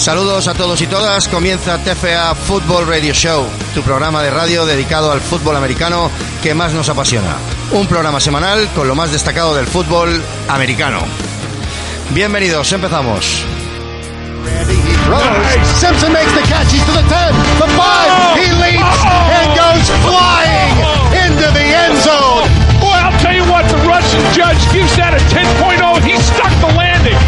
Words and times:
Saludos 0.00 0.48
a 0.48 0.54
todos 0.54 0.80
y 0.80 0.86
todas, 0.86 1.28
comienza 1.28 1.76
TFA 1.76 2.34
Football 2.34 2.88
Radio 2.88 3.12
Show, 3.12 3.46
tu 3.74 3.82
programa 3.82 4.22
de 4.22 4.30
radio 4.30 4.64
dedicado 4.64 5.12
al 5.12 5.20
fútbol 5.20 5.54
americano 5.56 6.10
que 6.42 6.54
más 6.54 6.72
nos 6.72 6.88
apasiona. 6.88 7.36
Un 7.72 7.86
programa 7.86 8.18
semanal 8.18 8.66
con 8.74 8.88
lo 8.88 8.94
más 8.94 9.12
destacado 9.12 9.54
del 9.54 9.66
fútbol 9.66 10.22
americano. 10.48 11.00
Bienvenidos, 12.14 12.72
empezamos. 12.72 13.44
Simpson 15.74 16.12
makes 16.12 16.30
the 16.38 16.42
catch. 16.46 16.70
He's 16.70 16.84
to 16.86 16.92
the 16.92 17.02
10, 17.02 17.34
the 17.58 17.66
5. 17.66 18.38
He 18.38 18.46
leaps 18.62 19.00
and 19.02 19.48
goes 19.58 19.86
flying 20.06 20.74
into 21.26 21.50
the 21.50 21.66
end 21.66 21.98
zone. 21.98 22.46
Boy, 22.78 22.94
I'll 22.94 23.18
tell 23.18 23.34
you 23.34 23.42
what, 23.50 23.66
the 23.66 23.80
Russian 23.88 24.22
judge 24.30 24.60
gives 24.70 24.94
that 24.96 25.14
a 25.14 25.22
10.0. 25.34 25.82
He 26.06 26.14
stuck 26.14 26.52
the 26.62 26.70
landing. 26.78 27.18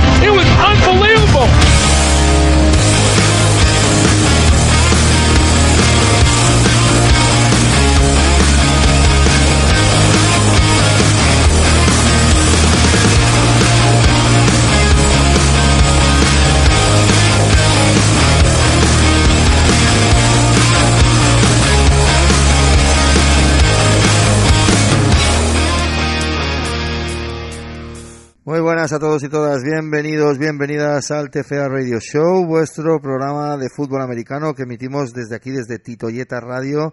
Muy 28.44 28.58
buenas 28.58 28.92
a 28.92 28.98
todos 28.98 29.22
y 29.22 29.28
todas, 29.28 29.62
bienvenidos, 29.62 30.36
bienvenidas 30.36 31.12
al 31.12 31.30
TFA 31.30 31.68
Radio 31.68 32.00
Show, 32.00 32.44
vuestro 32.44 33.00
programa 33.00 33.56
de 33.56 33.68
fútbol 33.68 34.02
americano 34.02 34.52
que 34.52 34.64
emitimos 34.64 35.12
desde 35.12 35.36
aquí, 35.36 35.52
desde 35.52 35.78
Titoyeta 35.78 36.40
Radio, 36.40 36.92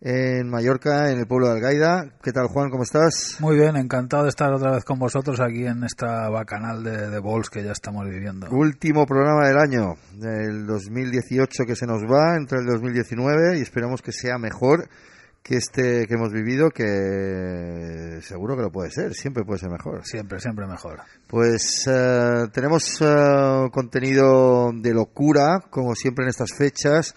en 0.00 0.48
Mallorca, 0.48 1.10
en 1.10 1.18
el 1.18 1.26
pueblo 1.26 1.48
de 1.48 1.54
Algaida. 1.54 2.12
¿Qué 2.22 2.30
tal, 2.30 2.46
Juan? 2.46 2.70
¿Cómo 2.70 2.84
estás? 2.84 3.38
Muy 3.40 3.56
bien, 3.56 3.76
encantado 3.76 4.22
de 4.22 4.28
estar 4.28 4.52
otra 4.52 4.70
vez 4.70 4.84
con 4.84 5.00
vosotros 5.00 5.40
aquí 5.40 5.66
en 5.66 5.82
esta 5.82 6.28
bacanal 6.28 6.84
de, 6.84 7.10
de 7.10 7.18
Balls 7.18 7.50
que 7.50 7.64
ya 7.64 7.72
estamos 7.72 8.08
viviendo. 8.08 8.48
Último 8.48 9.04
programa 9.04 9.48
del 9.48 9.58
año, 9.58 9.96
del 10.12 10.64
2018 10.64 11.64
que 11.66 11.74
se 11.74 11.86
nos 11.86 12.04
va, 12.04 12.36
entre 12.36 12.60
el 12.60 12.66
2019, 12.66 13.58
y 13.58 13.62
esperamos 13.62 14.00
que 14.00 14.12
sea 14.12 14.38
mejor 14.38 14.88
que 15.42 15.56
este 15.56 16.06
que 16.06 16.14
hemos 16.14 16.32
vivido, 16.32 16.70
que 16.70 18.20
seguro 18.22 18.56
que 18.56 18.62
lo 18.62 18.70
puede 18.70 18.90
ser, 18.90 19.14
siempre 19.14 19.44
puede 19.44 19.60
ser 19.60 19.70
mejor. 19.70 20.04
Siempre, 20.04 20.40
siempre 20.40 20.66
mejor. 20.66 21.00
Pues 21.26 21.86
eh, 21.86 22.46
tenemos 22.52 23.00
eh, 23.00 23.68
contenido 23.72 24.70
de 24.74 24.92
locura, 24.92 25.60
como 25.70 25.94
siempre 25.94 26.24
en 26.24 26.30
estas 26.30 26.52
fechas, 26.56 27.14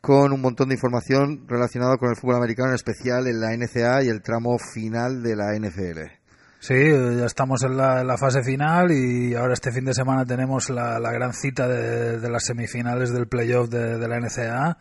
con 0.00 0.32
un 0.32 0.40
montón 0.40 0.68
de 0.68 0.74
información 0.74 1.44
relacionada 1.48 1.96
con 1.96 2.10
el 2.10 2.16
fútbol 2.16 2.36
americano, 2.36 2.70
en 2.70 2.74
especial 2.74 3.26
en 3.26 3.40
la 3.40 3.56
NCA 3.56 4.02
y 4.04 4.08
el 4.08 4.22
tramo 4.22 4.56
final 4.58 5.22
de 5.22 5.36
la 5.36 5.54
NFL. 5.58 6.22
Sí, 6.62 6.74
ya 6.74 7.26
estamos 7.26 7.64
en 7.64 7.76
la, 7.76 8.02
en 8.02 8.06
la 8.06 8.16
fase 8.16 8.44
final 8.44 8.92
y 8.92 9.34
ahora 9.34 9.54
este 9.54 9.72
fin 9.72 9.84
de 9.84 9.94
semana 9.94 10.24
tenemos 10.24 10.70
la, 10.70 11.00
la 11.00 11.10
gran 11.10 11.32
cita 11.32 11.66
de, 11.66 12.20
de, 12.20 12.30
las 12.30 12.44
semifinales 12.44 13.12
del 13.12 13.26
playoff 13.26 13.68
de, 13.68 13.98
de 13.98 14.06
la 14.08 14.20
NCAA 14.20 14.78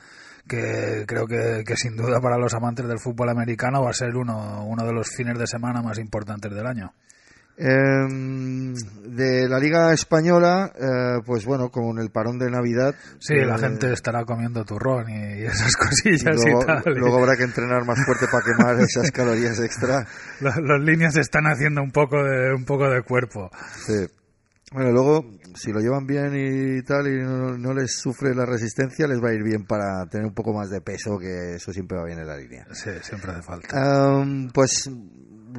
que 0.48 1.06
creo 1.08 1.28
que, 1.28 1.64
que, 1.66 1.76
sin 1.76 1.96
duda 1.96 2.20
para 2.20 2.38
los 2.38 2.54
amantes 2.54 2.88
del 2.88 3.00
fútbol 3.00 3.30
americano 3.30 3.84
va 3.84 3.92
a 3.92 3.94
ser 3.94 4.16
uno, 4.16 4.66
uno 4.66 4.86
de 4.86 4.94
los 4.94 5.10
fines 5.10 5.38
de 5.38 5.48
semana 5.48 5.82
más 5.82 6.00
importantes 6.00 6.54
del 6.54 6.68
año. 6.68 6.94
Eh, 7.58 8.74
de 9.06 9.48
la 9.48 9.60
Liga 9.60 9.94
Española, 9.94 10.72
eh, 10.74 11.22
pues 11.24 11.46
bueno, 11.46 11.70
con 11.70 12.00
el 12.00 12.10
parón 12.10 12.40
de 12.40 12.50
Navidad. 12.50 12.96
Sí, 13.20 13.36
eh, 13.36 13.46
la 13.46 13.58
gente 13.60 13.94
estará 13.94 14.26
comiendo 14.26 14.64
turrón 14.66 15.10
y, 15.10 15.42
y 15.42 15.46
esas 15.46 15.76
cosillas 15.78 16.24
y, 16.24 16.50
luego, 16.50 16.64
y 16.64 16.66
tal. 16.66 16.84
Luego 16.96 17.20
habrá 17.20 17.36
que 17.36 17.44
entrenar 17.44 17.86
más 17.86 18.04
fuerte 18.04 18.26
para 18.32 18.44
quemar 18.44 18.80
esas 18.82 19.12
calorías 19.12 19.60
extra. 19.60 20.08
Los, 20.42 20.58
los 20.58 20.82
líneas 20.82 21.16
están 21.18 21.46
haciendo 21.46 21.84
un 21.84 21.92
poco 21.92 22.24
de, 22.24 22.54
un 22.56 22.66
poco 22.66 22.90
de 22.90 23.04
cuerpo. 23.04 23.52
Sí. 23.86 24.08
Bueno, 24.74 24.92
luego, 24.92 25.26
si 25.54 25.74
lo 25.74 25.82
llevan 25.82 26.08
bien 26.08 26.32
y 26.34 26.82
tal 26.84 27.06
y 27.08 27.22
no, 27.22 27.58
no, 27.58 27.74
les 27.74 27.94
sufre 27.94 28.34
la 28.34 28.46
resistencia, 28.46 29.06
les 29.06 29.22
va 29.22 29.30
a 29.30 29.34
ir 29.34 29.44
bien 29.44 29.66
para 29.66 30.06
tener 30.10 30.26
un 30.26 30.34
poco 30.34 30.54
más 30.54 30.70
de 30.70 30.80
peso, 30.80 31.18
que 31.20 31.56
eso 31.56 31.74
siempre 31.74 31.98
va 31.98 32.06
bien 32.06 32.20
en 32.20 32.28
la 32.28 32.38
línea. 32.38 32.66
Sí, 32.72 32.90
siempre 33.02 33.32
hace 33.32 33.42
falta. 33.42 34.18
Um, 34.18 34.50
pues 34.50 34.90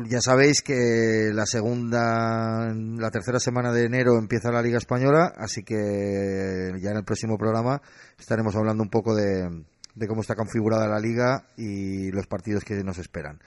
ya 0.09 0.23
sabéis 0.23 0.63
que 0.63 1.31
la 1.31 1.45
segunda, 1.45 2.73
la 2.75 3.11
tercera 3.11 3.39
semana 3.39 3.71
de 3.71 3.85
enero 3.85 4.17
empieza 4.19 4.51
la 4.51 4.63
Liga 4.63 4.79
Española, 4.79 5.35
así 5.37 5.63
que 5.63 6.73
ya 6.81 6.91
en 6.91 6.97
el 6.97 7.05
próximo 7.05 7.37
programa 7.37 7.83
estaremos 8.19 8.57
hablando 8.57 8.83
un 8.83 8.89
poco 8.89 9.15
de, 9.15 9.47
de 9.95 10.09
cómo 10.09 10.23
está 10.23 10.35
configurada 10.35 10.89
la 10.89 10.99
liga 10.99 11.49
y 11.59 12.11
los 12.13 12.27
partidos 12.27 12.65
que 12.65 12.83
nos 12.83 12.97
esperan. 12.97 13.41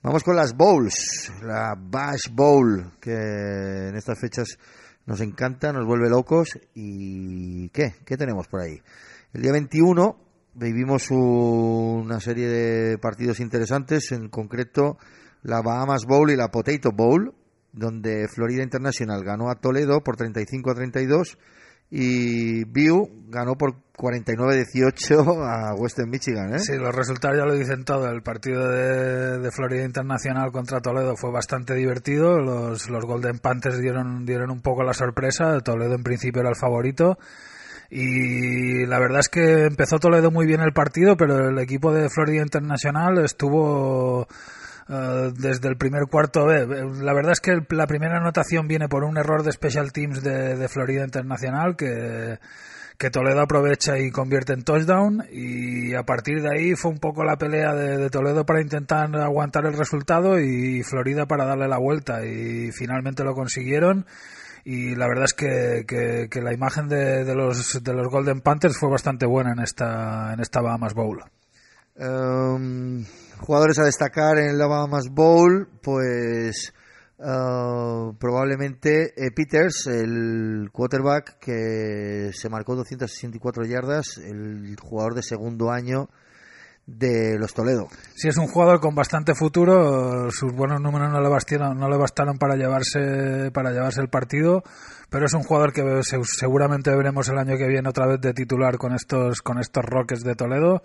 Vamos 0.00 0.22
con 0.22 0.36
las 0.36 0.54
bowls, 0.54 1.32
la 1.42 1.74
Bash 1.76 2.30
Bowl, 2.30 2.92
que 3.00 3.88
en 3.88 3.96
estas 3.96 4.16
fechas 4.20 4.56
nos 5.08 5.22
encanta, 5.22 5.72
nos 5.72 5.86
vuelve 5.86 6.10
locos. 6.10 6.50
¿Y 6.74 7.70
qué? 7.70 7.94
¿Qué 8.04 8.18
tenemos 8.18 8.46
por 8.46 8.60
ahí? 8.60 8.78
El 9.32 9.40
día 9.40 9.52
21 9.52 10.16
vivimos 10.52 11.10
una 11.10 12.20
serie 12.20 12.46
de 12.46 12.98
partidos 12.98 13.40
interesantes, 13.40 14.12
en 14.12 14.28
concreto 14.28 14.98
la 15.42 15.62
Bahamas 15.62 16.04
Bowl 16.06 16.30
y 16.30 16.36
la 16.36 16.50
Potato 16.50 16.90
Bowl, 16.92 17.34
donde 17.72 18.28
Florida 18.28 18.62
International 18.62 19.24
ganó 19.24 19.48
a 19.50 19.54
Toledo 19.54 20.02
por 20.02 20.16
35 20.16 20.72
a 20.72 20.74
32 20.74 21.38
y 21.90 22.64
View 22.64 23.08
ganó 23.28 23.54
por 23.54 23.76
49-18 23.98 25.44
a 25.44 25.74
Western 25.74 26.08
Michigan. 26.08 26.54
¿eh? 26.54 26.60
Sí, 26.60 26.76
los 26.76 26.94
resultados 26.94 27.36
ya 27.36 27.44
lo 27.44 27.54
dicen 27.54 27.84
todo. 27.84 28.08
El 28.08 28.22
partido 28.22 28.68
de, 28.70 29.50
Florida 29.50 29.84
Internacional 29.84 30.52
contra 30.52 30.80
Toledo 30.80 31.16
fue 31.16 31.32
bastante 31.32 31.74
divertido. 31.74 32.38
Los, 32.38 32.88
los 32.88 33.04
Golden 33.04 33.40
Panthers 33.40 33.80
dieron, 33.80 34.24
dieron 34.24 34.50
un 34.50 34.62
poco 34.62 34.84
la 34.84 34.94
sorpresa. 34.94 35.60
Toledo 35.60 35.94
en 35.94 36.04
principio 36.04 36.40
era 36.40 36.50
el 36.50 36.56
favorito. 36.56 37.18
Y 37.90 38.86
la 38.86 39.00
verdad 39.00 39.20
es 39.20 39.28
que 39.28 39.64
empezó 39.64 39.98
Toledo 39.98 40.30
muy 40.30 40.46
bien 40.46 40.60
el 40.60 40.72
partido, 40.72 41.16
pero 41.16 41.48
el 41.48 41.58
equipo 41.58 41.92
de 41.92 42.08
Florida 42.08 42.42
Internacional 42.42 43.18
estuvo 43.24 44.28
Uh, 44.90 45.30
desde 45.36 45.68
el 45.68 45.76
primer 45.76 46.04
cuarto 46.10 46.46
B. 46.46 46.66
La 47.02 47.12
verdad 47.12 47.32
es 47.32 47.40
que 47.40 47.60
la 47.68 47.86
primera 47.86 48.16
anotación 48.16 48.66
viene 48.68 48.88
por 48.88 49.04
un 49.04 49.18
error 49.18 49.42
de 49.42 49.52
Special 49.52 49.92
Teams 49.92 50.22
de 50.22 50.66
Florida 50.66 51.04
Internacional 51.04 51.76
que, 51.76 52.38
que, 52.98 53.10
Toledo 53.10 53.40
aprovecha 53.40 53.98
y 53.98 54.10
convierte 54.10 54.52
en 54.52 54.62
touchdown 54.62 55.24
y 55.30 55.94
a 55.94 56.02
partir 56.02 56.42
de 56.42 56.50
ahí 56.50 56.74
fue 56.74 56.90
un 56.90 56.98
poco 56.98 57.24
la 57.24 57.36
pelea 57.36 57.74
de, 57.74 58.10
Toledo 58.10 58.44
para 58.44 58.60
intentar 58.60 59.14
aguantar 59.16 59.66
el 59.66 59.78
resultado 59.78 60.40
y 60.40 60.82
Florida 60.82 61.26
para 61.26 61.44
darle 61.44 61.68
la 61.68 61.78
vuelta 61.78 62.24
y 62.24 62.70
finalmente 62.72 63.24
lo 63.24 63.34
consiguieron 63.34 64.06
y 64.64 64.94
la 64.94 65.06
verdad 65.08 65.24
es 65.24 65.32
que, 65.34 65.84
que, 65.86 66.42
la 66.42 66.52
imagen 66.52 66.88
de, 66.88 67.34
los, 67.34 67.82
de 67.82 67.92
los 67.94 68.08
Golden 68.08 68.42
Panthers 68.42 68.76
fue 68.78 68.90
bastante 68.90 69.24
buena 69.24 69.52
en 69.52 69.60
esta, 69.60 70.34
en 70.34 70.40
esta 70.40 70.60
Bahamas 70.60 70.92
Bowl. 70.92 71.22
Um, 71.96 73.04
jugadores 73.40 73.78
a 73.78 73.84
destacar 73.84 74.38
en 74.38 74.50
el 74.50 74.58
Bahamas 74.58 75.08
Bowl, 75.10 75.68
pues 75.82 76.74
uh, 77.18 78.16
probablemente 78.18 79.12
eh, 79.16 79.30
Peters, 79.34 79.86
el 79.86 80.70
quarterback 80.72 81.38
que 81.38 82.30
se 82.32 82.48
marcó 82.48 82.76
264 82.76 83.64
yardas, 83.64 84.18
el 84.18 84.76
jugador 84.80 85.14
de 85.14 85.22
segundo 85.22 85.70
año 85.70 86.08
de 86.88 87.38
los 87.38 87.52
Toledo. 87.52 87.88
Sí, 88.14 88.28
es 88.28 88.38
un 88.38 88.46
jugador 88.46 88.80
con 88.80 88.94
bastante 88.94 89.34
futuro. 89.34 90.30
Sus 90.30 90.52
buenos 90.54 90.80
números 90.80 91.12
no 91.12 91.20
le 91.20 91.28
bastaron, 91.28 91.76
no 91.78 91.88
le 91.88 91.98
bastaron 91.98 92.38
para 92.38 92.56
llevarse 92.56 93.50
para 93.52 93.72
llevarse 93.72 94.00
el 94.00 94.08
partido, 94.08 94.62
pero 95.10 95.26
es 95.26 95.34
un 95.34 95.42
jugador 95.42 95.74
que 95.74 95.82
seguramente 96.24 96.94
veremos 96.96 97.28
el 97.28 97.38
año 97.38 97.58
que 97.58 97.68
viene 97.68 97.88
otra 97.90 98.06
vez 98.06 98.20
de 98.22 98.32
titular 98.32 98.78
con 98.78 98.94
estos 98.94 99.42
con 99.42 99.58
estos 99.58 99.84
Rockets 99.84 100.24
de 100.24 100.34
Toledo 100.34 100.82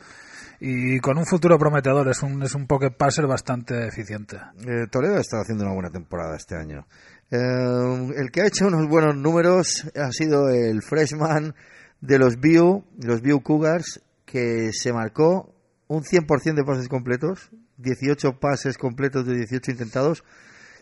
y 0.65 0.97
con 1.01 1.17
un 1.17 1.25
futuro 1.25 1.59
prometedor. 1.59 2.07
Es 2.07 2.23
un 2.23 2.41
es 2.41 2.55
un 2.55 2.67
pocket 2.67 2.91
passer 2.91 3.27
bastante 3.27 3.85
eficiente. 3.85 4.37
Eh, 4.61 4.87
Toledo 4.89 5.17
está 5.17 5.41
haciendo 5.41 5.65
una 5.65 5.73
buena 5.73 5.89
temporada 5.89 6.37
este 6.37 6.55
año. 6.55 6.87
Eh, 7.29 8.13
el 8.15 8.31
que 8.31 8.41
ha 8.41 8.47
hecho 8.47 8.67
unos 8.67 8.87
buenos 8.87 9.13
números 9.17 9.91
ha 9.93 10.09
sido 10.13 10.49
el 10.49 10.81
freshman 10.81 11.53
de 11.99 12.17
los 12.17 12.39
View, 12.39 12.85
los 12.97 13.21
View 13.21 13.41
Cougars, 13.41 14.01
que 14.25 14.71
se 14.71 14.93
marcó 14.93 15.53
un 15.87 16.03
100% 16.03 16.55
de 16.55 16.63
pases 16.63 16.87
completos, 16.87 17.51
18 17.77 18.39
pases 18.39 18.77
completos 18.77 19.25
de 19.25 19.35
18 19.35 19.71
intentados, 19.71 20.23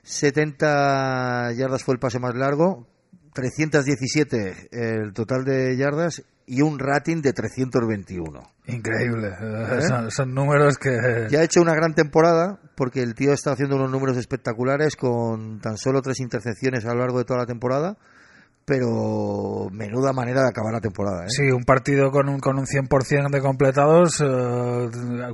70 0.04 1.54
yardas 1.54 1.84
fue 1.84 1.96
el 1.96 2.00
pase 2.00 2.20
más 2.20 2.36
largo, 2.36 2.88
317 3.34 4.70
el 4.72 5.14
total 5.14 5.44
de 5.44 5.76
yardas 5.76 6.24
y 6.46 6.62
un 6.62 6.80
rating 6.80 7.22
de 7.22 7.34
321. 7.34 8.42
Increíble, 8.68 9.30
¿Eh? 9.30 9.82
son, 9.88 10.12
son, 10.12 10.34
números 10.34 10.78
que... 10.78 11.28
Ya 11.30 11.40
ha 11.40 11.44
hecho 11.44 11.62
una 11.62 11.74
gran 11.74 11.94
temporada 11.94 12.60
porque 12.76 13.02
el 13.02 13.16
tío 13.16 13.34
está 13.34 13.52
haciendo 13.52 13.76
unos 13.76 13.92
números 13.92 14.18
espectaculares 14.18 14.96
con 14.96 15.60
tan 15.60 15.78
solo 15.78 16.02
tres 16.02 16.20
intercepciones 16.20 16.86
a 16.86 16.94
lo 16.94 17.00
largo 17.00 17.18
de 17.18 17.26
toda 17.26 17.40
la 17.40 17.46
temporada 17.46 17.98
pero 18.66 19.70
menuda 19.72 20.14
manera 20.14 20.44
de 20.44 20.50
acabar 20.50 20.74
la 20.74 20.82
temporada. 20.82 21.26
¿eh? 21.26 21.30
Sí, 21.30 21.52
un 21.52 21.64
partido 21.64 22.12
con 22.12 22.30
un, 22.30 22.40
con 22.40 22.58
un 22.58 22.66
100% 22.66 23.30
de 23.30 23.42
completados. 23.42 24.22
Eh, 24.22 24.90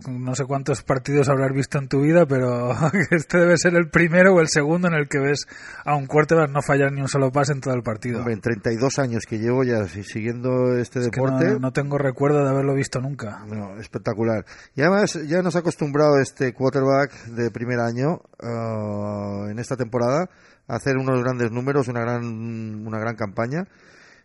no 0.09 0.35
sé 0.35 0.45
cuántos 0.45 0.83
partidos 0.83 1.29
habrás 1.29 1.51
visto 1.51 1.77
en 1.77 1.87
tu 1.87 2.01
vida, 2.01 2.25
pero 2.25 2.71
este 3.11 3.39
debe 3.39 3.57
ser 3.57 3.75
el 3.75 3.89
primero 3.89 4.33
o 4.33 4.41
el 4.41 4.47
segundo 4.47 4.87
en 4.87 4.93
el 4.93 5.07
que 5.07 5.19
ves 5.19 5.45
a 5.85 5.95
un 5.95 6.07
quarterback 6.07 6.49
no 6.49 6.61
fallar 6.61 6.91
ni 6.91 7.01
un 7.01 7.07
solo 7.07 7.31
pase 7.31 7.53
en 7.53 7.61
todo 7.61 7.73
el 7.73 7.83
partido. 7.83 8.19
Hombre, 8.19 8.33
en 8.33 8.41
32 8.41 8.99
años 8.99 9.25
que 9.27 9.37
llevo 9.37 9.63
ya 9.63 9.85
siguiendo 9.87 10.77
este 10.77 10.99
deporte. 10.99 11.59
no, 11.59 11.71
tengo 11.71 11.97
recuerdo 11.97 12.43
de 12.43 12.49
haberlo 12.49 12.73
visto 12.73 13.01
nunca. 13.01 13.45
No, 13.47 13.79
espectacular. 13.79 14.45
Y 14.75 14.81
además 14.81 15.19
ya 15.27 15.41
nos 15.41 15.55
ha 15.55 15.59
acostumbrado 15.59 16.19
este 16.19 16.53
quarterback 16.53 17.11
de 17.27 17.51
primer 17.51 17.79
año 17.79 18.21
uh, 18.41 19.49
en 19.49 19.59
esta 19.59 19.75
temporada 19.75 20.29
hacer 20.67 20.97
unos 20.97 21.21
grandes 21.21 21.51
números, 21.51 21.87
una 21.87 22.01
gran, 22.01 22.85
una 22.85 22.99
gran 22.99 23.15
campaña. 23.15 23.65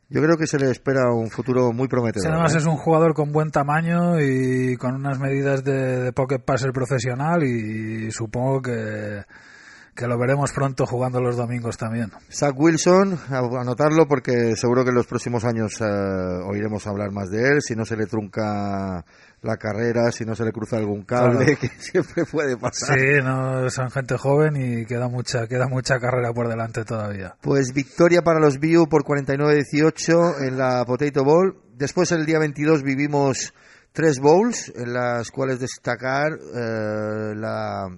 Yo 0.08 0.20
creo 0.20 0.36
que 0.36 0.46
se 0.46 0.58
le 0.58 0.70
espera 0.70 1.10
un 1.10 1.30
futuro 1.30 1.72
muy 1.72 1.88
prometedor. 1.88 2.30
además 2.30 2.54
es 2.54 2.66
un 2.66 2.76
jugador 2.76 3.14
con 3.14 3.32
buen 3.32 3.50
tamaño 3.50 4.20
y 4.20 4.76
con 4.76 4.94
unas 4.94 5.18
medidas 5.18 5.64
de, 5.64 6.02
de 6.02 6.12
pocket 6.12 6.40
passer 6.40 6.72
profesional 6.72 7.42
y 7.42 8.10
supongo 8.10 8.60
que, 8.60 9.22
que 9.94 10.06
lo 10.06 10.18
veremos 10.18 10.52
pronto 10.52 10.86
jugando 10.86 11.20
los 11.20 11.36
domingos 11.36 11.76
también. 11.76 12.10
Zach 12.30 12.54
Wilson, 12.56 13.18
anotarlo 13.28 14.06
porque 14.08 14.56
seguro 14.56 14.84
que 14.84 14.90
en 14.90 14.96
los 14.96 15.06
próximos 15.06 15.44
años 15.44 15.80
eh, 15.80 15.84
oiremos 15.84 16.86
hablar 16.86 17.12
más 17.12 17.30
de 17.30 17.48
él, 17.48 17.62
si 17.62 17.76
no 17.76 17.84
se 17.84 17.96
le 17.96 18.06
trunca 18.06 19.04
la 19.42 19.56
carrera, 19.56 20.10
si 20.12 20.24
no 20.24 20.34
se 20.34 20.44
le 20.44 20.52
cruza 20.52 20.76
algún 20.76 21.02
cable, 21.02 21.56
que 21.60 21.68
siempre 21.68 22.24
puede 22.24 22.56
pasar. 22.56 22.98
Sí, 22.98 23.06
no, 23.22 23.68
son 23.68 23.90
gente 23.90 24.16
joven 24.16 24.56
y 24.56 24.86
queda 24.86 25.08
mucha, 25.08 25.46
queda 25.46 25.68
mucha 25.68 25.98
carrera 25.98 26.32
por 26.32 26.48
delante 26.48 26.84
todavía. 26.84 27.34
Pues 27.40 27.72
victoria 27.74 28.22
para 28.22 28.40
los 28.40 28.58
View 28.58 28.88
por 28.88 29.04
49-18 29.04 30.46
en 30.46 30.56
la 30.56 30.84
Potato 30.86 31.24
Bowl. 31.24 31.60
Después 31.74 32.12
el 32.12 32.24
día 32.24 32.38
22 32.38 32.82
vivimos 32.82 33.52
tres 33.92 34.20
bowls 34.20 34.72
en 34.74 34.94
las 34.94 35.30
cuales 35.30 35.60
destacar 35.60 36.32
eh, 36.32 37.34
la, 37.34 37.88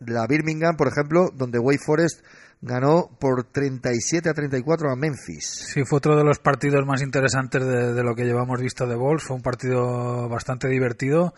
la 0.00 0.26
Birmingham, 0.26 0.76
por 0.76 0.88
ejemplo, 0.88 1.30
donde 1.34 1.58
Wake 1.58 1.82
Forest 1.84 2.22
ganó 2.62 3.08
por 3.18 3.44
37 3.44 4.28
a 4.28 4.34
34 4.34 4.90
a 4.90 4.96
Memphis. 4.96 5.70
Sí, 5.72 5.82
fue 5.84 5.98
otro 5.98 6.16
de 6.16 6.24
los 6.24 6.38
partidos 6.38 6.84
más 6.86 7.02
interesantes 7.02 7.64
de, 7.64 8.02
lo 8.02 8.14
que 8.14 8.24
llevamos 8.24 8.60
visto 8.60 8.86
de 8.86 8.96
Bulls. 8.96 9.22
Fue 9.22 9.36
un 9.36 9.42
partido 9.42 10.28
bastante 10.28 10.68
divertido. 10.68 11.34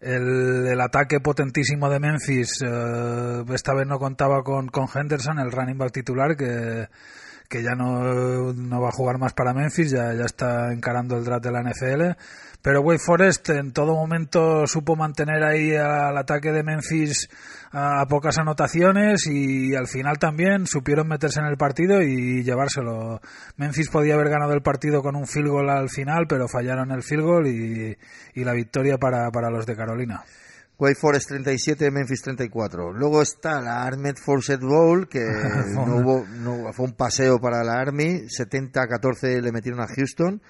El, 0.00 0.80
ataque 0.80 1.20
potentísimo 1.20 1.88
de 1.88 2.00
Memphis 2.00 2.60
eh, 2.62 3.44
esta 3.54 3.72
vez 3.74 3.86
no 3.86 3.98
contaba 3.98 4.42
con, 4.42 4.66
con 4.68 4.86
Henderson, 4.92 5.38
el 5.38 5.52
running 5.52 5.78
back 5.78 5.92
titular, 5.92 6.36
que, 6.36 6.88
que 7.48 7.62
ya 7.62 7.76
no, 7.76 8.52
no, 8.52 8.80
va 8.80 8.88
a 8.88 8.92
jugar 8.92 9.18
más 9.18 9.32
para 9.32 9.54
Memphis, 9.54 9.92
ya, 9.92 10.12
ya 10.12 10.24
está 10.24 10.72
encarando 10.72 11.16
el 11.16 11.24
draft 11.24 11.44
de 11.44 11.52
la 11.52 11.62
NFL. 11.62 12.18
Pero 12.62 12.80
Wake 12.80 13.00
Forest 13.04 13.50
en 13.50 13.72
todo 13.72 13.94
momento 13.96 14.68
supo 14.68 14.94
mantener 14.94 15.42
ahí 15.42 15.74
al 15.74 16.16
ataque 16.16 16.52
de 16.52 16.62
Memphis 16.62 17.28
a 17.72 18.06
pocas 18.06 18.38
anotaciones 18.38 19.26
y 19.26 19.74
al 19.74 19.88
final 19.88 20.18
también 20.18 20.66
supieron 20.66 21.08
meterse 21.08 21.40
en 21.40 21.46
el 21.46 21.56
partido 21.56 22.02
y 22.02 22.44
llevárselo. 22.44 23.20
Memphis 23.56 23.88
podía 23.88 24.14
haber 24.14 24.28
ganado 24.28 24.52
el 24.52 24.62
partido 24.62 25.02
con 25.02 25.16
un 25.16 25.26
field 25.26 25.48
goal 25.48 25.70
al 25.70 25.90
final, 25.90 26.26
pero 26.28 26.46
fallaron 26.46 26.92
el 26.92 27.02
field 27.02 27.24
goal 27.24 27.46
y, 27.48 27.96
la 28.36 28.52
victoria 28.52 28.96
para, 28.96 29.30
para 29.32 29.50
los 29.50 29.66
de 29.66 29.74
Carolina. 29.74 30.22
Wake 30.78 30.96
Forest 30.96 31.28
37, 31.28 31.90
Memphis 31.90 32.22
34. 32.22 32.92
Luego 32.92 33.22
está 33.22 33.60
la 33.60 33.84
Armed 33.84 34.16
Forces 34.16 34.58
Bowl, 34.58 35.08
que 35.08 35.20
no 35.74 35.96
hubo, 35.96 36.26
no, 36.26 36.72
fue 36.72 36.86
un 36.86 36.92
paseo 36.92 37.40
para 37.40 37.62
la 37.62 37.74
Army. 37.74 38.28
70 38.28 38.82
a 38.82 38.86
14 38.86 39.40
le 39.40 39.52
metieron 39.52 39.80
a 39.80 39.86
Houston. 39.86 40.40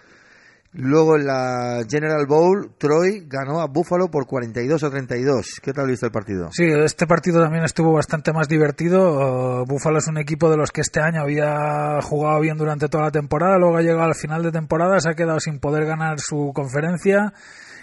Luego 0.74 1.16
en 1.16 1.26
la 1.26 1.84
General 1.86 2.24
Bowl, 2.26 2.70
Troy 2.78 3.26
ganó 3.26 3.60
a 3.60 3.66
Buffalo 3.66 4.10
por 4.10 4.26
42 4.26 4.82
a 4.82 4.90
32. 4.90 5.60
¿Qué 5.62 5.72
tal 5.74 5.88
viste 5.88 6.06
el 6.06 6.12
partido? 6.12 6.48
Sí, 6.50 6.64
este 6.64 7.06
partido 7.06 7.42
también 7.42 7.64
estuvo 7.64 7.92
bastante 7.92 8.32
más 8.32 8.48
divertido. 8.48 9.66
Buffalo 9.66 9.98
es 9.98 10.08
un 10.08 10.16
equipo 10.16 10.50
de 10.50 10.56
los 10.56 10.70
que 10.70 10.80
este 10.80 11.00
año 11.00 11.20
había 11.20 12.00
jugado 12.00 12.40
bien 12.40 12.56
durante 12.56 12.88
toda 12.88 13.04
la 13.04 13.10
temporada, 13.10 13.58
luego 13.58 13.76
ha 13.76 13.82
llegado 13.82 14.04
al 14.04 14.14
final 14.14 14.42
de 14.42 14.50
temporada, 14.50 14.98
se 14.98 15.10
ha 15.10 15.14
quedado 15.14 15.40
sin 15.40 15.58
poder 15.58 15.84
ganar 15.84 16.20
su 16.20 16.52
conferencia 16.54 17.34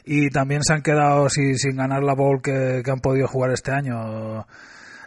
y 0.04 0.32
también 0.32 0.64
se 0.64 0.74
han 0.74 0.82
quedado 0.82 1.30
sin, 1.30 1.56
ganar 1.76 2.02
la 2.02 2.16
Bowl 2.16 2.42
que, 2.42 2.82
han 2.84 3.00
podido 3.00 3.28
jugar 3.28 3.52
este 3.52 3.72
año 3.72 4.48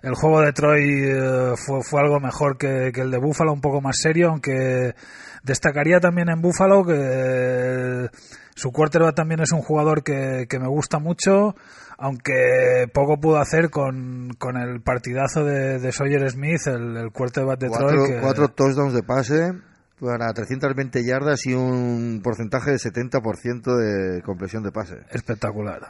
el 0.02 0.14
juego 0.14 0.40
de 0.40 0.52
Troy 0.52 1.12
uh, 1.12 1.56
fue, 1.56 1.82
fue 1.82 2.00
algo 2.00 2.20
mejor 2.20 2.58
que, 2.58 2.90
que, 2.92 3.00
el 3.00 3.10
de 3.10 3.18
Buffalo, 3.18 3.52
un 3.52 3.60
poco 3.60 3.80
más 3.80 3.96
serio, 3.98 4.30
aunque 4.30 4.94
Destacaría 5.42 5.98
también 5.98 6.28
en 6.28 6.40
Buffalo 6.40 6.84
que 6.84 8.08
su 8.54 8.70
quarterback 8.70 9.14
también 9.16 9.40
es 9.40 9.50
un 9.50 9.60
jugador 9.60 10.04
que, 10.04 10.46
me 10.52 10.68
gusta 10.68 11.00
mucho, 11.00 11.56
aunque 11.98 12.86
poco 12.94 13.18
pudo 13.18 13.38
hacer 13.38 13.68
con, 13.68 14.30
con 14.38 14.56
el 14.56 14.80
partidazo 14.82 15.44
de, 15.44 15.80
de 15.80 15.90
Sawyer 15.90 16.30
Smith, 16.30 16.66
el, 16.66 16.96
el 16.96 17.10
quarterback 17.10 17.58
de 17.58 17.68
cuatro, 17.68 17.88
Troy. 17.88 18.20
Cuatro 18.20 18.48
touchdowns 18.48 18.94
de 18.94 19.02
pase 19.02 19.52
para 20.00 20.32
320 20.32 21.04
yardas 21.04 21.44
y 21.46 21.54
un 21.54 22.20
porcentaje 22.22 22.70
de 22.70 22.76
70% 22.76 23.76
de 23.76 24.22
compresión 24.22 24.62
de 24.62 24.70
pase. 24.70 24.98
Espectacular. 25.10 25.80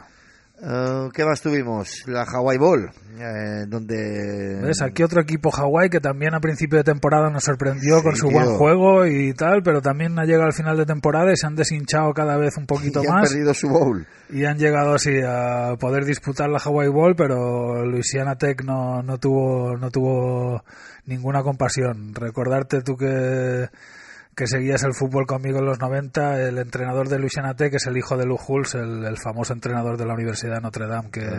Uh, 0.65 1.09
¿Qué 1.09 1.25
más 1.25 1.41
tuvimos? 1.41 2.07
La 2.07 2.23
Hawaii 2.23 2.57
Bowl, 2.57 2.89
eh, 3.19 3.65
donde... 3.67 4.61
¿Ves? 4.61 4.81
Aquí 4.81 5.03
otro 5.03 5.19
equipo 5.19 5.53
Hawaii 5.53 5.89
que 5.89 5.99
también 5.99 6.33
a 6.35 6.39
principio 6.39 6.77
de 6.77 6.85
temporada 6.85 7.29
nos 7.29 7.43
sorprendió 7.43 8.01
con 8.01 8.15
su 8.15 8.29
buen 8.29 8.45
juego 8.55 9.05
y 9.05 9.33
tal, 9.33 9.61
pero 9.61 9.81
también 9.81 10.17
ha 10.17 10.23
llegado 10.23 10.45
al 10.45 10.53
final 10.53 10.77
de 10.77 10.85
temporada 10.85 11.33
y 11.33 11.35
se 11.35 11.47
han 11.47 11.55
deshinchado 11.55 12.13
cada 12.13 12.37
vez 12.37 12.55
un 12.55 12.65
poquito 12.65 13.03
y 13.03 13.07
más. 13.07 13.25
han 13.25 13.29
perdido 13.33 13.53
su 13.53 13.67
bowl. 13.67 14.07
Y 14.29 14.45
han 14.45 14.57
llegado 14.57 14.93
así 14.93 15.19
a 15.21 15.75
poder 15.77 16.05
disputar 16.05 16.49
la 16.49 16.59
Hawaii 16.59 16.89
Bowl, 16.89 17.13
pero 17.13 17.85
Louisiana 17.85 18.37
Tech 18.37 18.63
no, 18.63 19.03
no, 19.03 19.17
tuvo, 19.17 19.75
no 19.75 19.91
tuvo 19.91 20.63
ninguna 21.05 21.43
compasión. 21.43 22.15
Recordarte 22.15 22.81
tú 22.83 22.95
que 22.95 23.67
que 24.35 24.47
seguías 24.47 24.83
el 24.83 24.93
fútbol 24.93 25.25
conmigo 25.25 25.59
en 25.59 25.65
los 25.65 25.79
90, 25.79 26.41
el 26.41 26.57
entrenador 26.57 27.07
de 27.07 27.19
Louisiana 27.19 27.55
Tech 27.55 27.73
es 27.73 27.85
el 27.85 27.97
hijo 27.97 28.17
de 28.17 28.25
Lou 28.25 28.37
Hulse, 28.37 28.79
el, 28.79 29.17
famoso 29.17 29.53
entrenador 29.53 29.97
de 29.97 30.05
la 30.05 30.13
Universidad 30.13 30.55
de 30.55 30.61
Notre 30.61 30.87
Dame 30.87 31.11
que, 31.11 31.29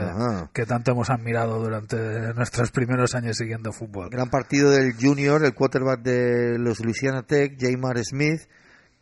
que, 0.53 0.67
tanto 0.67 0.93
hemos 0.93 1.11
admirado 1.11 1.59
durante 1.59 1.97
nuestros 2.35 2.71
primeros 2.71 3.15
años 3.15 3.37
siguiendo 3.37 3.73
fútbol. 3.73 4.11
Gran 4.11 4.31
partido 4.31 4.71
del 4.71 4.95
junior, 4.95 5.45
el 5.45 5.55
quarterback 5.55 6.03
de 6.03 6.59
los 6.59 6.81
Louisiana 6.81 7.23
Tech, 7.23 7.57
Jamar 7.59 7.99
Smith, 8.05 8.43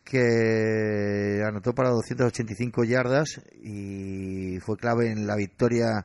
que 0.04 1.42
anotó 1.46 1.74
para 1.74 1.90
285 1.90 2.84
yardas 2.84 3.40
y 3.62 4.58
fue 4.60 4.76
clave 4.76 5.10
en 5.10 5.26
la 5.26 5.36
victoria 5.36 6.04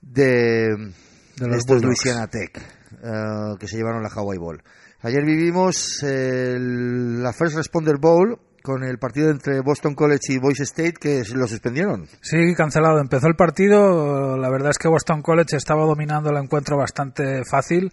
de, 0.00 0.92
los 1.38 1.68
Louisiana 1.68 2.26
Tech, 2.26 2.58
eh, 2.58 3.56
que 3.58 3.66
se 3.66 3.76
llevaron 3.76 4.02
la 4.02 4.08
Hawaii 4.08 4.38
Bowl. 4.38 4.62
Ayer 5.02 5.24
vivimos 5.24 6.00
la 6.02 7.32
First 7.32 7.56
Responder 7.56 7.96
Bowl 7.98 8.38
con 8.62 8.84
el 8.84 8.98
partido 8.98 9.30
entre 9.30 9.60
Boston 9.60 9.94
College 9.96 10.34
y 10.34 10.38
Boise 10.38 10.62
State 10.62 10.94
que 11.00 11.22
lo 11.34 11.48
suspendieron. 11.48 12.06
Sí, 12.20 12.54
cancelado. 12.54 13.00
Empezó 13.00 13.26
el 13.26 13.34
partido. 13.34 14.36
La 14.36 14.48
verdad 14.48 14.70
es 14.70 14.78
que 14.78 14.86
Boston 14.86 15.20
College 15.22 15.56
estaba 15.56 15.84
dominando 15.84 16.30
el 16.30 16.36
encuentro 16.36 16.76
bastante 16.76 17.44
fácil 17.44 17.92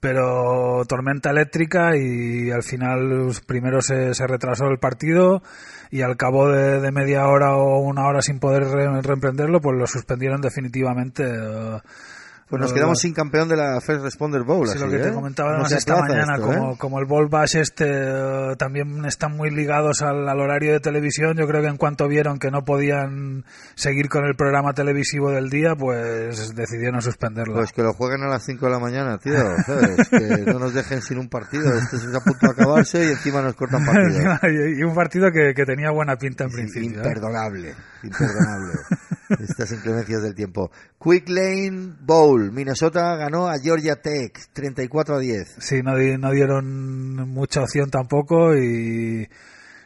pero 0.00 0.82
tormenta 0.88 1.30
eléctrica 1.30 1.94
y 1.94 2.50
al 2.50 2.62
final 2.62 3.32
primero 3.46 3.82
se, 3.82 4.14
se 4.14 4.26
retrasó 4.26 4.66
el 4.68 4.78
partido 4.78 5.42
y 5.90 6.00
al 6.00 6.16
cabo 6.16 6.48
de, 6.48 6.80
de, 6.80 6.90
media 6.90 7.28
hora 7.28 7.54
o 7.54 7.80
una 7.80 8.06
hora 8.06 8.22
sin 8.22 8.40
poder 8.40 8.64
reemprenderlo, 8.64 9.60
pues 9.60 9.76
lo 9.78 9.86
suspendieron 9.86 10.40
definitivamente. 10.40 11.24
Pues 12.50 12.62
nos 12.62 12.72
quedamos 12.72 12.98
sin 12.98 13.14
campeón 13.14 13.48
de 13.48 13.56
la 13.56 13.80
First 13.80 14.02
Responder 14.02 14.42
Bowl. 14.42 14.66
Sí, 14.66 14.72
así, 14.74 14.84
lo 14.84 14.90
que 14.90 14.98
te 14.98 15.08
¿eh? 15.08 15.12
comentaba 15.12 15.50
No 15.50 15.54
además 15.54 15.70
se 15.70 15.78
esta 15.78 16.00
mañana, 16.00 16.34
esto, 16.34 16.46
como, 16.46 16.72
¿eh? 16.72 16.76
como 16.78 16.98
el 16.98 17.06
Ball 17.06 17.28
Bash 17.28 17.56
este 17.56 17.86
eh, 17.88 18.56
también 18.58 19.04
están 19.04 19.36
muy 19.36 19.50
ligados 19.50 20.02
al, 20.02 20.28
al 20.28 20.40
horario 20.40 20.72
de 20.72 20.80
televisión, 20.80 21.36
yo 21.36 21.46
creo 21.46 21.62
que 21.62 21.68
en 21.68 21.76
cuanto 21.76 22.08
vieron 22.08 22.40
que 22.40 22.50
no 22.50 22.64
podían 22.64 23.44
seguir 23.76 24.08
con 24.08 24.24
el 24.24 24.34
programa 24.34 24.72
televisivo 24.72 25.30
del 25.30 25.48
día, 25.48 25.76
pues 25.76 26.52
decidieron 26.56 27.00
suspenderlo. 27.00 27.54
Pues 27.54 27.72
que 27.72 27.82
lo 27.82 27.92
jueguen 27.92 28.24
a 28.24 28.28
las 28.28 28.44
5 28.44 28.66
de 28.66 28.72
la 28.72 28.78
mañana, 28.80 29.18
tío. 29.18 29.34
¿sabes? 29.64 30.08
que 30.10 30.44
no 30.52 30.58
nos 30.58 30.74
dejen 30.74 31.02
sin 31.02 31.18
un 31.18 31.28
partido. 31.28 31.72
Esto 31.72 31.96
es 31.96 32.14
a 32.14 32.20
punto 32.20 32.46
de 32.46 32.52
acabarse 32.52 33.04
y 33.04 33.10
encima 33.10 33.42
nos 33.42 33.54
cortan 33.54 33.84
partido. 33.84 34.38
y 34.76 34.82
un 34.82 34.94
partido 34.94 35.30
que, 35.30 35.54
que 35.54 35.64
tenía 35.64 35.92
buena 35.92 36.16
pinta 36.16 36.44
en 36.44 36.50
principio. 36.50 36.90
¿eh? 36.90 37.06
Imperdonable, 37.06 37.74
imperdonable. 38.02 38.72
Estas 39.38 39.72
inclemencias 39.72 40.22
del 40.22 40.34
tiempo. 40.34 40.70
Quick 41.02 41.28
Lane 41.28 41.94
Bowl. 42.00 42.50
Minnesota 42.52 43.16
ganó 43.16 43.48
a 43.48 43.58
Georgia 43.58 43.96
Tech 43.96 44.32
34 44.52 45.16
a 45.16 45.18
10. 45.18 45.56
Sí, 45.60 45.82
no, 45.82 45.92
no 45.96 46.30
dieron 46.32 47.28
mucha 47.28 47.62
opción 47.62 47.90
tampoco 47.90 48.56
y, 48.56 49.28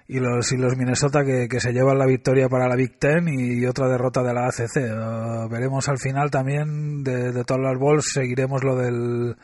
y 0.08 0.18
los 0.18 0.50
y 0.52 0.56
los 0.56 0.76
Minnesota 0.76 1.24
que, 1.24 1.48
que 1.48 1.60
se 1.60 1.72
llevan 1.72 1.98
la 1.98 2.06
victoria 2.06 2.48
para 2.48 2.68
la 2.68 2.76
Big 2.76 2.98
Ten 2.98 3.28
y 3.28 3.66
otra 3.66 3.88
derrota 3.88 4.22
de 4.22 4.34
la 4.34 4.46
ACC. 4.46 5.50
Veremos 5.50 5.88
al 5.88 5.98
final 5.98 6.30
también 6.30 7.04
de, 7.04 7.32
de 7.32 7.44
todas 7.44 7.62
las 7.62 7.78
balls, 7.78 8.12
seguiremos 8.12 8.64
lo 8.64 8.76
del 8.76 9.36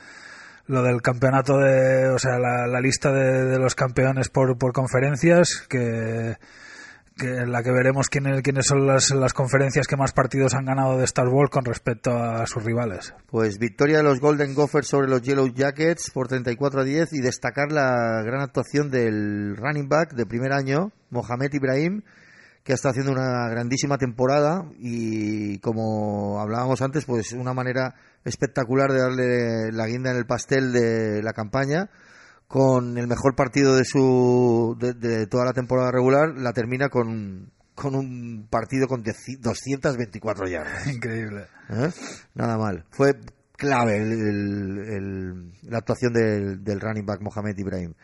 lo 0.67 0.85
del 0.85 1.03
campeonato 1.03 1.59
de, 1.59 2.09
o 2.11 2.19
sea, 2.19 2.39
la, 2.39 2.69
la 2.69 2.81
lista 2.81 3.11
de, 3.11 3.45
de 3.45 3.59
los 3.59 3.75
campeones 3.75 4.29
por, 4.29 4.57
por 4.57 4.73
conferencias 4.73 5.67
que 5.69 6.37
que 7.21 7.37
en 7.37 7.53
la 7.53 7.63
que 7.63 7.71
veremos 7.71 8.09
quiénes, 8.09 8.41
quiénes 8.41 8.67
son 8.67 8.87
las, 8.87 9.11
las 9.11 9.35
conferencias 9.35 9.87
que 9.87 9.97
más 9.97 10.13
partidos 10.13 10.55
han 10.55 10.65
ganado 10.65 10.97
de 10.97 11.05
Star 11.05 11.29
Wars 11.29 11.51
con 11.51 11.65
respecto 11.65 12.13
a 12.13 12.47
sus 12.47 12.65
rivales. 12.65 13.15
Pues 13.27 13.59
victoria 13.59 13.99
de 13.99 14.03
los 14.03 14.21
Golden 14.21 14.55
Gophers 14.55 14.89
sobre 14.89 15.09
los 15.09 15.21
Yellow 15.21 15.47
Jackets 15.49 16.11
por 16.13 16.29
34 16.29 16.81
a 16.81 16.85
10 16.85 17.13
y 17.13 17.21
destacar 17.21 17.73
la 17.73 18.23
gran 18.25 18.41
actuación 18.41 18.91
del 18.91 19.55
running 19.57 19.89
back 19.89 20.15
de 20.15 20.25
primer 20.25 20.53
año, 20.53 20.93
Mohamed 21.11 21.53
Ibrahim, 21.53 22.03
que 22.65 22.73
está 22.73 22.89
haciendo 22.89 23.13
una 23.13 23.49
grandísima 23.51 23.99
temporada 23.99 24.65
y 24.79 25.59
como 25.59 26.41
hablábamos 26.41 26.81
antes, 26.81 27.05
pues 27.05 27.33
una 27.33 27.53
manera 27.53 27.97
espectacular 28.25 28.91
de 28.93 28.99
darle 28.99 29.73
la 29.73 29.87
guinda 29.87 30.11
en 30.11 30.17
el 30.17 30.25
pastel 30.25 30.73
de 30.73 31.23
la 31.23 31.35
campaña 31.35 31.91
con 32.51 32.99
el 32.99 33.07
mejor 33.07 33.37
partido 33.37 33.77
de 33.77 33.85
su 33.85 34.77
de, 34.81 34.93
de 34.93 35.29
toda 35.29 35.45
la 35.45 35.53
temporada 35.53 35.93
regular, 35.93 36.31
la 36.37 36.53
termina 36.53 36.89
con 36.89 37.53
con 37.77 37.95
un 37.95 38.49
partido 38.51 38.89
con 38.89 39.03
10 39.05 39.17
224 39.41 40.49
yardas. 40.49 40.87
Increíble. 40.89 41.47
¿eh? 41.71 41.91
Nada 42.35 42.59
mal. 42.59 42.85
Fue 42.91 43.15
clave 43.57 43.99
el- 43.99 44.13
el- 44.13 44.79
el- 44.89 45.53
la 45.71 45.79
actuación 45.79 46.13
del, 46.13 46.65
del 46.65 46.81
running 46.81 47.07
back 47.07 47.21
Mohamed 47.23 47.57
Ibrahim. 47.57 47.95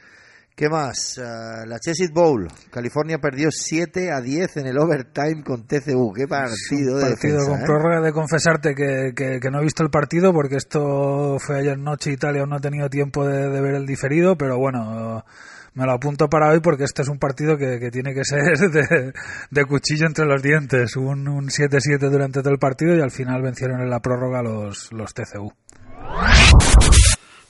¿Qué 0.56 0.70
más? 0.70 1.20
Ah, 1.22 1.64
la 1.66 1.78
Chesit 1.78 2.12
Bowl. 2.14 2.48
California 2.70 3.18
perdió 3.18 3.50
7 3.50 4.10
a 4.10 4.22
10 4.22 4.56
en 4.56 4.66
el 4.66 4.78
overtime 4.78 5.44
con 5.44 5.66
TCU. 5.66 6.14
Qué 6.14 6.26
partido 6.26 6.96
de 6.96 7.10
partido 7.10 7.34
defensa, 7.36 7.50
con 7.50 7.60
¿eh? 7.60 7.64
prórroga 7.66 8.00
de 8.00 8.12
confesarte 8.12 8.74
que, 8.74 9.12
que- 9.14 9.38
que 9.38 9.50
no 9.50 9.60
he 9.60 9.64
visto 9.64 9.82
el 9.82 9.90
partido 9.90 10.32
porque 10.32 10.56
esto 10.56 11.36
fue 11.38 11.58
ayer 11.58 11.78
noche 11.78 12.10
y 12.12 12.16
tal 12.16 12.36
y 12.36 12.40
aún 12.40 12.48
no 12.48 12.56
he 12.56 12.60
tenido 12.60 12.88
tiempo 12.88 13.26
de, 13.26 13.50
de 13.50 13.60
ver 13.60 13.74
el 13.74 13.84
diferido, 13.84 14.38
pero 14.38 14.56
bueno, 14.56 15.26
me 15.74 15.84
lo 15.84 15.92
apunto 15.92 16.28
para 16.30 16.48
hoy 16.50 16.60
porque 16.60 16.84
este 16.84 17.02
es 17.02 17.08
un 17.08 17.18
partido 17.18 17.58
que, 17.58 17.78
que 17.78 17.90
tiene 17.90 18.14
que 18.14 18.24
ser 18.24 18.40
de, 18.70 19.12
de 19.50 19.64
cuchillo 19.66 20.06
entre 20.06 20.24
los 20.24 20.40
dientes. 20.42 20.96
Un, 20.96 21.28
un 21.28 21.48
7-7 21.48 21.98
durante 22.08 22.40
todo 22.40 22.50
el 22.54 22.58
partido 22.58 22.96
y 22.96 23.02
al 23.02 23.10
final 23.10 23.42
vencieron 23.42 23.82
en 23.82 23.90
la 23.90 24.00
prórroga 24.00 24.40
los, 24.42 24.90
los 24.90 25.12
TCU. 25.12 25.52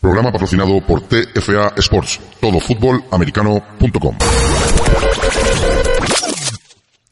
Programa 0.07 0.31
patrocinado 0.31 0.81
por 0.87 1.01
TFA 1.01 1.73
Sports, 1.79 2.21
todofutbolamericano.com. 2.41 4.17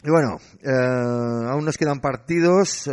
Y 0.05 0.11
bueno, 0.11 0.39
eh, 0.63 1.49
aún 1.51 1.65
nos 1.65 1.77
quedan 1.77 1.99
partidos 2.01 2.87
eh, 2.87 2.93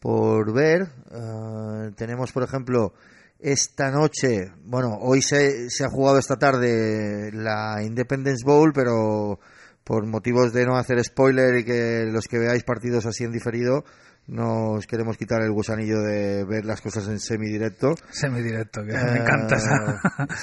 por 0.00 0.54
ver. 0.54 0.88
Eh, 1.12 1.90
tenemos, 1.94 2.32
por 2.32 2.42
ejemplo, 2.44 2.94
esta 3.38 3.90
noche, 3.90 4.50
bueno, 4.64 4.96
hoy 4.98 5.20
se, 5.20 5.68
se 5.68 5.84
ha 5.84 5.90
jugado 5.90 6.16
esta 6.16 6.36
tarde 6.36 7.32
la 7.34 7.82
Independence 7.82 8.46
Bowl, 8.46 8.72
pero 8.72 9.40
por 9.84 10.06
motivos 10.06 10.54
de 10.54 10.64
no 10.64 10.78
hacer 10.78 11.04
spoiler 11.04 11.58
y 11.58 11.64
que 11.66 12.06
los 12.06 12.26
que 12.28 12.38
veáis 12.38 12.64
partidos 12.64 13.04
así 13.04 13.24
en 13.24 13.32
diferido, 13.32 13.84
nos 14.26 14.86
queremos 14.86 15.16
quitar 15.18 15.42
el 15.42 15.52
gusanillo 15.52 16.00
de 16.00 16.44
ver 16.44 16.64
las 16.64 16.80
cosas 16.80 17.06
en 17.08 17.20
semidirecto. 17.20 17.94
Semidirecto, 18.10 18.82
que 18.82 18.92
me 18.92 19.18
encanta 19.18 19.56
esa. 19.56 20.00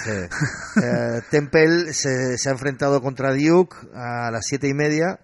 Eh, 0.08 0.30
sí. 0.34 0.82
Eh, 0.84 1.22
Temple 1.30 1.94
se, 1.94 2.38
se 2.38 2.50
ha 2.50 2.52
enfrentado 2.52 3.02
contra 3.02 3.34
Duke 3.34 3.76
a 3.94 4.30
las 4.32 4.46
siete 4.46 4.68
y 4.68 4.74
media 4.74 5.20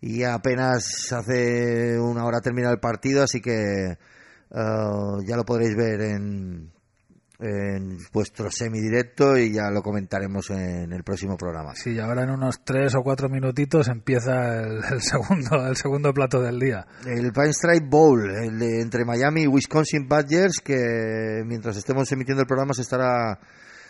y 0.00 0.22
apenas 0.22 1.12
hace 1.12 1.98
una 1.98 2.24
hora 2.24 2.40
termina 2.40 2.70
el 2.70 2.78
partido, 2.78 3.22
así 3.22 3.40
que 3.40 3.52
eh, 3.92 3.98
ya 4.50 5.36
lo 5.36 5.44
podréis 5.44 5.74
ver 5.76 6.00
en, 6.02 6.72
en 7.38 7.98
vuestro 8.12 8.50
semidirecto 8.50 9.36
y 9.36 9.52
ya 9.52 9.70
lo 9.70 9.82
comentaremos 9.82 10.50
en 10.50 10.92
el 10.92 11.02
próximo 11.04 11.36
programa. 11.36 11.74
Sí, 11.74 11.92
y 11.92 11.98
ahora 11.98 12.22
en 12.24 12.30
unos 12.30 12.64
tres 12.64 12.94
o 12.94 13.02
cuatro 13.02 13.28
minutitos 13.28 13.88
empieza 13.88 14.60
el, 14.60 14.80
el 14.92 15.02
segundo 15.02 15.66
el 15.66 15.76
segundo 15.76 16.12
plato 16.12 16.40
del 16.40 16.58
día. 16.58 16.86
El 17.06 17.32
Pine 17.32 17.52
Stripe 17.52 17.86
Bowl, 17.88 18.30
el 18.30 18.58
de- 18.58 18.80
entre 18.80 19.04
Miami 19.04 19.42
y 19.42 19.46
Wisconsin 19.46 20.08
Badgers, 20.08 20.60
que 20.64 21.42
mientras 21.44 21.76
estemos 21.76 22.10
emitiendo 22.12 22.42
el 22.42 22.46
programa 22.46 22.72
se 22.74 22.82
estará 22.82 23.38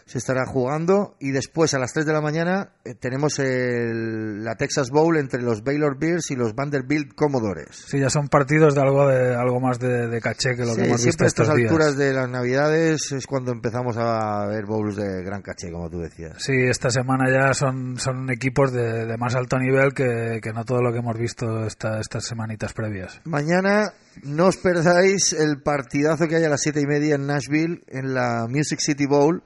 se 0.07 0.19
estará 0.19 0.47
jugando 0.47 1.17
y 1.19 1.33
después 1.33 1.75
a 1.75 1.81
las 1.81 1.93
3 1.93 2.07
de 2.07 2.13
la 2.13 2.21
mañana 2.21 2.71
eh, 2.85 2.95
tenemos 2.95 3.41
el- 3.41 4.45
la 4.45 4.55
Texas 4.55 4.91
Bowl 4.91 5.17
entre 5.17 5.43
los 5.43 5.65
Baylor 5.65 5.99
Bears 5.99 6.31
y 6.31 6.37
los 6.37 6.55
Vanderbilt 6.55 7.13
Commodores. 7.15 7.85
Sí, 7.89 7.99
ya 7.99 8.09
son 8.09 8.29
partidos 8.29 8.77
de 8.77 8.81
algo 8.83 9.09
de 9.09 9.35
algo 9.35 9.59
más 9.61 9.81
de, 9.81 10.07
de 10.07 10.21
caché 10.21 10.55
que 10.55 10.63
lo 10.65 10.75
Sí, 10.75 10.83
que 10.83 10.87
hemos 10.87 11.05
visto 11.05 11.25
a 11.25 11.27
estas 11.27 11.55
días. 11.57 11.71
alturas 11.71 11.97
de 11.97 12.13
las 12.13 12.29
navidades 12.31 13.11
es 13.11 13.27
cuando 13.27 13.51
empezamos 13.51 13.97
a 13.99 14.47
ver 14.47 14.65
bowls 14.65 14.95
de 14.95 15.25
gran 15.25 15.43
caché, 15.43 15.73
como 15.73 15.91
tú 15.91 15.99
decías. 15.99 16.35
Sí, 16.39 16.53
esta 16.55 16.89
semana 16.91 17.25
ya 17.29 17.53
son, 17.53 17.99
son 17.99 18.31
equipos 18.31 18.73
de, 18.73 19.07
de 19.07 19.17
más 19.19 19.35
alto 19.35 19.59
nivel 19.59 19.93
que, 19.93 20.39
que 20.41 20.53
no 20.53 20.65
todo 20.65 20.83
lo 20.83 20.93
que 20.93 20.99
hemos 21.01 21.19
visto 21.19 21.67
esta, 21.67 21.99
estas 21.99 22.25
semanitas 22.25 22.73
previas. 22.75 23.21
Mañana 23.25 23.93
no 24.23 24.47
os 24.47 24.57
perdáis 24.57 25.33
el 25.33 25.61
partidazo 25.63 26.29
que 26.29 26.37
hay 26.37 26.45
a 26.45 26.49
las 26.49 26.61
siete 26.61 26.81
y 26.81 26.87
media 26.87 27.17
en 27.17 27.27
Nashville, 27.27 27.83
en 27.89 28.15
la 28.15 28.47
Music 28.49 28.79
City 28.81 29.07
Bowl, 29.07 29.43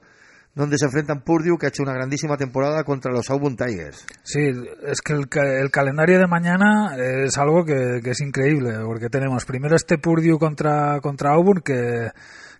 donde 0.53 0.77
se 0.77 0.85
enfrentan 0.85 1.21
Purdue, 1.21 1.57
que 1.57 1.67
ha 1.67 1.69
hecho 1.69 1.83
una 1.83 1.93
grandísima 1.93 2.37
temporada, 2.37 2.83
contra 2.83 3.11
los 3.11 3.29
Auburn 3.29 3.55
Tigers. 3.55 4.05
Sí, 4.23 4.51
es 4.85 5.01
que 5.01 5.13
el, 5.13 5.27
el 5.61 5.71
calendario 5.71 6.19
de 6.19 6.27
mañana 6.27 6.95
es 6.97 7.37
algo 7.37 7.63
que, 7.63 8.01
que 8.03 8.11
es 8.11 8.21
increíble, 8.21 8.73
porque 8.85 9.09
tenemos 9.09 9.45
primero 9.45 9.75
este 9.75 9.97
Purdue 9.97 10.37
contra, 10.37 10.99
contra 10.99 11.33
Auburn, 11.33 11.61
que, 11.61 12.09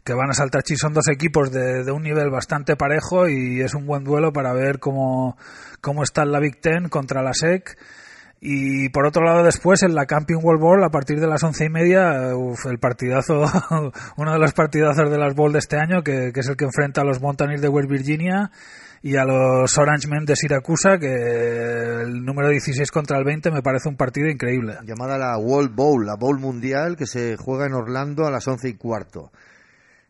que 0.04 0.14
van 0.14 0.30
a 0.30 0.34
saltar 0.34 0.64
chis, 0.64 0.80
son 0.80 0.94
dos 0.94 1.08
equipos 1.10 1.52
de, 1.52 1.84
de 1.84 1.92
un 1.92 2.02
nivel 2.02 2.30
bastante 2.30 2.76
parejo 2.76 3.28
y 3.28 3.62
es 3.62 3.74
un 3.74 3.86
buen 3.86 4.04
duelo 4.04 4.32
para 4.32 4.54
ver 4.54 4.80
cómo, 4.80 5.38
cómo 5.82 6.04
está 6.04 6.26
la 6.26 6.40
Big 6.40 6.60
Ten 6.62 6.90
contra 6.90 7.22
la 7.22 7.34
SEC. 7.34 7.78
Y 8.44 8.90
por 8.90 9.06
otro 9.06 9.24
lado, 9.24 9.44
después 9.44 9.84
en 9.84 9.94
la 9.94 10.08
Camping 10.08 10.40
World 10.42 10.60
Bowl, 10.60 10.84
a 10.84 10.90
partir 10.90 11.20
de 11.20 11.28
las 11.28 11.44
once 11.44 11.66
y 11.66 11.70
media, 11.70 12.36
uf, 12.36 12.66
el 12.66 12.80
partidazo, 12.80 13.44
uno 14.18 14.34
de 14.34 14.40
los 14.40 14.54
partidazos 14.54 15.12
de 15.12 15.18
las 15.20 15.36
Bowl 15.36 15.54
de 15.54 15.60
este 15.60 15.78
año, 15.78 16.02
que, 16.02 16.32
que 16.34 16.40
es 16.40 16.48
el 16.48 16.58
que 16.58 16.66
enfrenta 16.66 17.02
a 17.02 17.04
los 17.04 17.22
Mountaineers 17.22 17.62
de 17.62 17.70
West 17.70 17.88
Virginia 17.88 18.50
y 19.04 19.16
a 19.16 19.26
los 19.26 19.78
Orange 19.78 20.08
Men 20.08 20.26
de 20.26 20.36
Siracusa, 20.36 20.98
que 20.98 22.02
el 22.02 22.26
número 22.26 22.50
16 22.50 22.90
contra 22.90 23.20
el 23.20 23.26
20 23.26 23.52
me 23.52 23.62
parece 23.62 23.90
un 23.90 23.96
partido 23.96 24.28
increíble. 24.28 24.76
llamada 24.86 25.20
la 25.20 25.38
World 25.38 25.76
Bowl, 25.76 26.04
la 26.04 26.16
Bowl 26.16 26.40
Mundial, 26.40 26.96
que 26.96 27.06
se 27.06 27.38
juega 27.38 27.68
en 27.68 27.74
Orlando 27.74 28.26
a 28.26 28.32
las 28.32 28.48
once 28.48 28.70
y 28.70 28.74
cuarto. 28.74 29.32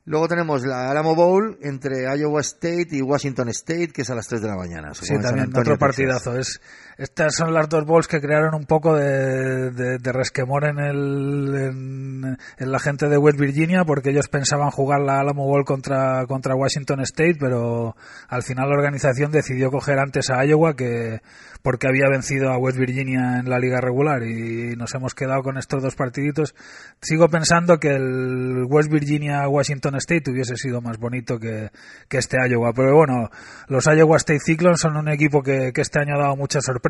Luego 0.05 0.27
tenemos 0.27 0.65
la 0.65 0.89
Alamo 0.89 1.15
Bowl 1.15 1.59
entre 1.61 2.03
Iowa 2.17 2.41
State 2.41 2.87
y 2.91 3.01
Washington 3.01 3.49
State, 3.49 3.89
que 3.89 4.01
es 4.01 4.09
a 4.09 4.15
las 4.15 4.27
3 4.27 4.41
de 4.41 4.47
la 4.47 4.55
mañana. 4.55 4.93
Sí, 4.95 5.13
también 5.21 5.55
otro 5.55 5.77
partidazo. 5.77 6.37
Es, 6.39 6.59
estas 6.97 7.35
son 7.35 7.53
las 7.53 7.67
dos 7.69 7.85
bowls 7.85 8.07
que 8.07 8.21
crearon 8.21 8.53
un 8.55 8.65
poco 8.65 8.95
de, 8.95 9.71
de, 9.71 10.11
resquemor 10.11 10.65
en, 10.65 10.79
el, 10.79 12.37
en, 12.57 12.71
la 12.71 12.79
gente 12.79 13.09
de 13.09 13.17
West 13.17 13.39
Virginia, 13.39 13.83
porque 13.85 14.11
ellos 14.11 14.27
pensaban 14.27 14.69
jugar 14.69 15.01
la 15.01 15.19
Alamo 15.19 15.45
Bowl 15.45 15.65
contra, 15.65 16.25
Washington 16.25 17.01
State, 17.01 17.37
pero 17.39 17.95
al 18.27 18.43
final 18.43 18.69
la 18.69 18.75
organización 18.75 19.31
decidió 19.31 19.71
coger 19.71 19.99
antes 19.99 20.29
a 20.29 20.45
Iowa 20.45 20.75
que 20.75 21.21
porque 21.63 21.87
había 21.87 22.09
vencido 22.09 22.49
a 22.49 22.57
West 22.57 22.79
Virginia 22.79 23.37
en 23.37 23.47
la 23.47 23.59
liga 23.59 23.79
regular 23.79 24.23
y 24.23 24.75
nos 24.75 24.95
hemos 24.95 25.13
quedado 25.13 25.43
con 25.43 25.57
estos 25.59 25.83
dos 25.83 25.95
partiditos. 25.95 26.55
Sigo 27.01 27.29
pensando 27.29 27.79
que 27.79 27.89
el 27.89 28.65
West 28.67 28.91
Virginia 28.91 29.47
Washington 29.47 29.71
Washington 29.71 29.95
State 29.95 30.31
hubiese 30.31 30.57
sido 30.57 30.81
más 30.81 30.97
bonito 30.97 31.39
que, 31.39 31.69
que 32.09 32.17
este 32.17 32.37
Iowa. 32.49 32.73
Pero 32.73 32.95
bueno, 32.95 33.29
los 33.67 33.85
Iowa 33.85 34.17
State 34.17 34.41
Cyclones 34.45 34.79
son 34.79 34.97
un 34.97 35.07
equipo 35.09 35.41
que, 35.41 35.71
que 35.73 35.81
este 35.81 35.99
año 35.99 36.15
ha 36.15 36.23
dado 36.23 36.35
muchas 36.35 36.65
sorpresas 36.65 36.80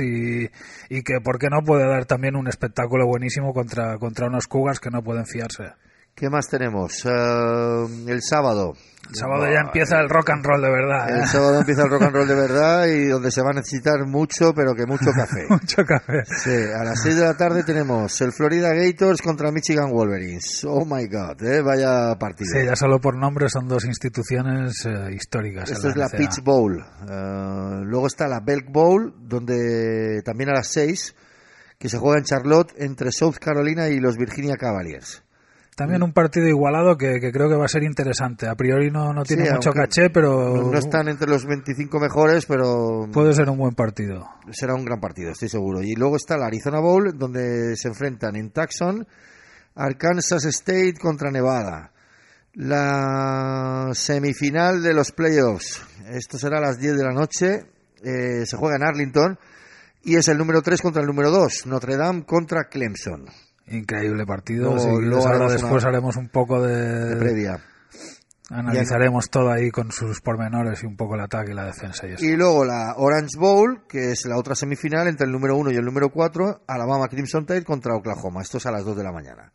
y, 0.00 0.50
y 0.88 1.02
que, 1.02 1.20
¿por 1.22 1.38
qué 1.38 1.48
no?, 1.50 1.62
puede 1.62 1.86
dar 1.86 2.04
también 2.06 2.36
un 2.36 2.48
espectáculo 2.48 3.06
buenísimo 3.06 3.52
contra, 3.52 3.98
contra 3.98 4.26
unos 4.26 4.46
Cougars 4.46 4.80
que 4.80 4.90
no 4.90 5.02
pueden 5.02 5.26
fiarse. 5.26 5.72
¿Qué 6.18 6.28
más 6.28 6.48
tenemos? 6.48 7.04
Eh, 7.04 7.86
el 8.08 8.20
sábado. 8.22 8.74
El 9.08 9.14
sábado 9.14 9.44
ya 9.44 9.60
empieza 9.60 10.00
el 10.00 10.08
rock 10.08 10.30
and 10.30 10.44
roll 10.44 10.60
de 10.60 10.68
verdad. 10.68 11.08
El 11.10 11.22
¿eh? 11.22 11.26
sábado 11.28 11.58
empieza 11.60 11.84
el 11.84 11.90
rock 11.90 12.02
and 12.02 12.12
roll 12.12 12.26
de 12.26 12.34
verdad 12.34 12.86
y 12.86 13.06
donde 13.06 13.30
se 13.30 13.40
va 13.40 13.50
a 13.50 13.52
necesitar 13.52 14.04
mucho, 14.04 14.52
pero 14.52 14.74
que 14.74 14.84
mucho 14.84 15.12
café. 15.12 15.46
Mucho 15.48 15.84
café. 15.84 16.24
Sí, 16.26 16.50
a 16.50 16.82
las 16.82 17.00
6 17.02 17.16
de 17.18 17.24
la 17.24 17.36
tarde 17.36 17.62
tenemos 17.62 18.20
el 18.20 18.32
Florida 18.32 18.74
Gators 18.74 19.22
contra 19.22 19.52
Michigan 19.52 19.92
Wolverines. 19.92 20.64
Oh 20.64 20.84
my 20.84 21.06
god, 21.06 21.40
¿eh? 21.44 21.62
vaya 21.62 22.18
partido. 22.18 22.50
Sí, 22.52 22.66
ya 22.66 22.74
solo 22.74 23.00
por 23.00 23.16
nombre 23.16 23.48
son 23.48 23.68
dos 23.68 23.84
instituciones 23.84 24.84
eh, 24.86 25.12
históricas. 25.14 25.70
Esto 25.70 25.88
es 25.88 25.96
la 25.96 26.06
NCAA. 26.06 26.18
Peach 26.18 26.42
Bowl. 26.42 26.84
Eh, 27.08 27.80
luego 27.84 28.08
está 28.08 28.26
la 28.26 28.40
Belk 28.40 28.72
Bowl, 28.72 29.14
donde 29.20 30.20
también 30.24 30.50
a 30.50 30.54
las 30.54 30.66
6, 30.72 31.14
que 31.78 31.88
se 31.88 31.96
juega 31.98 32.18
en 32.18 32.24
Charlotte 32.24 32.72
entre 32.76 33.12
South 33.12 33.36
Carolina 33.40 33.88
y 33.88 34.00
los 34.00 34.16
Virginia 34.16 34.56
Cavaliers. 34.56 35.22
También 35.78 36.02
un 36.02 36.12
partido 36.12 36.48
igualado 36.48 36.96
que, 36.98 37.20
que 37.20 37.30
creo 37.30 37.48
que 37.48 37.54
va 37.54 37.66
a 37.66 37.68
ser 37.68 37.84
interesante. 37.84 38.48
A 38.48 38.56
priori 38.56 38.90
no, 38.90 39.12
no 39.12 39.22
tiene 39.22 39.46
Sí, 39.46 39.52
mucho 39.52 39.70
caché, 39.72 40.10
pero 40.10 40.56
No, 40.56 40.72
no 40.72 40.78
están 40.78 41.08
entre 41.08 41.28
los 41.30 41.46
25 41.46 42.00
mejores, 42.00 42.46
pero 42.46 43.06
puede 43.12 43.32
ser 43.32 43.48
un 43.48 43.58
buen 43.58 43.74
partido. 43.76 44.28
será 44.50 44.74
un 44.74 44.84
gran 44.84 44.98
partido, 44.98 45.30
estoy 45.30 45.48
seguro. 45.48 45.80
Y 45.80 45.94
luego 45.94 46.16
está 46.16 46.36
la 46.36 46.46
Arizona 46.46 46.80
Bowl, 46.80 47.16
donde 47.16 47.76
se 47.76 47.86
enfrentan 47.86 48.34
en 48.34 48.50
Tucson 48.50 49.06
Arkansas 49.76 50.44
State 50.46 50.94
contra 51.00 51.30
Nevada. 51.30 51.92
La 52.54 53.90
semifinal 53.92 54.82
de 54.82 54.94
los 54.94 55.12
playoffs. 55.12 55.80
Esto 56.10 56.38
será 56.38 56.58
a 56.58 56.62
las 56.62 56.80
10 56.80 56.96
de 56.96 57.04
la 57.04 57.12
noche. 57.12 57.66
Eh, 58.02 58.44
se 58.46 58.56
juega 58.56 58.74
en 58.74 58.82
Arlington. 58.82 59.38
Y 60.02 60.16
es 60.16 60.26
el 60.26 60.38
número 60.38 60.60
3 60.60 60.82
contra 60.82 61.02
el 61.02 61.06
número 61.06 61.30
2. 61.30 61.66
Notre 61.66 61.96
Dame 61.96 62.24
contra 62.24 62.64
Clemson. 62.64 63.26
Increíble 63.70 64.24
partido. 64.26 64.74
Luego- 64.74 64.96
Si 65.00 65.04
luego 65.06 65.26
ahora 65.26 65.50
después 65.50 65.82
una- 65.84 65.90
haremos 65.92 66.16
un 66.16 66.28
poco 66.28 66.60
De 66.62 67.10
de... 67.10 67.16
previa. 67.16 67.58
Analizaremos 68.50 69.28
todo 69.28 69.50
ahí 69.52 69.70
con 69.70 69.92
sus 69.92 70.22
pormenores 70.22 70.82
y 70.82 70.86
un 70.86 70.96
poco 70.96 71.16
el 71.16 71.20
ataque 71.20 71.50
y 71.50 71.54
la 71.54 71.66
defensa 71.66 72.06
y 72.06 72.12
eso. 72.14 72.24
Y 72.24 72.34
luego 72.34 72.64
la 72.64 72.94
Orange 72.96 73.38
Bowl, 73.38 73.82
que 73.86 74.12
es 74.12 74.24
la 74.24 74.38
otra 74.38 74.54
semifinal 74.54 75.06
entre 75.06 75.26
el 75.26 75.32
número 75.32 75.54
1 75.56 75.70
y 75.70 75.76
el 75.76 75.84
número 75.84 76.08
4, 76.08 76.62
Alabama 76.66 77.08
Crimson 77.08 77.44
Tide 77.44 77.62
contra 77.64 77.94
Oklahoma. 77.94 78.40
Esto 78.40 78.56
es 78.56 78.64
a 78.64 78.70
las 78.72 78.86
2 78.86 78.96
de 78.96 79.04
la 79.04 79.12
mañana. 79.12 79.52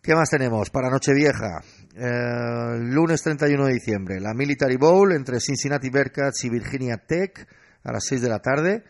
¿Qué 0.00 0.14
más 0.14 0.30
tenemos 0.30 0.70
para 0.70 0.90
Nochevieja? 0.90 1.60
Eh, 1.96 2.78
lunes 2.78 3.20
31 3.22 3.66
de 3.66 3.72
diciembre, 3.72 4.20
la 4.20 4.32
Military 4.32 4.76
Bowl 4.76 5.10
entre 5.12 5.40
Cincinnati 5.40 5.90
Bearcats 5.90 6.44
y 6.44 6.50
Virginia 6.50 6.98
Tech 7.04 7.48
a 7.82 7.90
las 7.92 8.04
6 8.04 8.22
de 8.22 8.28
la 8.28 8.38
tarde. 8.38 8.84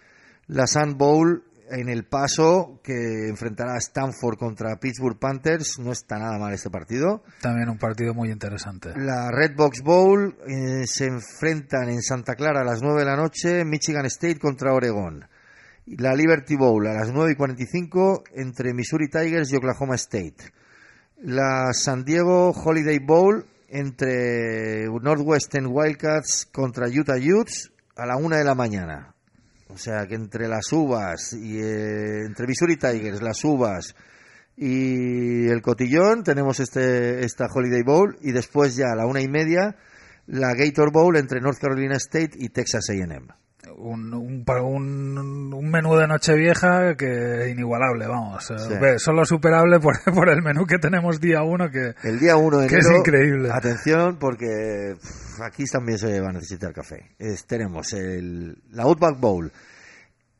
La 0.48 0.66
Sun 0.66 0.98
Bowl 0.98 1.44
en 1.74 1.88
El 1.88 2.04
Paso, 2.04 2.80
que 2.82 3.28
enfrentará 3.28 3.74
a 3.74 3.78
Stanford 3.78 4.36
contra 4.38 4.78
Pittsburgh 4.78 5.18
Panthers. 5.18 5.78
No 5.78 5.92
está 5.92 6.18
nada 6.18 6.38
mal 6.38 6.52
este 6.52 6.70
partido. 6.70 7.22
También 7.40 7.68
un 7.68 7.78
partido 7.78 8.14
muy 8.14 8.30
interesante. 8.30 8.92
La 8.96 9.30
Red 9.30 9.56
Box 9.56 9.82
Bowl 9.82 10.36
eh, 10.46 10.86
se 10.86 11.06
enfrentan 11.06 11.88
en 11.88 12.02
Santa 12.02 12.34
Clara 12.34 12.60
a 12.60 12.64
las 12.64 12.82
9 12.82 13.00
de 13.00 13.06
la 13.06 13.16
noche, 13.16 13.64
Michigan 13.64 14.06
State 14.06 14.38
contra 14.38 14.72
Oregón. 14.72 15.26
La 15.86 16.14
Liberty 16.14 16.56
Bowl 16.56 16.86
a 16.86 16.94
las 16.94 17.12
9 17.12 17.32
y 17.32 17.36
45 17.36 18.24
entre 18.34 18.72
Missouri 18.72 19.08
Tigers 19.08 19.52
y 19.52 19.56
Oklahoma 19.56 19.96
State. 19.96 20.36
La 21.18 21.72
San 21.72 22.04
Diego 22.04 22.50
Holiday 22.50 22.98
Bowl 22.98 23.46
entre 23.68 24.86
Northwestern 24.86 25.66
Wildcats 25.66 26.48
contra 26.52 26.88
Utah 26.88 27.16
Utes 27.16 27.72
a 27.96 28.06
la 28.06 28.16
1 28.16 28.36
de 28.36 28.44
la 28.44 28.54
mañana. 28.54 29.13
O 29.74 29.76
sea 29.76 30.06
que 30.06 30.14
entre 30.14 30.46
las 30.46 30.72
uvas 30.72 31.32
y 31.32 31.58
eh, 31.58 32.20
entre 32.26 32.46
Missouri 32.46 32.76
Tigers, 32.76 33.20
las 33.20 33.44
uvas 33.44 33.96
y 34.56 35.48
el 35.48 35.60
cotillón 35.62 36.22
tenemos 36.22 36.60
este 36.60 37.24
esta 37.24 37.46
Holiday 37.52 37.82
Bowl 37.82 38.16
y 38.20 38.30
después 38.30 38.76
ya 38.76 38.92
a 38.92 38.94
la 38.94 39.06
una 39.06 39.20
y 39.20 39.26
media 39.26 39.76
la 40.28 40.54
Gator 40.54 40.92
Bowl 40.92 41.16
entre 41.16 41.40
North 41.40 41.58
Carolina 41.58 41.96
State 41.96 42.30
y 42.36 42.50
Texas 42.50 42.88
A&M. 42.88 43.26
Un, 43.76 44.12
un, 44.14 44.44
un, 44.46 45.54
un 45.54 45.70
menú 45.70 45.96
de 45.96 46.06
Nochevieja 46.06 46.94
que 46.96 47.48
inigualable, 47.50 48.06
vamos. 48.06 48.50
Eh, 48.50 48.54
Sí. 48.58 48.74
Solo 48.98 49.24
superable 49.24 49.80
por, 49.80 49.94
por 50.14 50.28
el 50.28 50.42
menú 50.42 50.66
que 50.66 50.78
tenemos 50.78 51.20
día 51.20 51.42
uno 51.42 51.70
que... 51.70 51.94
El 52.02 52.18
día 52.20 52.36
1 52.36 52.58
de 52.58 52.66
Que 52.68 52.76
es 52.78 52.86
enero, 52.86 52.98
increíble. 53.00 53.50
atención 53.52 54.18
porque 54.18 54.94
pff, 55.00 55.40
aquí 55.42 55.64
también 55.64 55.98
se 55.98 56.20
va 56.20 56.28
a 56.30 56.32
necesitar 56.32 56.72
café. 56.72 57.10
Es- 57.18 57.46
tenemos 57.46 57.92
el, 57.92 58.56
la 58.70 58.84
Outback 58.84 59.18
Bowl 59.18 59.50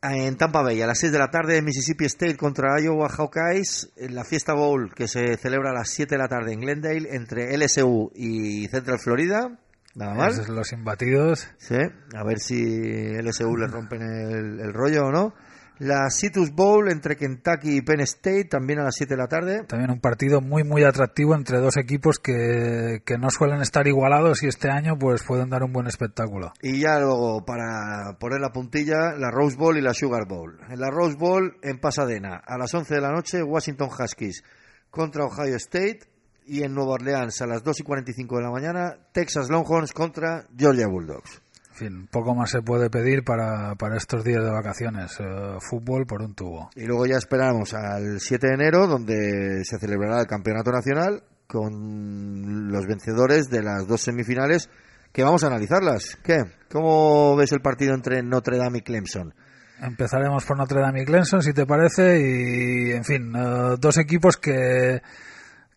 en 0.01 0.37
Tampa 0.37 0.61
Bay 0.61 0.79
a 0.81 0.87
las 0.87 0.99
6 0.99 1.11
de 1.13 1.17
la 1.19 1.31
tarde 1.31 1.61
Mississippi 1.63 2.05
State 2.05 2.37
contra 2.37 2.79
Iowa 2.79 3.09
Hawkeyes, 3.09 3.91
en 3.97 4.13
la 4.13 4.23
Fiesta 4.23 4.53
Bowl 4.53 4.93
que 4.93 5.07
se 5.07 5.35
celebra 5.37 5.71
a 5.71 5.73
las 5.73 5.89
7 5.89 6.13
de 6.15 6.19
la 6.21 6.27
tarde 6.27 6.53
en 6.53 6.59
Glendale 6.61 7.07
entre 7.15 7.57
LSU 7.57 8.11
y 8.13 8.67
Central 8.67 8.99
Florida. 8.99 9.57
Nada. 9.95 10.27
Esos 10.27 10.45
son 10.45 10.55
los 10.55 10.71
imbatidos. 10.73 11.47
Sí, 11.57 11.75
a 12.15 12.23
ver 12.23 12.39
si 12.39 12.55
LSU 12.55 13.55
le 13.57 13.67
rompen 13.67 14.01
el, 14.01 14.59
el 14.59 14.73
rollo 14.73 15.07
o 15.07 15.11
no. 15.11 15.33
La 15.77 16.09
Citrus 16.09 16.51
Bowl 16.51 16.89
entre 16.89 17.17
Kentucky 17.17 17.77
y 17.77 17.81
Penn 17.81 17.99
State, 18.01 18.45
también 18.45 18.79
a 18.79 18.83
las 18.83 18.95
7 18.95 19.13
de 19.13 19.17
la 19.17 19.27
tarde. 19.27 19.63
También 19.67 19.91
un 19.91 19.99
partido 19.99 20.39
muy, 20.39 20.63
muy 20.63 20.85
atractivo 20.85 21.35
entre 21.35 21.59
dos 21.59 21.75
equipos 21.75 22.17
que, 22.17 23.01
que 23.05 23.17
no 23.17 23.29
suelen 23.29 23.61
estar 23.61 23.85
igualados 23.85 24.41
y 24.43 24.47
este 24.47 24.69
año 24.69 24.97
pues 24.97 25.23
pueden 25.23 25.49
dar 25.49 25.63
un 25.63 25.73
buen 25.73 25.87
espectáculo. 25.87 26.53
Y 26.61 26.79
ya 26.79 26.99
luego, 26.99 27.43
para 27.43 28.17
poner 28.19 28.39
la 28.39 28.53
puntilla, 28.53 29.15
la 29.17 29.31
Rose 29.31 29.57
Bowl 29.57 29.77
y 29.77 29.81
la 29.81 29.93
Sugar 29.93 30.25
Bowl. 30.25 30.57
En 30.69 30.79
la 30.79 30.89
Rose 30.89 31.17
Bowl, 31.17 31.57
en 31.61 31.77
Pasadena, 31.79 32.41
a 32.45 32.57
las 32.57 32.73
11 32.73 32.95
de 32.95 33.01
la 33.01 33.11
noche, 33.11 33.43
Washington 33.43 33.89
Huskies 33.89 34.43
contra 34.89 35.25
Ohio 35.25 35.57
State. 35.57 36.14
Y 36.45 36.63
en 36.63 36.73
Nueva 36.73 36.93
Orleans, 36.93 37.41
a 37.41 37.47
las 37.47 37.63
2 37.63 37.79
y 37.79 37.83
45 37.83 38.37
de 38.37 38.43
la 38.43 38.51
mañana, 38.51 38.97
Texas 39.11 39.49
Longhorns 39.49 39.91
contra 39.91 40.45
Georgia 40.55 40.87
Bulldogs. 40.87 41.41
En 41.71 41.75
fin, 41.75 42.07
poco 42.09 42.33
más 42.33 42.51
se 42.51 42.61
puede 42.61 42.89
pedir 42.89 43.23
para, 43.23 43.75
para 43.75 43.97
estos 43.97 44.23
días 44.23 44.43
de 44.43 44.49
vacaciones. 44.49 45.17
Eh, 45.19 45.57
fútbol 45.59 46.05
por 46.05 46.21
un 46.21 46.33
tubo. 46.33 46.69
Y 46.75 46.85
luego 46.85 47.05
ya 47.05 47.17
esperamos 47.17 47.73
al 47.73 48.19
7 48.19 48.47
de 48.47 48.53
enero, 48.53 48.87
donde 48.87 49.65
se 49.65 49.77
celebrará 49.79 50.21
el 50.21 50.27
Campeonato 50.27 50.71
Nacional 50.71 51.23
con 51.47 52.71
los 52.71 52.85
vencedores 52.85 53.49
de 53.49 53.61
las 53.61 53.87
dos 53.87 54.01
semifinales 54.01 54.69
que 55.11 55.23
vamos 55.23 55.43
a 55.43 55.47
analizarlas. 55.47 56.17
¿Qué? 56.23 56.43
¿Cómo 56.71 57.35
ves 57.35 57.51
el 57.51 57.61
partido 57.61 57.93
entre 57.93 58.21
Notre 58.23 58.57
Dame 58.57 58.77
y 58.77 58.81
Clemson? 58.81 59.33
Empezaremos 59.81 60.45
por 60.45 60.57
Notre 60.57 60.79
Dame 60.79 61.01
y 61.01 61.05
Clemson, 61.05 61.41
si 61.41 61.53
te 61.53 61.65
parece, 61.65 62.19
y 62.19 62.91
en 62.91 63.03
fin, 63.03 63.33
eh, 63.35 63.75
dos 63.79 63.97
equipos 63.97 64.37
que, 64.37 65.01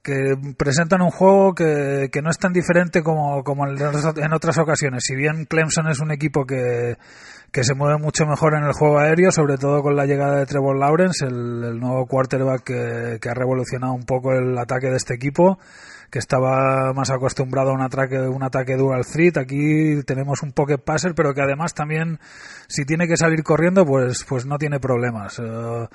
que 0.08 0.54
presentan 0.56 1.02
un 1.02 1.10
juego 1.10 1.54
que, 1.54 2.08
que 2.10 2.22
no 2.22 2.30
es 2.30 2.38
tan 2.38 2.54
diferente 2.54 3.02
como, 3.02 3.44
como 3.44 3.66
en 3.66 4.32
otras 4.32 4.56
ocasiones. 4.56 5.04
Si 5.04 5.14
bien 5.14 5.44
Clemson 5.44 5.86
es 5.90 6.00
un 6.00 6.10
equipo 6.10 6.46
que, 6.46 6.96
que 7.52 7.62
se 7.62 7.74
mueve 7.74 7.98
mucho 7.98 8.24
mejor 8.24 8.54
en 8.54 8.64
el 8.64 8.72
juego 8.72 9.00
aéreo, 9.00 9.30
sobre 9.30 9.58
todo 9.58 9.82
con 9.82 9.96
la 9.96 10.06
llegada 10.06 10.36
de 10.36 10.46
Trevor 10.46 10.78
Lawrence, 10.78 11.26
el, 11.26 11.78
nuevo 11.78 12.06
quarterback 12.06 12.64
que, 12.64 13.18
que 13.20 13.28
ha 13.28 13.34
revolucionado 13.34 13.92
un 13.92 14.04
poco 14.04 14.32
el 14.32 14.56
ataque 14.56 14.88
de 14.88 14.96
este 14.96 15.12
equipo 15.12 15.58
que 16.10 16.20
estaba 16.20 16.94
más 16.94 17.10
acostumbrado 17.10 17.68
a 17.68 17.74
un 17.74 17.82
ataque, 17.82 18.18
un 18.18 18.42
ataque 18.42 18.76
dual 18.76 19.04
threat. 19.04 19.36
Aquí 19.36 20.02
tenemos 20.06 20.42
un 20.42 20.52
pocket 20.52 20.78
passer, 20.78 21.14
pero 21.14 21.34
que 21.34 21.42
además 21.42 21.74
también, 21.74 22.18
si 22.66 22.86
tiene 22.86 23.06
que 23.06 23.18
salir 23.18 23.42
corriendo, 23.42 23.84
pues, 23.84 24.24
pues 24.26 24.46
no 24.46 24.56
tiene 24.56 24.80
problemas. 24.80 25.38
Eh, 25.38 25.86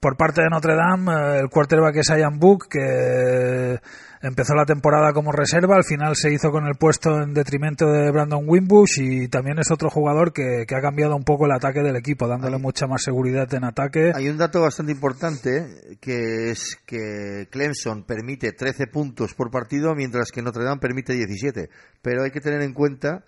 por 0.00 0.16
parte 0.16 0.42
de 0.42 0.48
Notre 0.48 0.74
Dame, 0.76 1.12
eh, 1.12 1.40
el 1.40 1.48
quarterback 1.48 1.96
es 1.96 2.08
Ian 2.08 2.38
Book, 2.38 2.68
que 2.68 3.80
empezó 4.22 4.54
la 4.54 4.64
temporada 4.64 5.12
como 5.12 5.32
reserva, 5.32 5.76
al 5.76 5.84
final 5.84 6.14
se 6.14 6.32
hizo 6.32 6.50
con 6.50 6.66
el 6.66 6.76
puesto 6.76 7.20
en 7.20 7.34
detrimento 7.34 7.90
de 7.90 8.10
Brandon 8.10 8.44
Wimbush 8.46 9.00
y 9.00 9.28
también 9.28 9.58
es 9.58 9.70
otro 9.70 9.90
jugador 9.90 10.32
que, 10.32 10.64
que 10.66 10.74
ha 10.76 10.80
cambiado 10.80 11.16
un 11.16 11.24
poco 11.24 11.46
el 11.46 11.52
ataque 11.52 11.82
del 11.82 11.96
equipo, 11.96 12.28
dándole 12.28 12.58
mucha 12.58 12.86
más 12.86 13.02
seguridad 13.02 13.52
en 13.54 13.64
ataque. 13.64 14.12
Hay 14.14 14.28
un 14.28 14.38
dato 14.38 14.60
bastante 14.60 14.92
importante 14.92 15.98
que 16.00 16.50
es 16.50 16.78
que 16.86 17.48
Clemson 17.50 18.04
permite 18.04 18.52
13 18.52 18.86
puntos 18.86 19.34
por 19.34 19.50
partido 19.50 19.94
mientras 19.94 20.30
que 20.30 20.42
Notre 20.42 20.64
Dame 20.64 20.80
permite 20.80 21.12
17. 21.12 21.68
Pero 22.02 22.22
hay 22.22 22.30
que 22.30 22.40
tener 22.40 22.62
en 22.62 22.72
cuenta 22.72 23.24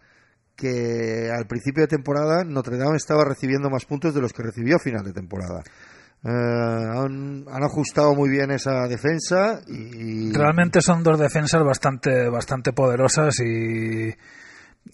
que 0.57 1.31
al 1.33 1.46
principio 1.46 1.83
de 1.83 1.88
temporada 1.88 2.44
Notre 2.44 2.79
Dame 2.79 2.96
estaba 2.96 3.24
recibiendo 3.24 3.70
más 3.70 3.85
puntos 3.85 4.14
de 4.14 4.20
los 4.20 4.33
que 4.33 4.42
recibió 4.42 4.77
a 4.77 4.81
final 4.81 5.05
de 5.05 5.12
temporada. 5.12 5.62
Eh, 6.24 6.31
han, 6.31 7.44
ajustado 7.62 8.14
muy 8.14 8.28
bien 8.28 8.50
esa 8.50 8.88
defensa 8.88 9.61
y 9.68 10.33
Realmente 10.33 10.81
son 10.81 11.02
dos 11.04 11.18
defensas 11.18 11.62
bastante, 11.62 12.28
bastante 12.28 12.72
poderosas 12.72 13.38
y, 13.38 14.09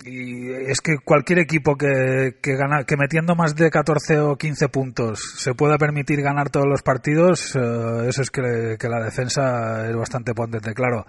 y 0.04 0.52
es 0.52 0.80
que 0.82 0.96
cualquier 1.02 1.38
equipo 1.38 1.76
que, 1.76 2.36
que 2.42 2.56
gana, 2.56 2.84
que 2.84 2.96
metiendo 2.98 3.34
más 3.36 3.54
de 3.54 3.70
14 3.70 4.20
o 4.20 4.36
15 4.36 4.68
puntos 4.68 5.20
se 5.38 5.54
pueda 5.54 5.78
permitir 5.78 6.20
ganar 6.20 6.50
todos 6.50 6.66
los 6.66 6.82
partidos, 6.82 7.56
eh, 7.56 8.08
eso 8.08 8.20
es 8.20 8.30
que, 8.30 8.76
que 8.78 8.88
la 8.88 9.02
defensa 9.02 9.88
es 9.88 9.96
bastante 9.96 10.34
potente, 10.34 10.74
claro. 10.74 11.06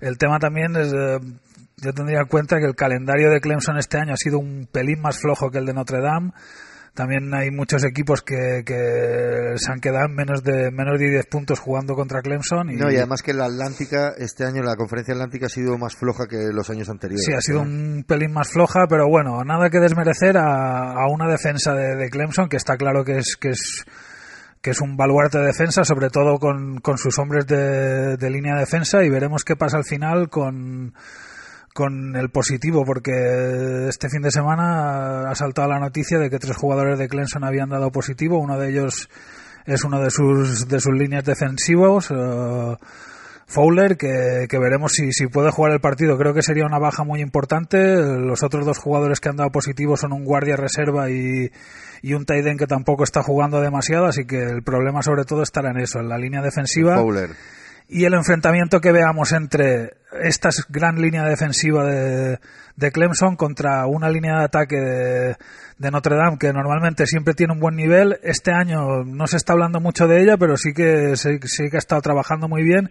El 0.00 0.18
tema 0.18 0.38
también 0.38 0.76
es, 0.76 0.92
eh, 0.92 1.18
yo 1.78 1.92
tendría 1.92 2.20
en 2.20 2.26
cuenta 2.26 2.58
que 2.58 2.66
el 2.66 2.74
calendario 2.74 3.30
de 3.30 3.40
Clemson 3.40 3.78
este 3.78 3.98
año 3.98 4.12
ha 4.12 4.18
sido 4.18 4.38
un 4.38 4.68
pelín 4.70 5.00
más 5.00 5.18
flojo 5.18 5.50
que 5.50 5.58
el 5.58 5.66
de 5.66 5.72
Notre 5.72 6.00
Dame. 6.00 6.32
También 6.94 7.34
hay 7.34 7.50
muchos 7.50 7.84
equipos 7.84 8.22
que, 8.22 8.62
que 8.64 9.54
se 9.56 9.72
han 9.72 9.80
quedado 9.80 10.06
en 10.06 10.14
menos 10.14 10.44
de 10.44 10.70
menos 10.70 10.98
de 10.98 11.10
10 11.10 11.26
puntos 11.26 11.58
jugando 11.58 11.96
contra 11.96 12.22
Clemson. 12.22 12.70
Y, 12.70 12.76
No, 12.76 12.90
y 12.90 12.96
además 12.96 13.20
que 13.22 13.34
la 13.34 13.46
Atlántica, 13.46 14.14
este 14.16 14.44
año 14.44 14.62
la 14.62 14.76
conferencia 14.76 15.12
Atlántica 15.14 15.46
ha 15.46 15.48
sido 15.48 15.76
más 15.76 15.96
floja 15.96 16.28
que 16.28 16.52
los 16.52 16.70
años 16.70 16.88
anteriores. 16.88 17.24
Sí, 17.24 17.32
ha 17.32 17.40
sido 17.40 17.64
¿no? 17.64 17.70
un 17.70 18.04
pelín 18.06 18.32
más 18.32 18.48
floja, 18.48 18.86
pero 18.88 19.08
bueno, 19.08 19.42
nada 19.44 19.70
que 19.70 19.80
desmerecer 19.80 20.38
a, 20.38 20.92
a 20.92 21.08
una 21.08 21.28
defensa 21.28 21.74
de, 21.74 21.96
de 21.96 22.10
Clemson 22.10 22.48
que 22.48 22.56
está 22.56 22.76
claro 22.76 23.04
que 23.04 23.18
es 23.18 23.36
que 23.36 23.50
es 23.50 23.84
que 24.62 24.70
es 24.70 24.80
un 24.80 24.96
baluarte 24.96 25.38
de 25.38 25.46
defensa, 25.46 25.84
sobre 25.84 26.08
todo 26.08 26.38
con, 26.38 26.78
con 26.78 26.96
sus 26.96 27.18
hombres 27.18 27.46
de, 27.46 28.16
de 28.16 28.30
línea 28.30 28.54
de 28.54 28.60
defensa 28.60 29.04
y 29.04 29.10
veremos 29.10 29.44
qué 29.44 29.56
pasa 29.56 29.76
al 29.76 29.84
final 29.84 30.30
con 30.30 30.94
con 31.74 32.14
el 32.14 32.30
positivo, 32.30 32.84
porque 32.86 33.88
este 33.88 34.08
fin 34.08 34.22
de 34.22 34.30
semana 34.30 35.28
ha 35.28 35.34
saltado 35.34 35.68
la 35.68 35.80
noticia 35.80 36.18
de 36.18 36.30
que 36.30 36.38
tres 36.38 36.56
jugadores 36.56 36.98
de 36.98 37.08
Clemson 37.08 37.42
habían 37.44 37.68
dado 37.68 37.90
positivo. 37.90 38.38
Uno 38.38 38.58
de 38.58 38.70
ellos 38.70 39.10
es 39.66 39.82
uno 39.82 40.00
de 40.00 40.10
sus, 40.10 40.68
de 40.68 40.78
sus 40.78 40.94
líneas 40.94 41.24
defensivos, 41.24 42.12
eh, 42.12 42.76
Fowler, 43.46 43.96
que, 43.96 44.46
que 44.48 44.58
veremos 44.58 44.92
si, 44.92 45.12
si 45.12 45.26
puede 45.26 45.50
jugar 45.50 45.72
el 45.72 45.80
partido. 45.80 46.16
Creo 46.16 46.32
que 46.32 46.42
sería 46.42 46.64
una 46.64 46.78
baja 46.78 47.02
muy 47.02 47.20
importante. 47.20 47.96
Los 47.96 48.44
otros 48.44 48.64
dos 48.64 48.78
jugadores 48.78 49.18
que 49.18 49.28
han 49.28 49.36
dado 49.36 49.50
positivo 49.50 49.96
son 49.96 50.12
un 50.12 50.24
guardia 50.24 50.56
reserva 50.56 51.10
y, 51.10 51.50
y 52.02 52.14
un 52.14 52.24
end 52.28 52.58
que 52.58 52.66
tampoco 52.66 53.02
está 53.02 53.22
jugando 53.22 53.60
demasiado, 53.60 54.06
así 54.06 54.24
que 54.26 54.44
el 54.44 54.62
problema 54.62 55.02
sobre 55.02 55.24
todo 55.24 55.42
estará 55.42 55.70
en 55.70 55.78
eso, 55.78 55.98
en 55.98 56.08
la 56.08 56.18
línea 56.18 56.40
defensiva 56.40 56.96
Fowler. 56.96 57.30
Y 57.88 58.04
el 58.04 58.14
enfrentamiento 58.14 58.80
que 58.80 58.92
veamos 58.92 59.32
entre 59.32 59.94
esta 60.22 60.50
gran 60.68 61.00
línea 61.00 61.24
defensiva 61.24 61.84
de, 61.84 62.38
de 62.76 62.92
Clemson 62.92 63.36
contra 63.36 63.86
una 63.86 64.08
línea 64.08 64.38
de 64.38 64.44
ataque 64.44 64.76
de, 64.76 65.36
de 65.78 65.90
Notre 65.90 66.16
Dame 66.16 66.38
que 66.38 66.52
normalmente 66.52 67.06
siempre 67.06 67.34
tiene 67.34 67.52
un 67.52 67.60
buen 67.60 67.76
nivel. 67.76 68.18
Este 68.22 68.52
año 68.52 69.04
no 69.04 69.26
se 69.26 69.36
está 69.36 69.52
hablando 69.52 69.80
mucho 69.80 70.08
de 70.08 70.22
ella, 70.22 70.36
pero 70.38 70.56
sí 70.56 70.72
que, 70.72 71.16
sí, 71.16 71.38
que 71.38 71.76
ha 71.76 71.78
estado 71.78 72.00
trabajando 72.00 72.48
muy 72.48 72.62
bien. 72.62 72.90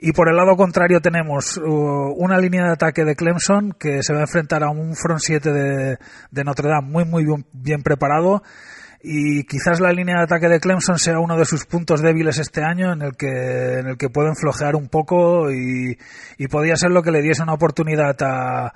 Y 0.00 0.12
por 0.12 0.28
el 0.28 0.36
lado 0.36 0.56
contrario 0.56 1.00
tenemos 1.00 1.58
uh, 1.58 2.14
una 2.16 2.38
línea 2.38 2.64
de 2.64 2.72
ataque 2.72 3.04
de 3.04 3.14
Clemson 3.14 3.72
que 3.78 4.02
se 4.02 4.12
va 4.12 4.20
a 4.20 4.22
enfrentar 4.22 4.64
a 4.64 4.70
un 4.70 4.96
front 4.96 5.20
7 5.20 5.52
de, 5.52 5.98
de 6.30 6.44
Notre 6.44 6.68
Dame 6.68 6.88
muy 6.88 7.04
muy 7.04 7.24
bien 7.52 7.82
preparado 7.82 8.42
y 9.02 9.44
quizás 9.44 9.80
la 9.80 9.92
línea 9.92 10.18
de 10.18 10.22
ataque 10.24 10.48
de 10.48 10.60
Clemson 10.60 10.98
sea 10.98 11.18
uno 11.18 11.36
de 11.36 11.44
sus 11.44 11.64
puntos 11.66 12.00
débiles 12.02 12.38
este 12.38 12.62
año 12.62 12.92
en 12.92 13.02
el 13.02 13.16
que 13.16 13.78
en 13.80 13.88
el 13.88 13.96
que 13.96 14.08
pueden 14.10 14.36
flojear 14.36 14.76
un 14.76 14.88
poco 14.88 15.50
y, 15.50 15.98
y 16.38 16.48
podría 16.48 16.76
ser 16.76 16.90
lo 16.92 17.02
que 17.02 17.10
le 17.10 17.20
diese 17.22 17.42
una 17.42 17.54
oportunidad 17.54 18.16
a, 18.22 18.72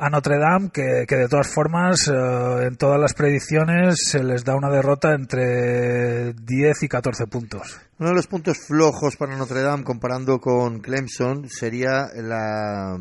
a 0.00 0.10
Notre 0.10 0.38
Dame 0.38 0.70
que, 0.72 1.04
que 1.06 1.16
de 1.16 1.28
todas 1.28 1.48
formas 1.52 2.08
eh, 2.08 2.66
en 2.68 2.76
todas 2.76 2.98
las 3.00 3.12
predicciones 3.14 3.96
se 4.06 4.22
les 4.22 4.44
da 4.44 4.54
una 4.56 4.70
derrota 4.70 5.12
entre 5.12 6.32
10 6.34 6.82
y 6.84 6.88
14 6.88 7.26
puntos. 7.26 7.78
Uno 7.98 8.10
de 8.10 8.14
los 8.14 8.26
puntos 8.28 8.58
flojos 8.58 9.16
para 9.16 9.36
Notre 9.36 9.60
Dame 9.62 9.82
comparando 9.84 10.38
con 10.38 10.78
Clemson 10.80 11.48
sería 11.50 12.06
la, 12.14 12.96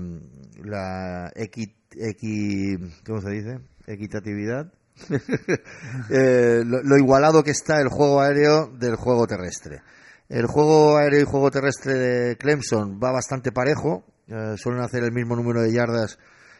la 0.63 1.32
equi, 1.36 1.71
equi- 1.91 2.93
¿cómo 3.06 3.21
se 3.21 3.30
dice? 3.30 3.60
Equitatividad. 3.86 4.73
Eh, 6.10 6.63
lo, 6.65 6.97
igualado 6.97 7.43
que 7.43 7.51
está 7.51 7.81
el 7.81 7.89
juego 7.89 8.21
aéreo 8.21 8.67
del 8.67 8.95
juego 8.95 9.27
terrestre. 9.27 9.81
El 10.29 10.45
juego 10.45 10.97
aéreo 10.97 11.21
y 11.21 11.25
juego 11.25 11.51
terrestre 11.51 11.93
de 11.93 12.38
Clemson 12.38 12.99
va 13.03 13.12
bastante 13.12 13.51
parejo. 13.51 14.05
eh, 14.27 14.55
suelen 14.57 14.81
hacer 14.81 15.03
el 15.03 15.12
mismo 15.12 15.36
número 15.36 15.62
de 15.62 15.73
yardas 15.73 16.17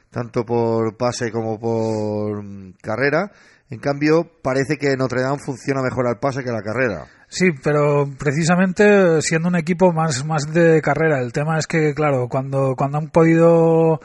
tanto 0.10 0.46
por 0.46 0.96
pase 0.98 1.32
como 1.32 1.60
por 1.60 2.44
mm, 2.44 2.74
carrera. 2.82 3.32
En 3.70 3.80
cambio, 3.80 4.30
parece 4.42 4.78
que 4.78 4.96
Notre 4.96 5.22
Dame 5.22 5.40
funciona 5.40 5.82
mejor 5.82 6.08
al 6.08 6.20
pase 6.20 6.44
que 6.44 6.50
a 6.50 6.54
la 6.54 6.62
carrera. 6.62 7.06
Sí, 7.28 7.48
pero 7.62 8.10
precisamente 8.18 9.22
siendo 9.22 9.50
un 9.50 9.58
equipo 9.58 9.92
más, 9.92 10.26
más 10.26 10.54
de 10.54 10.82
carrera. 10.82 11.20
El 11.20 11.34
tema 11.34 11.60
es 11.60 11.68
que, 11.68 11.94
claro, 11.94 12.30
cuando, 12.30 12.76
cuando 12.78 12.98
han 12.98 13.10
podido 13.10 14.00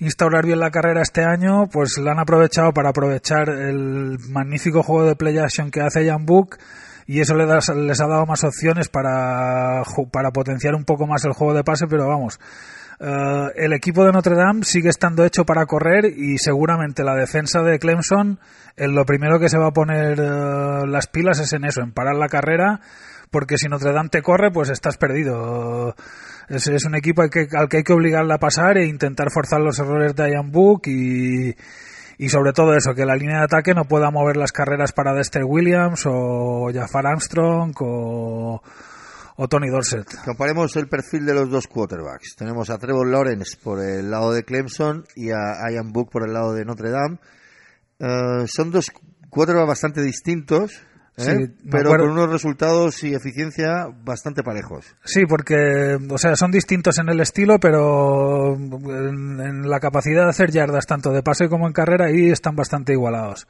instaurar 0.00 0.46
bien 0.46 0.58
la 0.58 0.70
carrera 0.70 1.02
este 1.02 1.22
año, 1.22 1.68
pues 1.68 1.98
la 1.98 2.12
han 2.12 2.18
aprovechado 2.18 2.72
para 2.72 2.88
aprovechar 2.88 3.48
el 3.50 4.18
magnífico 4.28 4.82
juego 4.82 5.06
de 5.06 5.16
play 5.16 5.38
action 5.38 5.70
que 5.70 5.80
hace 5.82 6.06
Jan 6.06 6.26
Book 6.26 6.56
y 7.06 7.20
eso 7.20 7.34
les, 7.34 7.68
les 7.68 8.00
ha 8.00 8.06
dado 8.06 8.24
más 8.24 8.44
opciones 8.44 8.88
para, 8.88 9.82
para 10.12 10.30
potenciar 10.30 10.74
un 10.74 10.84
poco 10.84 11.06
más 11.06 11.24
el 11.24 11.32
juego 11.32 11.54
de 11.54 11.64
pase, 11.64 11.86
pero 11.86 12.06
vamos. 12.06 12.38
eh, 13.00 13.46
el 13.56 13.72
equipo 13.72 14.04
de 14.04 14.12
Notre 14.12 14.36
Dame 14.36 14.64
sigue 14.64 14.88
estando 14.88 15.24
hecho 15.24 15.44
para 15.44 15.66
correr 15.66 16.04
y 16.06 16.38
seguramente 16.38 17.02
la 17.02 17.14
defensa 17.14 17.62
de 17.62 17.78
Clemson, 17.78 18.38
en 18.76 18.94
lo 18.94 19.04
primero 19.04 19.38
que 19.38 19.48
se 19.48 19.58
va 19.58 19.68
a 19.68 19.72
poner 19.72 20.20
eh, 20.20 20.86
las 20.86 21.08
pilas 21.08 21.40
es 21.40 21.52
en 21.52 21.64
eso, 21.64 21.82
en 21.82 21.92
parar 21.92 22.14
la 22.14 22.28
carrera, 22.28 22.80
porque 23.30 23.56
si 23.58 23.68
Notre 23.68 23.92
Dame 23.92 24.08
te 24.08 24.22
corre, 24.22 24.50
pues 24.50 24.70
estás 24.70 24.96
perdido. 24.96 25.94
Es, 26.50 26.84
un 26.84 26.96
equipo 26.96 27.22
al 27.22 27.30
que, 27.30 27.46
hay 27.48 27.82
que 27.84 27.92
obligarle 27.92 28.34
a 28.34 28.38
pasar 28.38 28.76
e 28.76 28.86
intentar 28.86 29.30
forzar 29.30 29.60
los 29.60 29.78
errores 29.78 30.16
de 30.16 30.32
Ian 30.32 30.50
Book 30.50 30.82
y, 30.86 31.54
y 32.18 32.28
sobre 32.28 32.52
todo 32.52 32.74
eso, 32.74 32.92
que 32.92 33.06
la 33.06 33.14
línea 33.14 33.38
de 33.38 33.44
ataque 33.44 33.72
no 33.72 33.84
pueda 33.84 34.10
mover 34.10 34.36
las 34.36 34.50
carreras 34.50 34.90
para 34.90 35.14
Dexter 35.14 35.44
Williams 35.44 36.02
o 36.06 36.68
Jafar 36.74 37.06
Armstrong 37.06 37.72
o, 37.80 38.60
Tony 39.48 39.70
Dorset. 39.70 40.06
Comparemos 40.24 40.74
el 40.76 40.88
perfil 40.88 41.24
de 41.24 41.34
los 41.34 41.48
dos 41.48 41.68
quarterbacks. 41.68 42.34
Tenemos 42.36 42.68
a 42.68 42.78
Trevor 42.78 43.06
Lawrence 43.06 43.56
por 43.56 43.82
el 43.82 44.10
lado 44.10 44.32
de 44.32 44.42
Clemson 44.42 45.04
y 45.14 45.30
a 45.30 45.70
Ian 45.70 45.92
Book 45.92 46.10
por 46.10 46.26
el 46.26 46.34
lado 46.34 46.52
de 46.52 46.64
Notre 46.64 46.90
Dame. 46.90 47.18
Eh, 48.00 48.46
son 48.48 48.70
dos 48.70 48.90
quarterbacks 49.30 49.68
bastante 49.68 50.02
distintos. 50.02 50.82
Sí, 51.24 51.32
me 51.64 51.70
pero 51.70 51.90
con 51.90 52.10
unos 52.10 52.30
resultados 52.30 53.02
y 53.04 53.14
eficiencia 53.14 53.88
bastante 54.04 54.42
parejos. 54.42 54.86
Sí, 55.04 55.26
porque, 55.28 55.98
o 56.08 56.18
sea, 56.18 56.36
son 56.36 56.50
distintos 56.50 56.98
en 56.98 57.08
el 57.08 57.20
estilo, 57.20 57.58
pero 57.60 58.54
en, 58.54 59.40
en 59.40 59.68
la 59.68 59.80
capacidad 59.80 60.24
de 60.24 60.30
hacer 60.30 60.50
yardas, 60.50 60.86
tanto 60.86 61.12
de 61.12 61.22
pase 61.22 61.48
como 61.48 61.66
en 61.66 61.72
carrera, 61.72 62.06
ahí 62.06 62.30
están 62.30 62.56
bastante 62.56 62.92
igualados. 62.92 63.46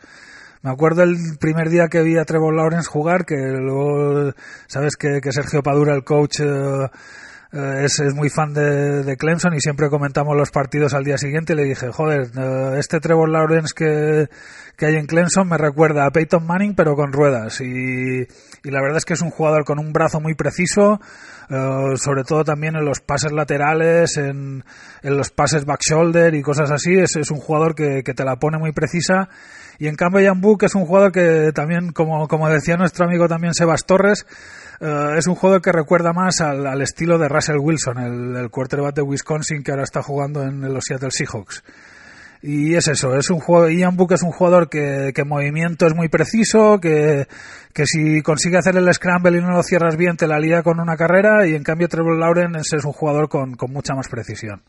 Me 0.62 0.70
acuerdo 0.70 1.02
el 1.02 1.16
primer 1.38 1.70
día 1.70 1.88
que 1.88 2.02
vi 2.02 2.18
a 2.18 2.24
Trevor 2.24 2.54
Lawrence 2.54 2.88
jugar, 2.88 3.24
que 3.24 3.36
luego, 3.36 4.32
sabes 4.66 4.96
que, 4.96 5.20
que 5.22 5.32
Sergio 5.32 5.62
Padura, 5.62 5.94
el 5.94 6.04
coach, 6.04 6.40
eh, 6.40 6.90
eh, 7.52 7.82
es, 7.84 7.98
es 7.98 8.14
muy 8.14 8.28
fan 8.28 8.54
de, 8.54 9.02
de 9.02 9.16
Clemson 9.16 9.54
y 9.54 9.60
siempre 9.60 9.90
comentamos 9.90 10.36
los 10.36 10.50
partidos 10.50 10.94
al 10.94 11.02
día 11.02 11.18
siguiente 11.18 11.52
y 11.52 11.56
le 11.56 11.64
dije, 11.64 11.90
joder, 11.90 12.30
eh, 12.38 12.76
este 12.78 13.00
Trevor 13.00 13.28
Lawrence 13.28 13.74
que, 13.74 14.28
que 14.76 14.86
hay 14.86 14.94
en 14.94 15.06
Clemson 15.06 15.48
me 15.48 15.58
recuerda 15.58 16.06
a 16.06 16.10
Peyton 16.12 16.46
Manning 16.46 16.76
pero 16.76 16.94
con 16.94 17.12
ruedas 17.12 17.60
y, 17.60 17.64
y 17.64 18.70
la 18.70 18.80
verdad 18.80 18.98
es 18.98 19.04
que 19.04 19.14
es 19.14 19.20
un 19.20 19.30
jugador 19.30 19.64
con 19.64 19.80
un 19.80 19.92
brazo 19.92 20.20
muy 20.20 20.34
preciso, 20.34 21.00
eh, 21.48 21.96
sobre 21.96 22.22
todo 22.22 22.44
también 22.44 22.76
en 22.76 22.84
los 22.84 23.00
pases 23.00 23.32
laterales, 23.32 24.16
en, 24.16 24.62
en 25.02 25.16
los 25.16 25.30
pases 25.30 25.64
back 25.64 25.80
shoulder 25.80 26.34
y 26.36 26.42
cosas 26.42 26.70
así, 26.70 26.94
es, 26.94 27.16
es 27.16 27.32
un 27.32 27.38
jugador 27.38 27.74
que, 27.74 28.04
que 28.04 28.14
te 28.14 28.24
la 28.24 28.36
pone 28.36 28.58
muy 28.58 28.70
precisa. 28.72 29.28
Y 29.80 29.88
en 29.88 29.96
cambio 29.96 30.24
Jan 30.24 30.42
Book 30.42 30.62
es 30.64 30.74
un 30.74 30.84
jugador 30.84 31.10
que 31.10 31.52
también, 31.54 31.92
como, 31.92 32.28
como 32.28 32.50
decía 32.50 32.76
nuestro 32.76 33.06
amigo 33.06 33.28
también 33.28 33.54
Sebas 33.54 33.86
Torres, 33.86 34.26
eh, 34.80 35.14
es 35.18 35.26
un 35.26 35.34
jugador 35.34 35.60
que 35.60 35.72
recuerda 35.72 36.12
más 36.12 36.40
al, 36.40 36.66
al 36.66 36.80
estilo 36.80 37.18
de 37.18 37.28
Russell 37.28 37.58
Wilson, 37.58 37.98
el, 37.98 38.36
el 38.36 38.50
quarterback 38.50 38.94
de 38.94 39.02
Wisconsin 39.02 39.62
que 39.62 39.72
ahora 39.72 39.84
está 39.84 40.02
jugando 40.02 40.42
en, 40.42 40.60
los 40.72 40.84
Seattle 40.84 41.10
Seahawks. 41.10 41.62
Y 42.42 42.74
es 42.74 42.88
eso, 42.88 43.14
es 43.14 43.28
un 43.28 43.38
juego, 43.38 43.68
Ian 43.68 43.96
Book 43.96 44.12
es 44.14 44.22
un 44.22 44.32
jugador 44.32 44.70
que, 44.70 45.12
que 45.14 45.20
en 45.20 45.28
movimiento 45.28 45.86
es 45.86 45.94
muy 45.94 46.08
preciso, 46.08 46.80
que, 46.80 47.28
que 47.74 47.84
si 47.84 48.22
consigue 48.22 48.56
hacer 48.56 48.74
el 48.76 48.94
scramble 48.94 49.36
y 49.36 49.42
no 49.42 49.50
lo 49.50 49.62
cierras 49.62 49.98
bien 49.98 50.16
te 50.16 50.26
la 50.26 50.38
lía 50.38 50.62
con 50.62 50.80
una 50.80 50.96
carrera 50.96 51.46
y 51.46 51.54
en 51.54 51.62
cambio 51.62 51.86
Trevor 51.86 52.18
Lawrence 52.18 52.74
es 52.74 52.84
un 52.86 52.92
jugador 52.92 53.28
con, 53.28 53.56
con 53.56 53.70
mucha 53.70 53.94
más 53.94 54.08
precisión. 54.08 54.62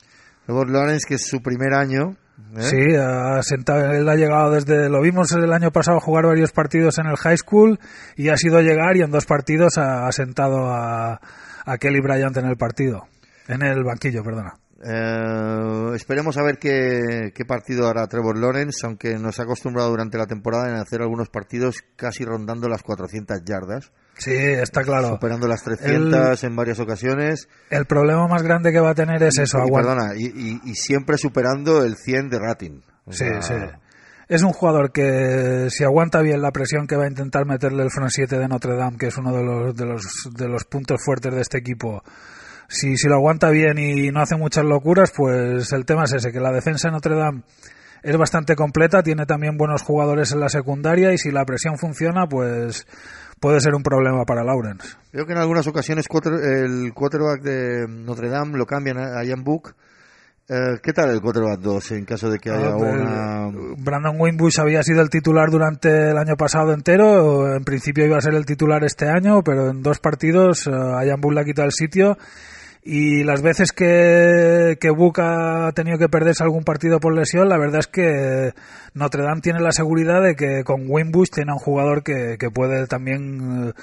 Trevor 0.45 0.69
Lawrence, 0.69 1.05
que 1.07 1.15
es 1.15 1.25
su 1.25 1.41
primer 1.41 1.73
año. 1.73 2.17
¿Eh? 2.57 2.61
Sí, 2.61 2.95
ha 2.95 3.41
sentado, 3.43 3.91
él 3.91 4.07
ha 4.07 4.15
llegado 4.15 4.51
desde, 4.51 4.89
lo 4.89 5.01
vimos 5.01 5.31
el 5.33 5.51
año 5.51 5.71
pasado 5.71 5.99
jugar 5.99 6.25
varios 6.25 6.51
partidos 6.51 6.97
en 6.99 7.07
el 7.07 7.17
high 7.17 7.37
school 7.37 7.79
y 8.15 8.29
ha 8.29 8.37
sido 8.37 8.61
llegar 8.61 8.97
y 8.97 9.01
en 9.01 9.11
dos 9.11 9.25
partidos 9.25 9.77
ha, 9.77 10.07
ha 10.07 10.11
sentado 10.11 10.69
a, 10.69 11.19
a 11.65 11.77
Kelly 11.77 12.01
Bryant 12.01 12.37
en 12.37 12.45
el 12.45 12.57
partido, 12.57 13.07
en 13.47 13.63
el 13.63 13.83
banquillo, 13.83 14.23
perdona. 14.23 14.53
Eh, 14.83 15.95
esperemos 15.95 16.37
a 16.37 16.43
ver 16.43 16.57
qué, 16.57 17.31
qué 17.35 17.45
partido 17.45 17.87
hará 17.87 18.07
Trevor 18.07 18.37
Lawrence, 18.37 18.85
aunque 18.85 19.17
nos 19.19 19.39
ha 19.39 19.43
acostumbrado 19.43 19.89
durante 19.89 20.17
la 20.17 20.25
temporada 20.25 20.69
en 20.69 20.75
hacer 20.75 21.01
algunos 21.01 21.29
partidos 21.29 21.83
casi 21.95 22.25
rondando 22.25 22.67
las 22.67 22.81
400 22.81 23.43
yardas, 23.45 23.91
Sí, 24.23 24.33
está 24.35 24.83
claro. 24.83 25.07
superando 25.09 25.47
las 25.47 25.63
300 25.63 26.43
en 26.43 26.55
varias 26.55 26.79
ocasiones. 26.79 27.47
El 27.71 27.85
problema 27.85 28.27
más 28.27 28.43
grande 28.43 28.71
que 28.71 28.79
va 28.79 28.91
a 28.91 28.95
tener 28.95 29.21
es 29.23 29.37
eso, 29.39 29.57
Y, 29.57 29.61
aguanta. 29.61 29.95
perdona, 29.95 30.13
y, 30.15 30.25
y- 30.25 30.61
y 30.63 30.75
siempre 30.75 31.17
superando 31.17 31.83
el 31.83 31.95
100 31.95 32.29
de 32.29 32.37
rating. 32.39 32.81
O 33.05 33.11
Sí, 33.13 33.25
sí. 33.41 33.53
Es 34.29 34.43
un 34.43 34.53
jugador 34.53 34.91
que 34.91 35.67
si 35.71 35.83
aguanta 35.83 36.21
bien 36.21 36.41
la 36.41 36.51
presión 36.51 36.87
que 36.87 36.95
va 36.95 37.05
a 37.05 37.07
intentar 37.09 37.45
meterle 37.45 37.83
el 37.83 37.89
front 37.89 38.11
7 38.13 38.37
de 38.37 38.47
Notre 38.47 38.75
Dame, 38.77 38.97
que 38.97 39.07
es 39.07 39.17
uno 39.17 39.35
de 39.35 39.43
los, 39.43 39.75
de 39.75 39.85
los, 39.85 40.03
de 40.37 40.47
los 40.47 40.63
puntos 40.65 41.01
fuertes 41.03 41.33
de 41.33 41.41
este 41.41 41.57
equipo, 41.57 42.01
si, 42.69 42.95
si 42.95 43.07
lo 43.09 43.15
aguanta 43.15 43.49
bien 43.49 43.77
y 43.77 44.09
no 44.11 44.21
hace 44.21 44.37
muchas 44.37 44.63
locuras, 44.63 45.11
pues 45.17 45.73
el 45.73 45.83
tema 45.85 46.03
es 46.05 46.13
ese, 46.13 46.31
que 46.31 46.39
la 46.39 46.51
defensa 46.53 46.87
de 46.87 46.93
Notre 46.93 47.15
Dame 47.15 47.41
es 48.03 48.17
bastante 48.17 48.55
completa, 48.55 49.03
tiene 49.03 49.25
también 49.25 49.57
buenos 49.57 49.83
jugadores 49.83 50.31
en 50.31 50.39
la 50.39 50.49
secundaria 50.49 51.13
y 51.13 51.17
si 51.17 51.31
la 51.31 51.45
presión 51.45 51.77
funciona, 51.77 52.27
pues 52.27 52.87
puede 53.39 53.59
ser 53.61 53.73
un 53.75 53.83
problema 53.83 54.23
para 54.25 54.43
Lawrence. 54.43 54.95
Creo 55.11 55.25
que 55.25 55.33
en 55.33 55.39
algunas 55.39 55.67
ocasiones 55.67 56.05
el 56.43 56.93
quarterback 56.93 57.41
de 57.41 57.87
Notre 57.87 58.29
Dame 58.29 58.57
lo 58.57 58.65
cambian 58.65 58.97
a 58.97 59.23
Ian 59.23 59.43
Book. 59.43 59.75
Eh, 60.49 60.79
¿Qué 60.83 60.91
tal 60.91 61.09
el 61.11 61.21
quarterback 61.21 61.59
2 61.59 61.91
en 61.91 62.05
caso 62.05 62.29
de 62.29 62.37
que 62.37 62.49
haya 62.49 62.71
Ah, 62.71 62.75
una... 62.75 63.75
Brandon 63.77 64.19
Wimbush 64.19 64.59
había 64.59 64.83
sido 64.83 65.01
el 65.01 65.09
titular 65.09 65.49
durante 65.49 66.09
el 66.09 66.17
año 66.17 66.35
pasado 66.35 66.73
entero, 66.73 67.55
en 67.55 67.63
principio 67.63 68.05
iba 68.05 68.17
a 68.17 68.21
ser 68.21 68.33
el 68.33 68.45
titular 68.45 68.83
este 68.83 69.07
año, 69.07 69.43
pero 69.43 69.69
en 69.69 69.81
dos 69.81 69.99
partidos 69.99 70.67
eh, 70.67 70.71
Ian 71.05 71.21
Bull 71.21 71.35
le 71.35 71.41
ha 71.41 71.45
quitado 71.45 71.67
el 71.67 71.71
sitio 71.71 72.17
y 72.83 73.23
las 73.23 73.43
veces 73.43 73.71
que, 73.71 74.77
que 74.81 74.89
Book 74.89 75.19
ha 75.21 75.71
tenido 75.73 75.99
que 75.99 76.09
perderse 76.09 76.43
algún 76.43 76.63
partido 76.63 76.99
por 76.99 77.15
lesión, 77.15 77.47
la 77.47 77.59
verdad 77.59 77.79
es 77.79 77.87
que 77.87 78.53
Notre 78.95 79.21
Dame 79.23 79.41
tiene 79.41 79.59
la 79.59 79.71
seguridad 79.71 80.23
de 80.23 80.35
que 80.35 80.63
con 80.63 80.85
Wimbush 80.87 81.29
tiene 81.29 81.53
un 81.53 81.59
jugador 81.59 82.01
que, 82.01 82.37
que 82.39 82.49
puede 82.49 82.87
también 82.87 83.69
eh, 83.69 83.73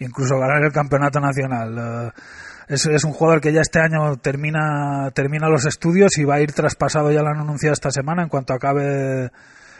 incluso 0.00 0.38
ganar 0.38 0.64
el 0.64 0.72
campeonato 0.72 1.20
nacional. 1.20 1.78
Eh, 1.78 2.20
es, 2.68 2.84
es, 2.86 3.04
un 3.04 3.12
jugador 3.12 3.40
que 3.40 3.52
ya 3.52 3.60
este 3.60 3.80
año 3.80 4.16
termina, 4.16 5.10
termina 5.14 5.48
los 5.48 5.64
estudios 5.64 6.18
y 6.18 6.24
va 6.24 6.34
a 6.34 6.40
ir 6.40 6.52
traspasado, 6.52 7.12
ya 7.12 7.22
lo 7.22 7.28
han 7.28 7.38
anunciado 7.40 7.74
esta 7.74 7.92
semana, 7.92 8.24
en 8.24 8.28
cuanto 8.28 8.54
acabe, 8.54 9.30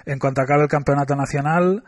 en 0.06 0.18
cuanto 0.20 0.40
acabe 0.40 0.62
el 0.62 0.68
campeonato 0.68 1.16
nacional, 1.16 1.82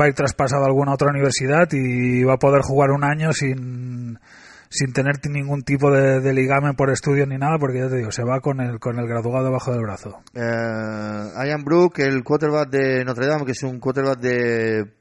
va 0.00 0.06
a 0.06 0.08
ir 0.08 0.14
traspasado 0.14 0.64
a 0.64 0.66
alguna 0.68 0.94
otra 0.94 1.10
universidad 1.10 1.68
y 1.72 2.24
va 2.24 2.34
a 2.34 2.38
poder 2.38 2.62
jugar 2.62 2.90
un 2.92 3.04
año 3.04 3.32
sin, 3.32 4.18
sin 4.74 4.92
tener 4.92 5.20
ningún 5.30 5.62
tipo 5.62 5.88
de, 5.88 6.20
de, 6.20 6.34
ligamen 6.34 6.74
por 6.74 6.90
estudios 6.90 7.28
ni 7.28 7.38
nada, 7.38 7.58
porque 7.60 7.78
ya 7.78 7.88
te 7.88 7.98
digo, 7.98 8.10
se 8.10 8.24
va 8.24 8.40
con 8.40 8.60
el, 8.60 8.80
con 8.80 8.98
el 8.98 9.06
graduado 9.06 9.44
debajo 9.44 9.70
del 9.70 9.82
brazo. 9.82 10.20
Eh, 10.34 11.46
Ian 11.46 11.62
Brook, 11.62 12.00
el 12.00 12.24
quarterback 12.24 12.70
de 12.70 13.04
Notre 13.04 13.28
Dame, 13.28 13.44
que 13.44 13.52
es 13.52 13.62
un 13.62 13.78
quarterback 13.78 14.18
de 14.18 14.92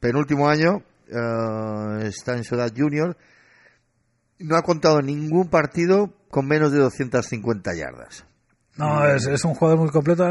penúltimo 0.00 0.50
año, 0.50 0.82
eh, 1.08 2.08
está 2.08 2.36
en 2.36 2.44
su 2.44 2.56
edad 2.56 2.70
junior, 2.76 3.16
no 4.38 4.56
ha 4.56 4.62
contado 4.62 5.00
ningún 5.00 5.48
partido 5.48 6.12
con 6.28 6.46
menos 6.46 6.70
de 6.70 6.80
250 6.80 7.74
yardas. 7.74 8.26
No, 8.76 9.06
es, 9.06 9.26
es 9.26 9.44
un 9.46 9.54
jugador 9.54 9.80
muy 9.80 9.88
completo. 9.88 10.26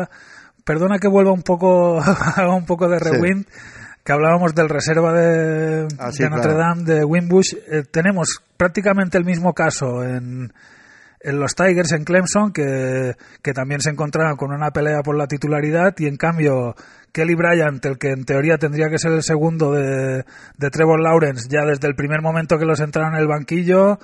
Perdona 0.64 1.00
que 1.00 1.08
vuelva 1.08 1.32
un 1.32 1.42
poco, 1.42 1.96
un 2.56 2.66
poco 2.68 2.88
de 2.88 3.00
rewind. 3.00 3.48
Sí 3.48 3.54
que 4.04 4.12
hablábamos 4.12 4.56
del 4.56 4.70
reserva 4.70 5.14
de, 5.14 5.88
ah, 6.00 6.12
sí, 6.12 6.24
de 6.24 6.30
Notre 6.30 6.54
claro. 6.54 6.58
Dame, 6.58 6.84
de 6.84 7.04
Wimbush, 7.06 7.56
eh, 7.68 7.84
tenemos 7.90 8.42
prácticamente 8.58 9.18
el 9.18 9.26
mismo 9.26 9.54
caso 9.54 10.04
en, 10.04 10.52
en 11.20 11.40
los 11.40 11.56
Tigers, 11.56 11.92
en 11.92 12.04
Clemson, 12.04 12.52
que, 12.52 13.16
que, 13.42 13.54
también 13.54 13.82
se 13.82 13.92
encontraron 13.92 14.38
con 14.38 14.52
una 14.52 14.72
pelea 14.72 15.02
por 15.04 15.16
la 15.16 15.28
titularidad 15.28 15.94
y 16.00 16.08
en 16.08 16.18
cambio 16.18 16.76
Kelly 17.12 17.36
Bryant, 17.36 17.86
el 17.86 17.98
que 17.98 18.10
en 18.12 18.26
teoría 18.26 18.58
tendría 18.58 18.90
que 18.90 18.98
ser 18.98 19.12
el 19.12 19.24
segundo 19.24 19.72
de, 19.72 20.26
de 20.58 20.70
Trevor 20.70 21.02
Lawrence, 21.02 21.48
ya 21.50 21.66
desde 21.66 21.88
el 21.88 21.96
primer 21.96 22.22
momento 22.22 22.58
que 22.58 22.66
los 22.66 22.80
entraron 22.80 23.14
en 23.16 23.22
el 23.22 23.28
banquillo, 23.28 24.00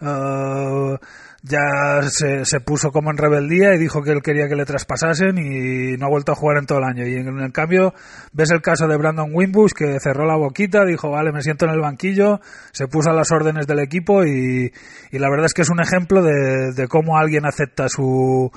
uh, 0.00 0.96
ya 1.42 2.02
se, 2.02 2.44
se, 2.44 2.60
puso 2.60 2.90
como 2.90 3.10
en 3.10 3.16
rebeldía 3.16 3.74
y 3.74 3.78
dijo 3.78 4.02
que 4.02 4.12
él 4.12 4.22
quería 4.22 4.48
que 4.48 4.56
le 4.56 4.66
traspasasen 4.66 5.38
y 5.38 5.96
no 5.96 6.06
ha 6.06 6.10
vuelto 6.10 6.32
a 6.32 6.34
jugar 6.34 6.58
en 6.58 6.66
todo 6.66 6.78
el 6.78 6.84
año. 6.84 7.06
Y 7.06 7.14
en, 7.14 7.28
en 7.28 7.50
cambio, 7.50 7.94
ves 8.32 8.50
el 8.50 8.60
caso 8.60 8.86
de 8.86 8.96
Brandon 8.96 9.30
Wimbush 9.32 9.72
que 9.72 9.98
cerró 10.00 10.26
la 10.26 10.36
boquita, 10.36 10.84
dijo, 10.84 11.10
vale, 11.10 11.32
me 11.32 11.42
siento 11.42 11.64
en 11.64 11.72
el 11.72 11.80
banquillo, 11.80 12.40
se 12.72 12.88
puso 12.88 13.10
a 13.10 13.14
las 13.14 13.30
órdenes 13.32 13.66
del 13.66 13.80
equipo 13.80 14.24
y, 14.24 14.72
y 15.10 15.18
la 15.18 15.30
verdad 15.30 15.46
es 15.46 15.54
que 15.54 15.62
es 15.62 15.70
un 15.70 15.80
ejemplo 15.80 16.22
de, 16.22 16.72
de 16.74 16.88
cómo 16.88 17.16
alguien 17.16 17.46
acepta 17.46 17.88
su, 17.88 18.50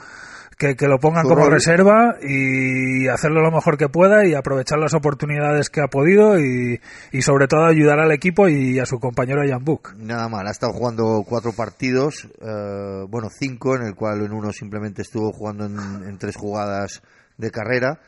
que, 0.57 0.75
que, 0.75 0.87
lo 0.87 0.99
pongan 0.99 1.23
como 1.23 1.49
reserva 1.49 2.17
y 2.21 3.07
hacerlo 3.07 3.41
lo 3.41 3.51
mejor 3.51 3.77
que 3.77 3.89
pueda 3.89 4.25
y 4.25 4.33
aprovechar 4.33 4.79
las 4.79 4.93
oportunidades 4.93 5.69
que 5.69 5.81
ha 5.81 5.87
podido 5.87 6.39
y, 6.39 6.79
y 7.11 7.21
sobre 7.21 7.47
todo 7.47 7.65
ayudar 7.65 7.99
al 7.99 8.11
equipo 8.11 8.47
y 8.47 8.79
a 8.79 8.85
su 8.85 8.99
compañero 8.99 9.41
Jan 9.47 9.63
Book. 9.63 9.95
Nada 9.97 10.29
mal, 10.29 10.47
ha 10.47 10.51
estado 10.51 10.73
jugando 10.73 11.23
cuatro 11.27 11.53
partidos, 11.53 12.27
eh, 12.41 13.05
bueno, 13.09 13.29
cinco, 13.29 13.75
en 13.75 13.83
el 13.83 13.95
cual 13.95 14.21
en 14.21 14.33
uno 14.33 14.51
simplemente 14.51 15.01
estuvo 15.01 15.31
jugando 15.31 15.65
en, 15.65 15.77
en 16.07 16.17
tres 16.17 16.35
jugadas 16.35 17.01
de 17.37 17.51
carrera. 17.51 17.99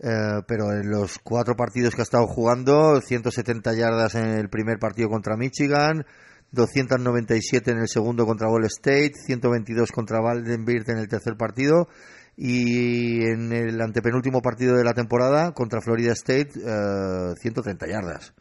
Eh, 0.00 0.42
pero 0.46 0.72
en 0.72 0.90
los 0.90 1.18
cuatro 1.18 1.56
partidos 1.56 1.94
que 1.94 2.02
ha 2.02 2.04
estado 2.04 2.26
jugando, 2.28 3.00
170 3.00 3.74
yardas 3.74 4.14
en 4.14 4.26
el 4.26 4.48
primer 4.48 4.78
partido 4.78 5.08
contra 5.08 5.36
Michigan, 5.36 6.06
297 6.52 7.70
en 7.70 7.78
el 7.78 7.88
segundo 7.88 8.26
contra 8.26 8.48
Ball 8.48 8.64
State, 8.64 9.12
122 9.26 9.92
contra 9.92 10.20
Vanderbilt 10.20 10.88
en 10.88 10.98
el 10.98 11.08
tercer 11.08 11.36
partido 11.36 11.88
y 12.36 13.24
en 13.24 13.52
el 13.52 13.80
antepenúltimo 13.80 14.40
partido 14.40 14.76
de 14.76 14.84
la 14.84 14.94
temporada 14.94 15.52
contra 15.52 15.80
Florida 15.80 16.12
State 16.12 16.50
eh, 16.64 17.34
130 17.40 17.86
yardas. 17.86 18.32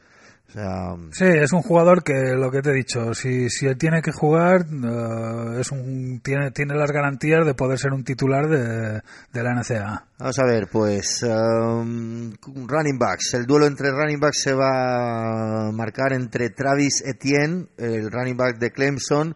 O 0.50 0.52
sea, 0.52 0.96
sí, 1.12 1.26
es 1.26 1.52
un 1.52 1.62
jugador 1.62 2.04
que 2.04 2.14
lo 2.36 2.50
que 2.50 2.62
te 2.62 2.70
he 2.70 2.74
dicho, 2.74 3.14
si, 3.14 3.50
si 3.50 3.68
él 3.68 3.78
tiene 3.78 4.02
que 4.02 4.14
jugar, 4.14 4.66
uh, 4.66 5.60
es 5.60 5.72
un, 5.72 6.22
tiene, 6.24 6.52
tiene 6.52 6.74
las 6.76 6.90
garantías 6.92 7.46
de 7.46 7.54
poder 7.54 7.78
ser 7.78 7.92
un 7.92 8.06
titular 8.06 8.48
de, 8.48 9.02
de 9.34 9.44
la 9.44 9.54
NCAA. 9.54 10.06
Vamos 10.20 10.40
a 10.40 10.46
ver, 10.46 10.70
pues 10.72 11.22
um, 11.24 12.32
running 12.66 12.98
backs. 12.98 13.34
El 13.34 13.46
duelo 13.46 13.68
entre 13.68 13.92
running 13.92 14.22
backs 14.22 14.42
se 14.42 14.54
va 14.54 15.68
a 15.68 15.72
marcar 15.74 16.14
entre 16.14 16.50
Travis 16.52 17.04
Etienne, 17.06 17.68
el 17.78 18.10
running 18.10 18.38
back 18.38 18.58
de 18.58 18.72
Clemson, 18.72 19.36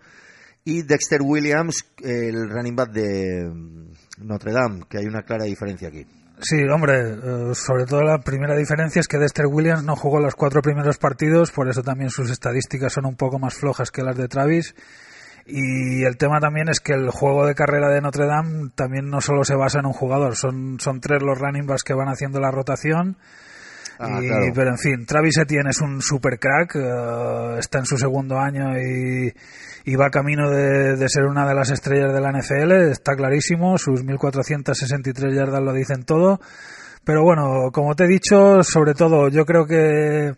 y 0.63 0.83
Dexter 0.83 1.21
Williams, 1.21 1.85
el 2.01 2.49
running 2.49 2.75
back 2.75 2.91
de 2.91 3.51
Notre 4.19 4.53
Dame, 4.53 4.83
que 4.89 4.99
hay 4.99 5.05
una 5.05 5.23
clara 5.23 5.43
diferencia 5.43 5.89
aquí. 5.89 6.05
Sí, 6.43 6.57
hombre, 6.63 7.13
uh, 7.13 7.53
sobre 7.53 7.85
todo 7.85 8.01
la 8.01 8.17
primera 8.17 8.55
diferencia 8.55 8.99
es 8.99 9.07
que 9.07 9.19
Dexter 9.19 9.45
Williams 9.45 9.83
no 9.83 9.95
jugó 9.95 10.19
los 10.19 10.33
cuatro 10.33 10.61
primeros 10.61 10.97
partidos, 10.97 11.51
por 11.51 11.69
eso 11.69 11.83
también 11.83 12.09
sus 12.09 12.31
estadísticas 12.31 12.93
son 12.93 13.05
un 13.05 13.15
poco 13.15 13.37
más 13.37 13.53
flojas 13.53 13.91
que 13.91 14.01
las 14.01 14.17
de 14.17 14.27
Travis. 14.27 14.73
Y 15.45 16.03
el 16.03 16.17
tema 16.17 16.39
también 16.39 16.67
es 16.69 16.79
que 16.79 16.93
el 16.93 17.09
juego 17.11 17.45
de 17.45 17.53
carrera 17.53 17.89
de 17.89 18.01
Notre 18.01 18.25
Dame 18.25 18.71
también 18.73 19.09
no 19.09 19.21
solo 19.21 19.43
se 19.43 19.55
basa 19.55 19.79
en 19.79 19.85
un 19.85 19.93
jugador, 19.93 20.35
son, 20.35 20.79
son 20.79 20.99
tres 20.99 21.21
los 21.21 21.37
running 21.37 21.67
backs 21.67 21.83
que 21.83 21.93
van 21.93 22.09
haciendo 22.09 22.39
la 22.39 22.49
rotación. 22.49 23.17
Ah, 24.01 24.19
y, 24.21 24.27
claro. 24.27 24.45
Pero 24.55 24.69
en 24.71 24.77
fin, 24.77 25.05
Travis 25.05 25.37
Etienne 25.37 25.69
es 25.69 25.79
un 25.79 26.01
super 26.01 26.39
crack, 26.39 26.75
uh, 26.75 27.57
está 27.59 27.79
en 27.79 27.85
su 27.85 27.97
segundo 27.97 28.39
año 28.39 28.79
y, 28.79 29.31
y 29.85 29.95
va 29.95 30.09
camino 30.09 30.49
de, 30.49 30.95
de, 30.95 31.09
ser 31.09 31.25
una 31.25 31.47
de 31.47 31.53
las 31.53 31.69
estrellas 31.69 32.11
de 32.11 32.19
la 32.19 32.31
NFL, 32.31 32.71
está 32.91 33.15
clarísimo, 33.15 33.77
sus 33.77 34.03
1463 34.03 35.35
yardas 35.35 35.61
lo 35.61 35.71
dicen 35.71 36.03
todo. 36.03 36.39
Pero 37.03 37.23
bueno, 37.23 37.71
como 37.71 37.95
te 37.95 38.05
he 38.05 38.07
dicho, 38.07 38.63
sobre 38.63 38.93
todo 38.95 39.29
yo 39.29 39.45
creo 39.45 39.65
que 39.65 40.33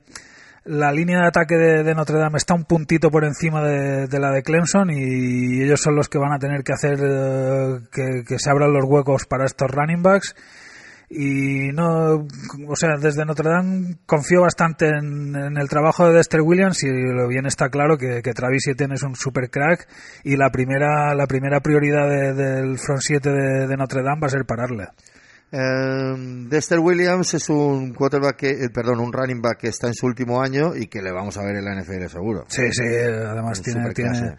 la 0.65 0.91
línea 0.91 1.19
de 1.19 1.27
ataque 1.27 1.55
de, 1.55 1.83
de 1.83 1.95
Notre 1.95 2.17
Dame 2.17 2.37
está 2.37 2.53
un 2.53 2.63
puntito 2.65 3.09
por 3.09 3.25
encima 3.25 3.61
de, 3.63 4.07
de, 4.07 4.19
la 4.19 4.31
de 4.31 4.43
Clemson 4.43 4.89
y 4.91 5.61
ellos 5.61 5.81
son 5.81 5.95
los 5.95 6.07
que 6.07 6.17
van 6.17 6.33
a 6.33 6.39
tener 6.39 6.63
que 6.63 6.73
hacer 6.73 6.95
uh, 6.95 7.81
que, 7.91 8.23
que 8.25 8.39
se 8.39 8.49
abran 8.49 8.71
los 8.71 8.85
huecos 8.85 9.25
para 9.25 9.45
estos 9.45 9.69
running 9.69 10.01
backs 10.01 10.35
y 11.15 11.71
no, 11.73 12.25
o 12.67 12.75
sea, 12.75 12.97
desde 12.99 13.25
Notre 13.25 13.49
Dame 13.49 13.97
confío 14.05 14.41
bastante 14.41 14.87
en, 14.87 15.35
en, 15.35 15.57
el 15.57 15.69
trabajo 15.69 16.07
de 16.07 16.15
Dexter 16.15 16.41
Williams 16.41 16.83
y 16.83 16.89
lo 16.89 17.27
bien 17.27 17.45
está 17.45 17.69
claro 17.69 17.97
que, 17.97 18.21
que 18.23 18.33
Travis 18.33 18.67
Etienne 18.67 18.95
es 18.95 19.03
un 19.03 19.15
super 19.15 19.49
crack 19.51 19.87
y 20.23 20.35
la 20.35 20.49
primera, 20.49 21.13
la 21.13 21.27
primera 21.27 21.59
prioridad 21.59 22.09
de, 22.09 22.33
del 22.33 22.79
front 22.79 23.01
7 23.01 23.29
de, 23.29 23.67
de, 23.67 23.77
Notre 23.77 24.01
Dame 24.01 24.21
va 24.21 24.27
a 24.27 24.29
ser 24.29 24.45
pararle. 24.45 24.87
Eh, 25.51 26.47
Dexter 26.49 26.79
Williams 26.79 27.35
es 27.35 27.47
un 27.49 27.93
quarterback, 27.93 28.35
que, 28.35 28.49
eh, 28.49 28.69
perdón, 28.73 28.99
un 28.99 29.13
running 29.13 29.41
back 29.41 29.59
que 29.59 29.67
está 29.67 29.87
en 29.87 29.93
su 29.93 30.07
último 30.07 30.41
año 30.41 30.75
y 30.75 30.87
que 30.87 31.01
le 31.03 31.11
vamos 31.11 31.37
a 31.37 31.43
ver 31.43 31.57
en 31.57 31.65
la 31.65 31.75
NFL 31.79 32.07
seguro. 32.07 32.45
Sí, 32.47 32.63
sí, 32.71 32.83
además 32.83 33.61
tiene, 33.61 33.93
tiene, 33.93 34.35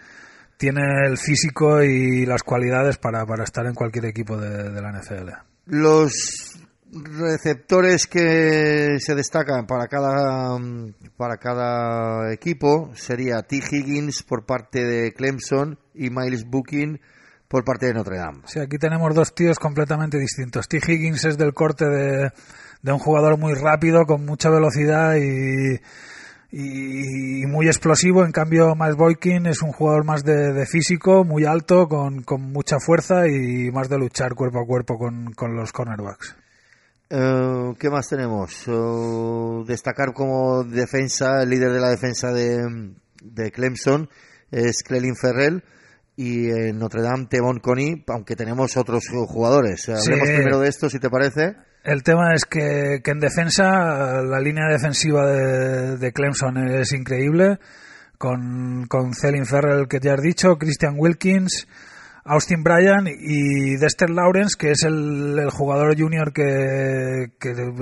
tiene 0.57 0.83
el 1.07 1.19
físico 1.19 1.85
y 1.85 2.27
las 2.27 2.43
cualidades 2.43 2.99
para, 2.99 3.25
para 3.27 3.45
estar 3.45 3.65
en 3.67 3.75
cualquier 3.75 4.07
equipo 4.07 4.37
de, 4.37 4.71
de 4.71 4.83
la 4.83 4.91
NFL. 4.91 5.31
Los 5.67 6.64
receptores 6.93 8.07
que 8.07 8.97
se 8.99 9.15
destacan 9.15 9.67
para 9.67 9.89
cada 9.89 10.59
para 11.17 11.39
cada 11.39 12.33
equipo 12.33 12.91
sería 12.95 13.43
T. 13.43 13.57
Higgins 13.57 14.23
por 14.23 14.45
parte 14.47 14.85
de 14.85 15.13
Clemson 15.13 15.79
y 15.95 16.11
Miles 16.11 16.45
Booking 16.49 17.01
por 17.49 17.65
parte 17.65 17.87
de 17.87 17.95
Notre 17.95 18.19
Dame. 18.19 18.43
Sí, 18.47 18.59
aquí 18.59 18.79
tenemos 18.79 19.15
dos 19.15 19.35
tíos 19.35 19.59
completamente 19.59 20.19
distintos. 20.19 20.69
T. 20.69 20.79
Higgins 20.79 21.25
es 21.25 21.39
del 21.39 21.53
corte 21.53 21.85
de, 21.85 22.33
de 22.83 22.93
un 22.93 22.99
jugador 22.99 23.39
muy 23.39 23.55
rápido, 23.55 24.07
con 24.07 24.25
mucha 24.25 24.51
velocidad 24.51 25.17
y, 25.17 25.81
y, 26.51 27.43
y 27.43 27.47
muy 27.47 27.67
explosivo. 27.67 28.25
En 28.25 28.33
cambio, 28.33 28.75
Miles 28.75 28.97
Boykin 28.97 29.47
es 29.47 29.63
un 29.63 29.73
jugador 29.73 30.05
más 30.05 30.25
de, 30.25 30.53
de 30.53 30.67
físico, 30.67 31.25
muy 31.25 31.45
alto, 31.45 31.89
con, 31.89 32.23
con, 32.23 32.43
mucha 32.53 32.79
fuerza 32.79 33.29
y 33.29 33.71
más 33.71 33.89
de 33.89 33.99
luchar 33.99 34.35
cuerpo 34.35 34.61
a 34.61 34.67
cuerpo 34.67 34.99
con, 34.99 35.33
con 35.33 35.55
los 35.55 35.73
cornerbacks. 35.73 36.37
Uh, 37.17 37.75
¿Qué 37.79 37.91
más 37.91 38.09
tenemos? 38.09 38.67
Uh, 38.67 39.65
destacar 39.67 40.13
como 40.13 40.65
defensa, 40.65 41.43
el 41.43 41.51
líder 41.51 41.71
de 41.73 41.81
la 41.81 41.91
defensa 41.91 42.33
de, 42.33 42.93
de 43.23 43.53
Clemson 43.53 44.09
es 44.51 44.83
Clelin 44.83 45.15
Ferrell, 45.15 45.63
y 46.17 46.49
en 46.51 46.79
Notre 46.79 47.03
Dame 47.03 47.27
Tebon 47.27 47.61
Coney, 47.61 48.05
aunque 48.09 48.35
tenemos 48.37 48.77
otros 48.77 49.05
jugadores. 49.29 49.89
Hablemos 49.89 50.29
Sí. 50.29 50.35
primero 50.35 50.59
de 50.61 50.69
esto, 50.69 50.89
si 50.91 50.99
te 50.99 51.09
parece. 51.11 51.55
El 51.85 52.03
tema 52.03 52.33
es 52.35 52.45
que, 52.47 53.01
que 53.05 53.11
en 53.11 53.21
defensa, 53.21 54.23
la 54.23 54.41
línea 54.41 54.67
defensiva 54.69 55.31
de, 55.31 55.97
de 55.99 56.13
Clemson 56.13 56.57
es 56.69 56.93
increíble, 56.93 57.59
con, 58.19 58.87
con 58.89 59.13
Celin 59.15 59.45
Ferrell, 59.45 59.87
que 59.87 59.99
ya 60.01 60.15
has 60.15 60.23
dicho, 60.23 60.57
Christian 60.57 60.95
Wilkins, 60.97 61.69
Austin 62.27 62.63
Bryan 62.63 63.07
y 63.07 63.77
Dexter 63.77 64.09
Lawrence, 64.09 64.57
que 64.59 64.71
es 64.71 64.83
el, 64.83 65.49
jugador 65.51 65.95
junior 65.99 66.33
que, 66.33 67.31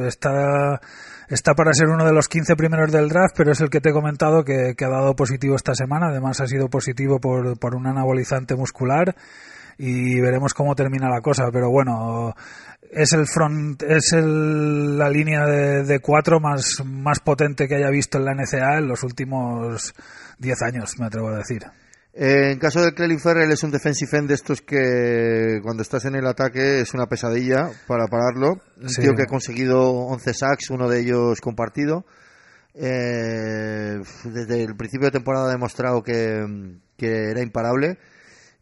está, 0.06 0.80
está 1.28 1.54
para 1.54 1.72
ser 1.72 1.88
uno 1.88 2.04
de 2.04 2.12
los 2.12 2.26
15 2.28 2.56
primeros 2.56 2.90
del 2.90 3.08
draft, 3.08 3.36
pero 3.36 3.52
es 3.52 3.60
el 3.60 3.70
que 3.70 3.80
te 3.80 3.90
he 3.90 3.92
comentado 3.92 4.44
que, 4.44 4.74
que 4.76 4.84
ha 4.84 4.88
dado 4.88 5.14
positivo 5.14 5.54
esta 5.54 5.74
semana. 5.74 6.08
Además, 6.08 6.40
ha 6.40 6.46
sido 6.46 6.68
positivo 6.68 7.20
por, 7.20 7.56
por 7.58 7.76
un 7.76 7.86
anabolizante 7.86 8.56
muscular 8.56 9.14
y 9.78 10.20
veremos 10.20 10.54
cómo 10.54 10.74
termina 10.74 11.08
la 11.08 11.20
cosa. 11.20 11.44
Pero 11.52 11.70
bueno, 11.70 12.34
es 12.90 13.12
el 13.12 13.28
front, 13.28 13.84
es 13.84 14.12
el, 14.12 14.98
la 14.98 15.08
línea 15.08 15.46
de, 15.46 15.84
de 15.84 16.00
cuatro 16.00 16.40
más, 16.40 16.82
más 16.84 17.20
potente 17.20 17.68
que 17.68 17.76
haya 17.76 17.90
visto 17.90 18.18
en 18.18 18.24
la 18.24 18.34
NCA 18.34 18.78
en 18.78 18.88
los 18.88 19.04
últimos 19.04 19.94
10 20.38 20.62
años, 20.62 20.98
me 20.98 21.06
atrevo 21.06 21.28
a 21.28 21.36
decir. 21.36 21.62
Eh, 22.14 22.52
en 22.52 22.58
caso 22.58 22.82
de 22.82 22.92
Clelin 22.92 23.18
Ferrell 23.20 23.50
es 23.52 23.62
un 23.62 23.70
defensive 23.70 24.18
end 24.18 24.28
de 24.28 24.34
estos 24.34 24.60
que 24.60 25.60
cuando 25.62 25.82
estás 25.82 26.04
en 26.04 26.14
el 26.14 26.26
ataque 26.26 26.80
es 26.80 26.92
una 26.92 27.06
pesadilla 27.06 27.70
para 27.86 28.06
pararlo. 28.06 28.60
Un 28.80 28.88
Sí. 28.90 29.00
tío 29.02 29.12
que 29.14 29.22
ha 29.22 29.26
conseguido 29.26 29.90
11 29.92 30.34
sacks, 30.34 30.68
uno 30.70 30.88
de 30.88 31.00
ellos 31.00 31.40
compartido. 31.40 32.04
Eh, 32.74 33.98
desde 34.24 34.62
el 34.62 34.76
principio 34.76 35.06
de 35.06 35.12
temporada 35.12 35.46
ha 35.48 35.52
demostrado 35.52 36.02
que, 36.02 36.44
que 36.96 37.30
era 37.30 37.40
imparable. 37.42 37.98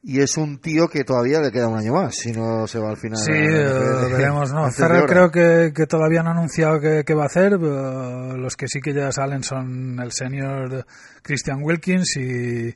Y 0.02 0.20
es 0.20 0.38
un 0.38 0.58
tío 0.60 0.88
que 0.88 1.04
todavía 1.04 1.40
le 1.40 1.50
queda 1.52 1.68
un 1.68 1.76
año 1.78 1.92
más, 1.92 2.14
si 2.14 2.32
no 2.32 2.66
se 2.66 2.78
va 2.78 2.88
al 2.88 2.96
final. 2.96 3.18
Sí, 3.18 3.32
eh, 3.32 4.08
veremos, 4.10 4.50
¿no? 4.50 4.62
Hora. 4.62 5.04
creo 5.06 5.30
que, 5.30 5.72
que 5.74 5.86
todavía 5.86 6.22
no 6.22 6.30
ha 6.30 6.32
anunciado 6.32 6.80
que 6.80 7.14
va 7.14 7.24
a 7.24 7.26
hacer. 7.26 7.52
los 7.52 8.56
que 8.56 8.66
sí 8.66 8.80
que 8.80 8.94
ya 8.94 9.12
salen 9.12 9.42
son 9.42 9.98
el 10.00 10.10
senior 10.12 10.86
Christian 11.22 11.58
Wilkins 11.62 12.16
y, 12.16 12.74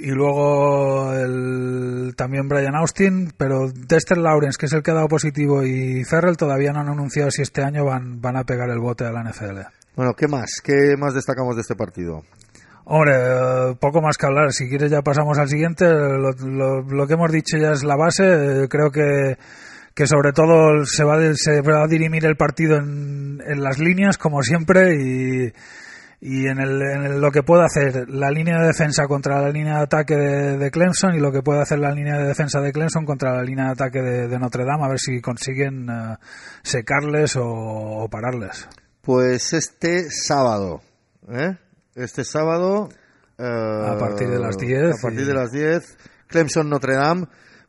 y 0.00 0.10
luego 0.10 1.12
el, 1.14 2.14
también 2.16 2.48
Brian 2.48 2.74
Austin, 2.76 3.32
pero 3.36 3.68
Dexter 3.72 4.18
Lawrence, 4.18 4.56
que 4.58 4.66
es 4.66 4.72
el 4.72 4.82
que 4.82 4.90
ha 4.90 4.94
dado 4.94 5.08
positivo, 5.08 5.62
y 5.64 6.04
Ferrell 6.04 6.36
todavía 6.36 6.72
no 6.72 6.80
han 6.80 6.88
anunciado 6.88 7.30
si 7.30 7.42
este 7.42 7.62
año 7.62 7.84
van, 7.84 8.20
van 8.20 8.36
a 8.36 8.44
pegar 8.44 8.70
el 8.70 8.78
bote 8.80 9.04
a 9.04 9.12
la 9.12 9.22
NFL. 9.22 9.60
Bueno, 9.96 10.14
¿qué 10.14 10.28
más? 10.28 10.60
¿Qué 10.62 10.96
más 10.98 11.14
destacamos 11.14 11.56
de 11.56 11.62
este 11.62 11.74
partido? 11.74 12.22
Hombre, 12.84 13.12
eh, 13.16 13.74
poco 13.80 14.00
más 14.00 14.16
que 14.16 14.26
hablar. 14.26 14.52
Si 14.52 14.68
quieres 14.68 14.90
ya 14.90 15.02
pasamos 15.02 15.36
al 15.38 15.48
siguiente. 15.48 15.84
Lo, 15.86 16.30
lo- 16.32 16.82
lo 16.82 17.06
que 17.06 17.14
hemos 17.14 17.30
dicho 17.30 17.58
ya 17.58 17.72
es 17.72 17.84
la 17.84 17.96
base. 17.96 18.24
Eh, 18.64 18.68
Creo 18.68 18.90
que, 18.90 19.36
que 19.94 20.06
sobre 20.06 20.32
todo 20.32 20.84
se 20.86 21.04
va, 21.04 21.16
a- 21.16 21.34
se 21.34 21.60
va 21.60 21.82
a 21.82 21.86
dirimir 21.86 22.24
el 22.24 22.36
partido 22.36 22.76
en, 22.76 23.42
en 23.46 23.62
las 23.62 23.78
líneas, 23.78 24.16
como 24.16 24.42
siempre, 24.42 24.94
y, 24.94 25.52
y 26.20 26.46
en, 26.48 26.58
el, 26.58 26.82
en 26.82 27.02
el- 27.04 27.20
lo 27.20 27.30
que 27.30 27.42
puede 27.42 27.64
hacer 27.64 28.08
la 28.10 28.30
línea 28.30 28.58
de 28.60 28.66
defensa 28.68 29.06
contra 29.06 29.40
la 29.40 29.50
línea 29.50 29.76
de 29.76 29.82
ataque 29.82 30.16
de, 30.16 30.58
de 30.58 30.70
Clemson 30.70 31.14
y 31.14 31.20
lo 31.20 31.30
que 31.30 31.42
puede 31.42 31.60
hacer 31.62 31.78
la 31.78 31.92
línea 31.92 32.18
de 32.18 32.26
defensa 32.26 32.60
de 32.60 32.72
Clemson 32.72 33.04
contra 33.04 33.32
la 33.36 33.42
línea 33.42 33.66
de 33.66 33.70
ataque 33.72 34.02
de, 34.02 34.28
de 34.28 34.38
Notre 34.38 34.64
Dame, 34.64 34.84
a 34.84 34.88
ver 34.88 34.98
si 34.98 35.20
consiguen 35.20 35.88
eh, 35.88 36.16
secarles 36.62 37.36
o, 37.36 37.44
o 37.44 38.08
pararles. 38.08 38.68
Pues 39.00 39.52
este 39.52 40.10
sábado, 40.10 40.82
¿eh? 41.30 41.56
Este 41.94 42.24
sábado... 42.24 42.88
eh, 43.38 43.42
A 43.44 43.96
partir 43.98 44.28
de 44.28 44.38
las 44.38 44.56
10 44.56 44.98
A 44.98 45.02
partir 45.02 45.20
y- 45.22 45.24
de 45.24 45.34
las 45.34 45.50
10, 45.52 45.96
Clemson 46.26 46.68
Notre 46.68 46.94
Dame, 46.96 47.26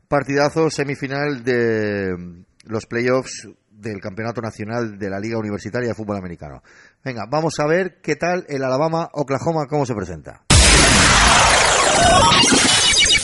partidazo 0.08 0.70
semifinal 0.70 1.44
de 1.44 2.44
los 2.66 2.86
playoffs 2.88 3.48
del 3.72 4.02
Campeonato 4.02 4.42
Nacional 4.42 4.98
de 5.00 5.10
la 5.10 5.20
Liga 5.20 5.38
Universitaria 5.38 5.88
de 5.90 5.96
Fútbol 5.96 6.18
Americano. 6.18 6.62
Venga, 7.04 7.26
vamos 7.30 7.54
a 7.60 7.66
ver 7.66 8.00
qué 8.02 8.16
tal 8.16 8.46
el 8.50 8.64
Alabama 8.64 9.10
Oklahoma 9.14 9.68
cómo 9.68 9.86
se 9.86 9.96
presenta. 9.96 10.42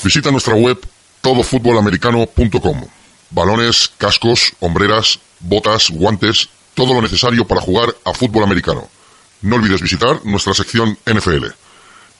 Visita 0.03 0.31
nuestra 0.31 0.55
web 0.55 0.77
todofutbolamericano.com. 1.21 2.85
Balones, 3.31 3.91
cascos, 3.97 4.53
hombreras, 4.59 5.19
botas, 5.39 5.89
guantes, 5.89 6.49
todo 6.73 6.93
lo 6.93 7.01
necesario 7.01 7.45
para 7.45 7.59
jugar 7.61 7.89
a 8.05 8.13
fútbol 8.13 8.43
americano. 8.43 8.87
No 9.41 9.55
olvides 9.57 9.81
visitar 9.81 10.23
nuestra 10.25 10.53
sección 10.53 10.97
NFL 11.05 11.45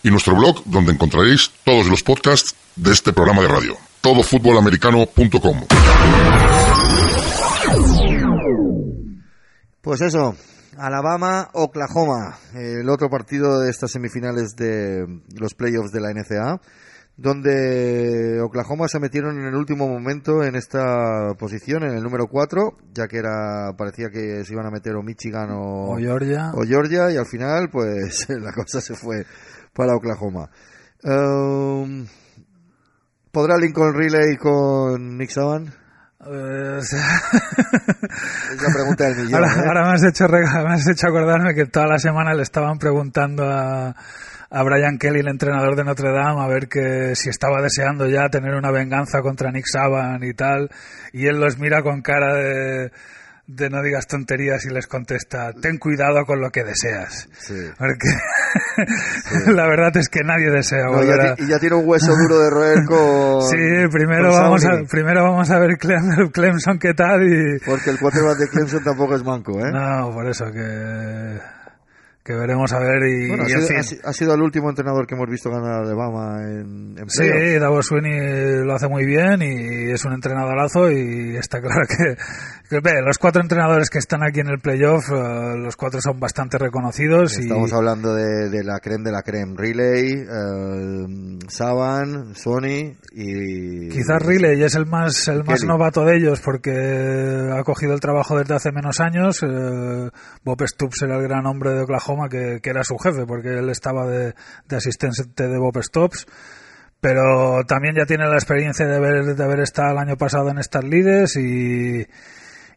y 0.04 0.12
nuestro 0.12 0.36
blog 0.36 0.63
donde 0.65 0.91
encontraréis 0.91 1.52
todos 1.63 1.88
los 1.88 2.04
podcasts 2.04 2.56
de 2.76 2.91
este 2.91 3.13
programa 3.13 3.41
de 3.41 3.48
radio. 3.48 3.78
todofutbolamericano.com. 4.02 5.65
Pues 9.82 10.02
eso, 10.02 10.36
Alabama, 10.78 11.50
Oklahoma, 11.54 12.38
el 12.54 12.90
otro 12.90 13.10
partido 13.10 13.60
de 13.60 13.70
estas 13.70 13.92
semifinales 13.92 14.56
de 14.56 15.06
los 15.40 15.54
playoffs 15.54 15.92
de 15.92 16.02
la 16.02 16.12
NCAA, 16.12 16.60
donde 17.18 18.42
Oklahoma 18.42 18.88
se 18.88 19.00
metieron 19.00 19.40
en 19.40 19.46
el 19.46 19.56
último 19.56 19.88
momento 19.88 20.44
en 20.44 20.56
esta 20.56 21.34
posición, 21.40 21.84
en 21.84 21.96
el 21.96 22.04
número 22.04 22.28
4, 22.28 22.78
ya 22.94 23.08
que 23.08 23.18
era 23.18 23.72
parecía 23.78 24.10
que 24.10 24.44
se 24.44 24.54
iban 24.54 24.66
a 24.66 24.72
meter 24.72 24.96
o 24.96 25.02
Michigan 25.04 25.50
o, 25.52 25.94
O 25.94 25.98
Georgia. 25.98 26.52
o 26.54 26.64
Georgia, 26.64 27.12
y 27.12 27.18
al 27.18 27.26
final, 27.26 27.70
pues 27.72 28.28
la 28.42 28.52
cosa 28.52 28.82
se 28.82 28.96
fue 28.96 29.26
para 29.74 29.96
Oklahoma. 29.96 30.50
Um, 31.04 32.06
¿Podrá 33.32 33.58
Lincoln 33.58 33.94
Riley 33.94 34.38
con 34.38 35.18
Nick 35.18 35.30
Saban? 35.30 35.74
Eh, 36.28 36.78
o 36.80 36.82
sea, 36.82 37.06
Es 38.52 38.62
la 38.62 38.74
pregunta 38.74 39.04
del 39.06 39.18
millón. 39.18 39.36
ahora, 39.36 39.54
¿eh? 39.54 39.68
ahora 39.68 39.86
me, 39.86 39.94
has 39.94 40.04
hecho, 40.04 40.28
me 40.28 40.74
has 40.74 40.88
hecho 40.88 41.08
acordarme 41.08 41.54
que 41.54 41.66
toda 41.66 41.88
la 41.88 42.00
semana 42.00 42.34
le 42.34 42.42
estaban 42.42 42.80
preguntando 42.80 43.44
a, 43.50 43.96
a 44.50 44.64
Brian 44.64 44.98
Kelly, 44.98 45.20
el 45.20 45.28
entrenador 45.28 45.76
de 45.76 45.84
Notre 45.84 46.12
Dame, 46.12 46.42
a 46.42 46.48
ver 46.48 46.68
que 46.68 47.16
si 47.16 47.30
estaba 47.30 47.62
deseando 47.62 48.08
ya 48.08 48.30
tener 48.30 48.56
una 48.56 48.72
venganza 48.72 49.22
contra 49.22 49.52
Nick 49.52 49.66
Saban 49.72 50.24
y 50.24 50.34
tal, 50.34 50.70
y 51.14 51.28
él 51.28 51.40
los 51.40 51.60
mira 51.60 51.84
con 51.84 52.02
cara 52.02 52.34
de, 52.36 52.92
de 53.47 53.69
no 53.69 53.84
digas 53.84 54.08
tonterías 54.08 54.65
y 54.65 54.73
les 54.73 54.88
contesta, 54.88 55.53
ten 55.53 55.77
cuidado 55.77 56.25
con 56.25 56.41
lo 56.41 56.49
que 56.49 56.63
deseas. 56.63 57.29
Sí. 57.38 57.53
Porque 57.77 58.08
la 59.51 59.67
verdad 59.67 59.95
es 59.97 60.10
que 60.10 60.21
nadie 60.23 60.49
desea 60.49 60.86
No, 60.86 61.03
ya 61.03 61.36
y 61.38 61.47
ya 61.47 61.60
tiene 61.60 61.75
un 61.75 61.88
hueso 61.88 62.12
duro 62.15 62.39
de 62.39 62.49
roer 62.49 62.84
con. 62.88 63.41
Sí, 63.43 63.58
primero 63.91 64.29
con 64.31 64.41
vamos, 64.41 64.65
a, 64.65 64.69
primero 64.89 65.23
vamos 65.23 65.49
a 65.51 65.60
ver 65.60 65.77
Clem- 65.77 66.31
Clemson 66.31 66.79
qué 66.79 66.93
tal 66.93 67.21
y... 67.23 67.60
Porque 67.65 67.91
el 67.91 67.99
quarterback 67.99 68.38
de 68.38 68.47
Clemson 68.49 68.84
tampoco 68.84 69.15
es 69.15 69.23
manco, 69.23 69.60
¿eh? 69.60 69.71
No, 69.71 70.12
por 70.12 70.27
eso 70.27 70.45
que, 70.51 71.39
que 72.23 72.34
veremos 72.34 72.71
a 72.73 72.79
ver 72.79 73.03
y, 73.08 73.27
Bueno, 73.27 73.43
ha 73.43 73.45
en 73.47 73.51
sido, 73.51 73.67
fin. 73.67 73.77
ha 73.77 73.84
si- 73.84 73.99
ha 74.03 74.13
sido 74.13 74.34
el 74.34 74.41
último 74.41 74.69
entrenador 74.69 75.05
que 75.05 75.13
hemos 75.15 75.29
visto 75.29 75.49
ganar 75.51 75.71
a 75.73 75.79
Alabama 75.81 76.41
en, 76.41 76.95
en 76.97 77.10
Sí. 77.10 77.60
Davos 77.60 77.86
Sweeney 77.88 78.65
lo 78.65 78.73
hace 78.73 78.88
muy 78.88 79.05
bien 79.05 79.41
y 79.43 79.91
es 79.91 80.03
un 80.05 80.13
entrenadorazo 80.13 80.89
y 80.91 81.36
está 81.38 81.62
claro 81.62 81.86
que, 81.88 82.15
ve, 82.69 83.01
los 83.04 83.17
cuatro 83.17 83.41
entrenadores 83.41 83.89
que 83.89 83.99
están 83.99 84.23
aquí 84.23 84.39
en 84.39 84.47
el 84.47 84.60
playoff, 84.60 85.10
eh, 85.12 85.56
los 85.58 85.75
cuatro 85.75 85.99
son 86.01 86.19
bastante 86.19 86.58
reconocidos 86.58 87.38
y 87.38 87.43
Estamos 87.43 87.71
hablando 87.73 88.13
de, 88.15 88.49
de 88.49 88.63
la 88.63 88.80
creme 88.80 89.04
de 89.06 89.12
la 89.12 89.21
creme. 89.21 89.54
Riley, 89.58 90.13
eh, 90.13 91.39
Saban, 91.47 92.36
Sony 92.36 92.95
y... 93.13 93.89
quizás 93.89 94.21
Riley 94.25 94.63
es 94.63 94.75
el 94.75 94.86
más 94.86 95.28
el 95.28 95.43
más 95.43 95.60
Kelly. 95.60 95.67
novato 95.67 96.06
de 96.06 96.17
ellos 96.17 96.39
porque 96.41 96.71
ha 97.54 97.63
cogido 97.63 97.93
el 97.93 97.99
trabajo 97.99 98.38
desde 98.38 98.56
hace 98.56 98.71
menos 98.71 98.99
años. 98.99 99.41
eh, 99.43 100.10
Bob 100.43 100.62
Stoops 100.67 101.01
era 101.04 101.17
el 101.17 101.23
gran 101.23 101.45
hombre 101.45 101.71
de 101.71 101.82
Oklahoma 101.82 102.30
que, 102.30 102.60
que 102.62 102.69
era 102.69 102.84
su 102.84 102.97
jefe 102.97 103.25
porque 103.28 103.49
él 103.60 103.69
estaba 103.69 104.06
de, 104.08 104.34
de 104.67 104.75
asistente 104.75 105.47
de 105.47 105.58
Bob 105.58 105.82
Stoops. 105.84 106.25
pero 106.99 107.63
también 107.65 107.95
ya 107.95 108.06
tiene 108.06 108.28
la 108.28 108.36
experiencia 108.36 108.88
de 108.88 108.95
haber, 108.95 109.36
de 109.36 109.43
haber 109.43 109.60
estado 109.60 109.91
el 109.91 109.97
año 109.99 110.17
pasado 110.17 110.49
en 110.49 110.58
estas 110.58 110.84
lides 110.84 111.36
y, 111.38 112.06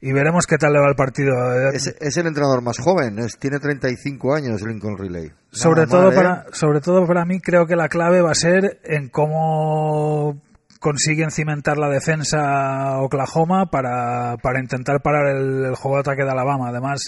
y 0.00 0.12
veremos 0.12 0.46
qué 0.46 0.56
tal 0.58 0.72
le 0.72 0.80
va 0.80 0.88
el 0.88 0.94
partido. 0.96 1.34
Es, 1.72 1.86
es 2.00 2.16
el 2.16 2.26
entrenador 2.26 2.62
más 2.62 2.78
joven, 2.78 3.18
es- 3.18 3.38
tiene 3.38 3.58
35 3.58 4.34
años 4.34 4.62
Lincoln 4.62 4.96
Riley. 4.98 5.32
sobre 5.50 5.82
Nada 5.82 5.90
todo 5.90 6.02
mal, 6.06 6.12
¿eh? 6.12 6.16
para 6.16 6.44
sobre 6.52 6.80
todo 6.80 7.06
para 7.06 7.24
mí 7.24 7.40
creo 7.40 7.66
que 7.66 7.76
la 7.76 7.88
clave 7.88 8.20
va 8.22 8.30
a 8.30 8.34
ser 8.34 8.80
en 8.84 9.08
cómo 9.08 10.40
consiguen 10.80 11.30
cimentar 11.32 11.76
la 11.76 11.88
defensa 11.88 13.00
Oklahoma 13.00 13.66
para, 13.70 14.36
para 14.42 14.60
intentar 14.60 15.00
parar 15.02 15.26
el, 15.36 15.64
el 15.64 15.74
juego 15.74 15.96
de 15.96 16.00
ataque 16.02 16.22
de 16.24 16.30
Alabama. 16.30 16.68
Además, 16.68 17.00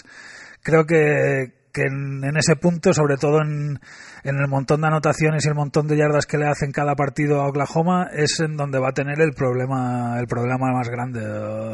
creo 0.62 0.86
que, 0.86 1.52
que 1.72 1.82
en, 1.82 2.24
en 2.24 2.36
ese 2.36 2.56
punto, 2.56 2.92
sobre 2.92 3.16
todo 3.16 3.40
en, 3.42 3.80
en 4.24 4.36
el 4.36 4.48
montón 4.48 4.80
de 4.80 4.88
anotaciones 4.88 5.44
y 5.44 5.48
el 5.48 5.54
montón 5.54 5.86
de 5.86 5.96
yardas 5.96 6.26
que 6.26 6.38
le 6.38 6.46
hacen 6.46 6.72
cada 6.72 6.94
partido 6.94 7.40
a 7.40 7.48
Oklahoma, 7.48 8.08
es 8.12 8.40
en 8.40 8.56
donde 8.56 8.78
va 8.78 8.88
a 8.90 8.92
tener 8.92 9.20
el 9.20 9.32
problema, 9.32 10.18
el 10.18 10.26
problema 10.26 10.72
más 10.72 10.88
grande. 10.88 11.20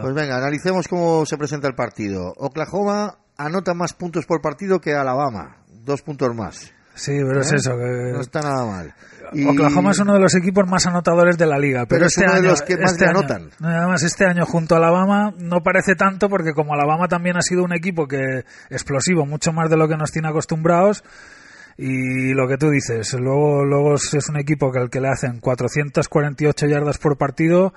Pues 0.03 0.15
venga, 0.15 0.37
analicemos 0.37 0.89
cómo 0.89 1.25
se 1.27 1.37
presenta 1.37 1.69
el 1.69 1.75
partido. 1.75 2.33
Oklahoma 2.37 3.19
anota 3.37 3.75
más 3.75 3.95
puntos 3.95 4.27
por 4.27 4.41
partido 4.41 4.81
que 4.81 4.95
Alabama, 4.95 5.65
dos 5.69 6.03
puntos 6.03 6.35
más. 6.35 6.76
Sí, 6.97 7.13
pero 7.25 7.41
es 7.41 7.53
¿Eh? 7.53 7.57
eso. 7.57 7.77
Que... 7.77 8.13
No 8.13 8.21
está 8.21 8.41
nada 8.41 8.65
mal. 8.67 8.95
Y- 9.33 9.47
Oklahoma 9.47 9.91
es 9.93 9.99
uno 9.99 10.15
de 10.15 10.21
los 10.21 10.35
equipos 10.35 10.67
más 10.69 10.87
anotadores 10.87 11.37
de 11.39 11.47
la 11.47 11.59
liga, 11.59 11.87
pero, 11.87 11.99
Pero 12.01 12.07
es 12.07 12.13
este 12.17 12.25
uno 12.25 12.33
de 12.33 12.39
año, 12.41 12.49
los 12.51 12.63
que 12.63 12.77
más 12.77 12.93
este 12.93 13.05
le 13.05 13.11
año- 13.11 13.19
anotan. 13.21 13.51
Además, 13.61 14.03
este 14.03 14.25
año 14.25 14.47
junto 14.47 14.75
a 14.75 14.79
Alabama 14.79 15.33
no 15.39 15.63
parece 15.63 15.95
tanto 15.95 16.29
porque 16.29 16.53
como 16.55 16.75
Alabama 16.75 17.07
también 17.09 17.37
ha 17.37 17.43
sido 17.43 17.63
un 17.65 17.73
equipo 17.75 18.07
que 18.09 18.45
explosivo, 18.71 19.27
mucho 19.27 19.53
más 19.53 19.69
de 19.71 19.77
lo 19.77 19.89
que 19.89 19.97
nos 19.97 20.11
tiene 20.13 20.29
acostumbrados. 20.29 21.05
Y 21.79 22.33
lo 22.33 22.49
que 22.49 22.57
tú 22.57 22.71
dices, 22.71 23.13
luego, 23.15 23.65
luego 23.65 23.95
es 23.97 24.15
es 24.15 24.29
un 24.31 24.39
equipo 24.39 24.73
que 24.73 24.79
al 24.79 24.89
que 24.89 25.01
le 25.01 25.09
hacen 25.09 25.41
448 25.41 26.67
yardas 26.67 26.97
por 26.99 27.19
partido 27.19 27.75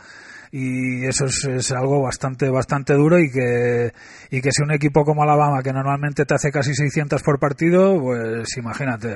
y 0.51 1.05
eso 1.05 1.25
es, 1.25 1.45
es 1.45 1.71
algo 1.71 2.01
bastante 2.01 2.49
bastante 2.49 2.93
duro 2.93 3.19
y 3.19 3.29
que 3.29 3.93
y 4.31 4.41
que 4.41 4.51
si 4.51 4.63
un 4.63 4.71
equipo 4.71 5.03
como 5.03 5.21
Alabama 5.23 5.61
que 5.61 5.71
normalmente 5.71 6.25
te 6.25 6.33
hace 6.33 6.51
casi 6.51 6.73
600 6.73 7.21
por 7.21 7.39
partido 7.39 7.99
pues 8.01 8.57
imagínate 8.57 9.09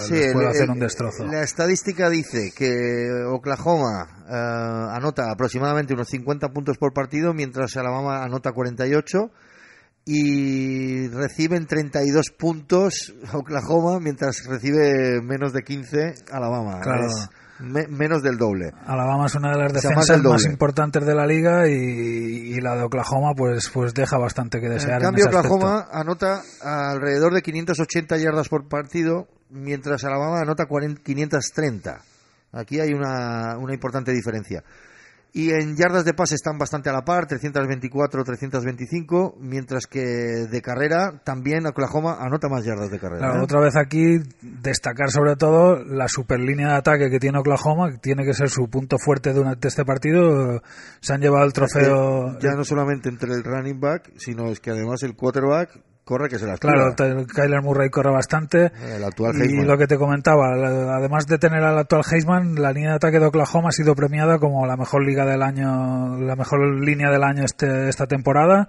Sí, 0.00 0.12
les 0.14 0.32
puede 0.34 0.46
el- 0.46 0.50
hacer 0.50 0.70
un 0.70 0.78
destrozo 0.78 1.24
La 1.26 1.42
estadística 1.42 2.10
dice 2.10 2.52
que 2.54 3.08
Oklahoma 3.32 4.24
eh, 4.28 4.96
anota 4.96 5.30
aproximadamente 5.30 5.94
unos 5.94 6.08
50 6.08 6.48
puntos 6.50 6.76
por 6.76 6.92
partido, 6.92 7.32
mientras 7.32 7.76
Alabama 7.76 8.22
anota 8.22 8.52
48 8.52 9.30
y 10.06 11.08
reciben 11.08 11.66
32 11.66 12.26
puntos 12.38 13.14
Oklahoma, 13.32 14.00
mientras 14.00 14.44
recibe 14.46 15.20
menos 15.22 15.52
de 15.54 15.62
15 15.62 16.14
Alabama. 16.30 16.80
Claro. 16.82 17.06
Es 17.06 17.28
me- 17.60 17.86
menos 17.88 18.22
del 18.22 18.36
doble. 18.36 18.72
Alabama 18.86 19.26
es 19.26 19.34
una 19.34 19.52
de 19.52 19.58
las 19.58 19.72
defensas 19.72 20.22
más, 20.22 20.44
importantes 20.44 21.04
de 21.06 21.14
la 21.14 21.26
liga 21.26 21.68
y, 21.68 21.72
y 21.72 22.60
la 22.60 22.74
de 22.76 22.82
Oklahoma 22.82 23.32
pues 23.36 23.70
pues 23.72 23.94
deja 23.94 24.18
bastante 24.18 24.60
que 24.60 24.66
En 24.66 24.72
desear. 24.74 25.00
cambio, 25.00 25.26
ese 25.26 25.36
aspecto. 25.36 25.56
Oklahoma 25.56 25.88
anota 25.92 26.42
alrededor 26.62 27.32
de 27.34 27.42
580 27.42 28.16
yardas 28.18 28.48
por 28.48 28.68
partido, 28.68 29.28
mientras 29.50 30.02
Alabama 30.04 30.40
anota 30.40 30.66
40 30.66 31.02
530. 31.02 32.00
Aquí 32.52 32.78
hay 32.80 32.92
una, 32.92 33.56
una 33.58 33.74
importante 33.74 34.12
diferencia. 34.12 34.62
Y 35.36 35.50
en 35.50 35.74
yardas 35.74 36.04
de 36.04 36.14
pase 36.14 36.36
están 36.36 36.58
bastante 36.58 36.90
a 36.90 36.92
la 36.92 37.02
par, 37.02 37.26
324, 37.26 38.22
325, 38.22 39.34
mientras 39.40 39.88
que 39.88 40.00
de 40.00 40.62
carrera 40.62 41.20
también 41.24 41.66
Oklahoma 41.66 42.18
anota 42.20 42.48
más 42.48 42.64
yardas 42.64 42.88
de 42.88 43.00
carrera. 43.00 43.18
Claro, 43.18 43.40
¿eh? 43.40 43.42
otra 43.42 43.58
vez 43.58 43.74
aquí 43.76 44.18
destacar 44.40 45.10
sobre 45.10 45.34
todo 45.34 45.82
la 45.82 46.06
super 46.06 46.38
línea 46.38 46.68
de 46.68 46.74
ataque 46.76 47.10
que 47.10 47.18
tiene 47.18 47.40
Oklahoma, 47.40 47.90
que 47.90 47.98
tiene 47.98 48.24
que 48.24 48.32
ser 48.32 48.48
su 48.48 48.68
punto 48.68 48.96
fuerte 48.96 49.32
durante 49.32 49.66
este 49.66 49.84
partido. 49.84 50.62
Se 51.00 51.14
han 51.14 51.20
llevado 51.20 51.44
el 51.44 51.52
trofeo. 51.52 52.38
Ya 52.38 52.52
no 52.52 52.62
solamente 52.62 53.08
entre 53.08 53.32
el 53.32 53.42
running 53.42 53.80
back, 53.80 54.12
sino 54.16 54.52
es 54.52 54.60
que 54.60 54.70
además 54.70 55.02
el 55.02 55.16
quarterback 55.16 55.80
corre 56.04 56.28
que 56.28 56.38
se 56.38 56.46
las 56.46 56.60
Claro, 56.60 56.94
Kyler 56.94 57.62
Murray 57.62 57.90
corre 57.90 58.10
bastante. 58.10 58.70
El 58.82 59.04
actual 59.04 59.36
y 59.36 59.42
Heisman. 59.42 59.66
lo 59.66 59.78
que 59.78 59.86
te 59.86 59.96
comentaba, 59.96 60.52
además 60.52 61.26
de 61.26 61.38
tener 61.38 61.62
al 61.62 61.78
actual 61.78 62.02
Heisman, 62.10 62.54
la 62.56 62.72
línea 62.72 62.90
de 62.90 62.96
ataque 62.96 63.18
de 63.18 63.26
Oklahoma 63.26 63.70
ha 63.70 63.72
sido 63.72 63.94
premiada 63.94 64.38
como 64.38 64.66
la 64.66 64.76
mejor 64.76 65.04
liga 65.04 65.24
del 65.24 65.42
año, 65.42 66.18
la 66.18 66.36
mejor 66.36 66.80
línea 66.80 67.10
del 67.10 67.24
año 67.24 67.44
este, 67.44 67.88
esta 67.88 68.06
temporada. 68.06 68.68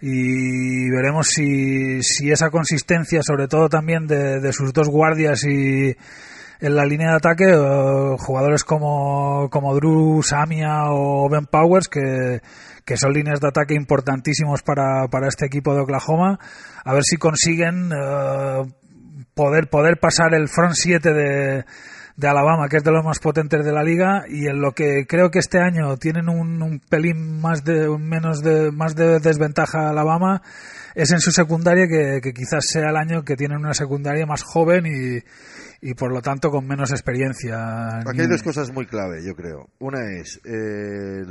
Y 0.00 0.90
veremos 0.90 1.28
si, 1.28 2.02
si 2.02 2.30
esa 2.30 2.50
consistencia, 2.50 3.22
sobre 3.22 3.48
todo 3.48 3.70
también 3.70 4.06
de, 4.06 4.40
de 4.40 4.52
sus 4.52 4.74
dos 4.74 4.88
guardias 4.88 5.42
y 5.44 5.96
en 6.60 6.74
la 6.74 6.84
línea 6.84 7.10
de 7.10 7.16
ataque, 7.16 7.44
eh, 7.50 8.16
jugadores 8.18 8.64
como, 8.64 9.48
como 9.50 9.74
Drew 9.74 10.22
Samia 10.22 10.84
o 10.90 11.28
Ben 11.28 11.46
Powers, 11.46 11.88
que, 11.88 12.40
que 12.84 12.96
son 12.96 13.12
líneas 13.12 13.40
de 13.40 13.48
ataque 13.48 13.74
importantísimos 13.74 14.62
para, 14.62 15.08
para 15.08 15.28
este 15.28 15.46
equipo 15.46 15.74
de 15.74 15.80
Oklahoma, 15.80 16.38
a 16.84 16.94
ver 16.94 17.02
si 17.04 17.16
consiguen 17.16 17.90
eh, 17.92 18.62
poder, 19.34 19.68
poder 19.68 19.98
pasar 20.00 20.34
el 20.34 20.48
front 20.48 20.74
7 20.74 21.12
de, 21.12 21.64
de 22.16 22.28
Alabama, 22.28 22.68
que 22.68 22.78
es 22.78 22.84
de 22.84 22.92
los 22.92 23.04
más 23.04 23.18
potentes 23.18 23.64
de 23.64 23.72
la 23.72 23.82
liga, 23.82 24.24
y 24.26 24.46
en 24.46 24.60
lo 24.60 24.72
que 24.72 25.06
creo 25.06 25.30
que 25.30 25.40
este 25.40 25.58
año 25.58 25.98
tienen 25.98 26.28
un, 26.30 26.80
pelín 26.88 27.40
más 27.40 27.64
de, 27.64 27.88
menos 27.98 28.42
de, 28.42 28.72
más 28.72 28.94
de 28.94 29.20
desventaja 29.20 29.90
Alabama, 29.90 30.40
es 30.94 31.12
en 31.12 31.20
su 31.20 31.30
secundaria, 31.30 31.86
que, 31.86 32.20
que 32.22 32.32
quizás 32.32 32.64
sea 32.66 32.88
el 32.88 32.96
año 32.96 33.22
que 33.22 33.36
tienen 33.36 33.58
una 33.58 33.74
secundaria 33.74 34.24
más 34.24 34.42
joven 34.42 34.86
y, 34.86 35.22
y 35.80 35.94
por 35.94 36.12
lo 36.12 36.22
tanto 36.22 36.50
con 36.50 36.66
menos 36.66 36.90
experiencia. 36.90 37.98
Aquí 37.98 38.20
hay 38.20 38.26
dos 38.26 38.42
cosas 38.42 38.72
muy 38.72 38.86
clave, 38.86 39.24
yo 39.24 39.34
creo. 39.34 39.68
Una 39.78 40.00
es 40.18 40.40
eh, 40.44 41.22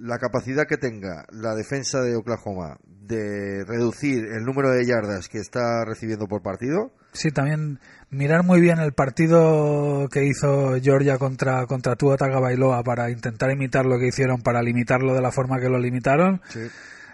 la 0.00 0.18
capacidad 0.18 0.64
que 0.66 0.76
tenga 0.76 1.24
la 1.30 1.54
defensa 1.54 2.00
de 2.00 2.16
Oklahoma 2.16 2.78
de 2.86 3.64
reducir 3.66 4.24
el 4.24 4.44
número 4.44 4.70
de 4.70 4.86
yardas 4.86 5.28
que 5.28 5.38
está 5.38 5.84
recibiendo 5.84 6.26
por 6.26 6.42
partido. 6.42 6.92
Sí, 7.12 7.30
también 7.30 7.78
mirar 8.10 8.44
muy 8.44 8.60
bien 8.60 8.78
el 8.78 8.92
partido 8.92 10.08
que 10.10 10.24
hizo 10.24 10.80
Georgia 10.80 11.18
contra, 11.18 11.66
contra 11.66 11.96
Tua 11.96 12.16
Tagovailoa 12.16 12.82
para 12.82 13.10
intentar 13.10 13.50
imitar 13.50 13.86
lo 13.86 13.98
que 13.98 14.08
hicieron, 14.08 14.40
para 14.42 14.62
limitarlo 14.62 15.14
de 15.14 15.20
la 15.20 15.30
forma 15.30 15.60
que 15.60 15.68
lo 15.68 15.78
limitaron. 15.78 16.40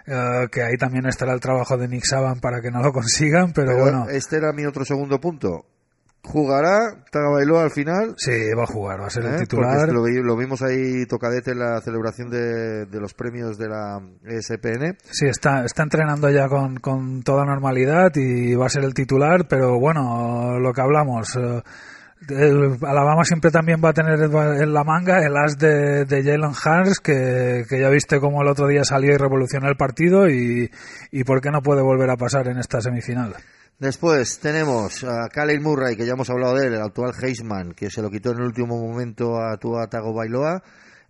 Eh, 0.07 0.47
que 0.51 0.63
ahí 0.63 0.77
también 0.77 1.05
estará 1.05 1.33
el 1.33 1.39
trabajo 1.39 1.77
de 1.77 1.87
Nick 1.87 2.05
Saban 2.05 2.39
para 2.39 2.61
que 2.61 2.71
no 2.71 2.81
lo 2.81 2.91
consigan, 2.93 3.53
pero, 3.53 3.71
Pero 3.71 3.83
bueno, 3.83 4.05
este 4.09 4.37
era 4.37 4.51
mi 4.53 4.65
otro 4.65 4.85
segundo 4.85 5.19
punto. 5.19 5.65
¿Jugará 6.31 7.03
Tagovailoa 7.11 7.63
al 7.63 7.71
final? 7.71 8.13
sí, 8.17 8.31
va 8.57 8.63
a 8.63 8.67
jugar, 8.67 9.01
va 9.01 9.07
a 9.07 9.09
ser 9.09 9.23
¿Eh? 9.23 9.27
el 9.27 9.31
Porque 9.33 9.45
titular. 9.47 9.89
lo, 9.91 10.03
vi- 10.03 10.21
lo 10.23 10.37
vimos 10.37 10.61
ahí 10.61 11.05
tocadete 11.05 11.51
en 11.51 11.59
la 11.59 11.81
celebración 11.81 12.29
de, 12.29 12.85
de 12.85 12.99
los 13.01 13.13
premios 13.13 13.57
de 13.57 13.67
la 13.67 13.99
ESPN. 14.25 14.97
Sí, 15.09 15.27
está, 15.27 15.65
está 15.65 15.83
entrenando 15.83 16.29
ya 16.29 16.47
con, 16.47 16.77
con 16.77 17.21
toda 17.23 17.43
normalidad 17.45 18.11
y 18.15 18.55
va 18.55 18.67
a 18.67 18.69
ser 18.69 18.83
el 18.85 18.93
titular, 18.93 19.45
pero 19.49 19.77
bueno, 19.79 20.57
lo 20.59 20.71
que 20.73 20.81
hablamos. 20.81 21.35
eh, 21.35 21.61
el 22.29 22.77
Alabama 22.83 23.23
siempre 23.23 23.49
también 23.49 23.81
va 23.83 23.89
a 23.89 23.93
tener 23.93 24.19
en 24.21 24.73
la 24.73 24.83
manga 24.83 25.25
el 25.25 25.35
as 25.35 25.57
de, 25.57 26.05
de 26.05 26.23
Jalen 26.23 26.51
Hurts, 26.51 26.99
que, 26.99 27.63
que 27.67 27.79
ya 27.79 27.89
viste 27.89 28.19
cómo 28.19 28.43
el 28.43 28.47
otro 28.47 28.67
día 28.67 28.83
salió 28.83 29.11
y 29.13 29.17
revolucionó 29.17 29.67
el 29.67 29.75
partido 29.75 30.29
y, 30.29 30.69
y 31.11 31.23
por 31.23 31.41
qué 31.41 31.49
no 31.49 31.61
puede 31.63 31.81
volver 31.81 32.11
a 32.11 32.17
pasar 32.17 32.47
en 32.47 32.59
esta 32.59 32.79
semifinal. 32.79 33.33
Después 33.81 34.37
tenemos 34.39 35.03
a 35.03 35.27
Khalil 35.27 35.59
Murray, 35.59 35.95
que 35.95 36.05
ya 36.05 36.13
hemos 36.13 36.29
hablado 36.29 36.53
de 36.53 36.67
él, 36.67 36.75
el 36.75 36.83
actual 36.83 37.13
Heisman, 37.19 37.71
que 37.71 37.89
se 37.89 38.03
lo 38.03 38.11
quitó 38.11 38.29
en 38.29 38.37
el 38.37 38.45
último 38.45 38.77
momento 38.79 39.41
a 39.41 39.57
Tua 39.57 39.87
Tagovailoa. 39.87 40.61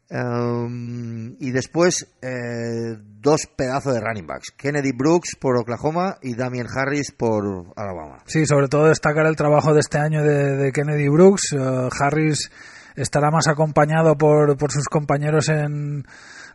Um, 0.09 1.35
y 1.37 1.51
después 1.51 2.07
eh, 2.21 2.95
dos 2.97 3.41
pedazos 3.57 3.93
de 3.93 3.99
running 3.99 4.25
backs. 4.25 4.51
Kennedy 4.55 4.93
Brooks 4.93 5.35
por 5.37 5.57
Oklahoma 5.57 6.15
y 6.21 6.33
Damien 6.33 6.67
Harris 6.73 7.11
por 7.11 7.73
Alabama. 7.75 8.19
Sí, 8.25 8.45
sobre 8.45 8.69
todo 8.69 8.87
destacar 8.87 9.25
el 9.25 9.35
trabajo 9.35 9.73
de 9.73 9.81
este 9.81 9.97
año 9.97 10.23
de, 10.23 10.55
de 10.55 10.71
Kennedy 10.71 11.09
Brooks. 11.09 11.51
Eh, 11.51 11.89
Harris 11.99 12.49
estará 12.95 13.31
más 13.31 13.49
acompañado 13.49 14.17
por, 14.17 14.55
por 14.55 14.71
sus 14.71 14.85
compañeros 14.85 15.49
en 15.49 16.05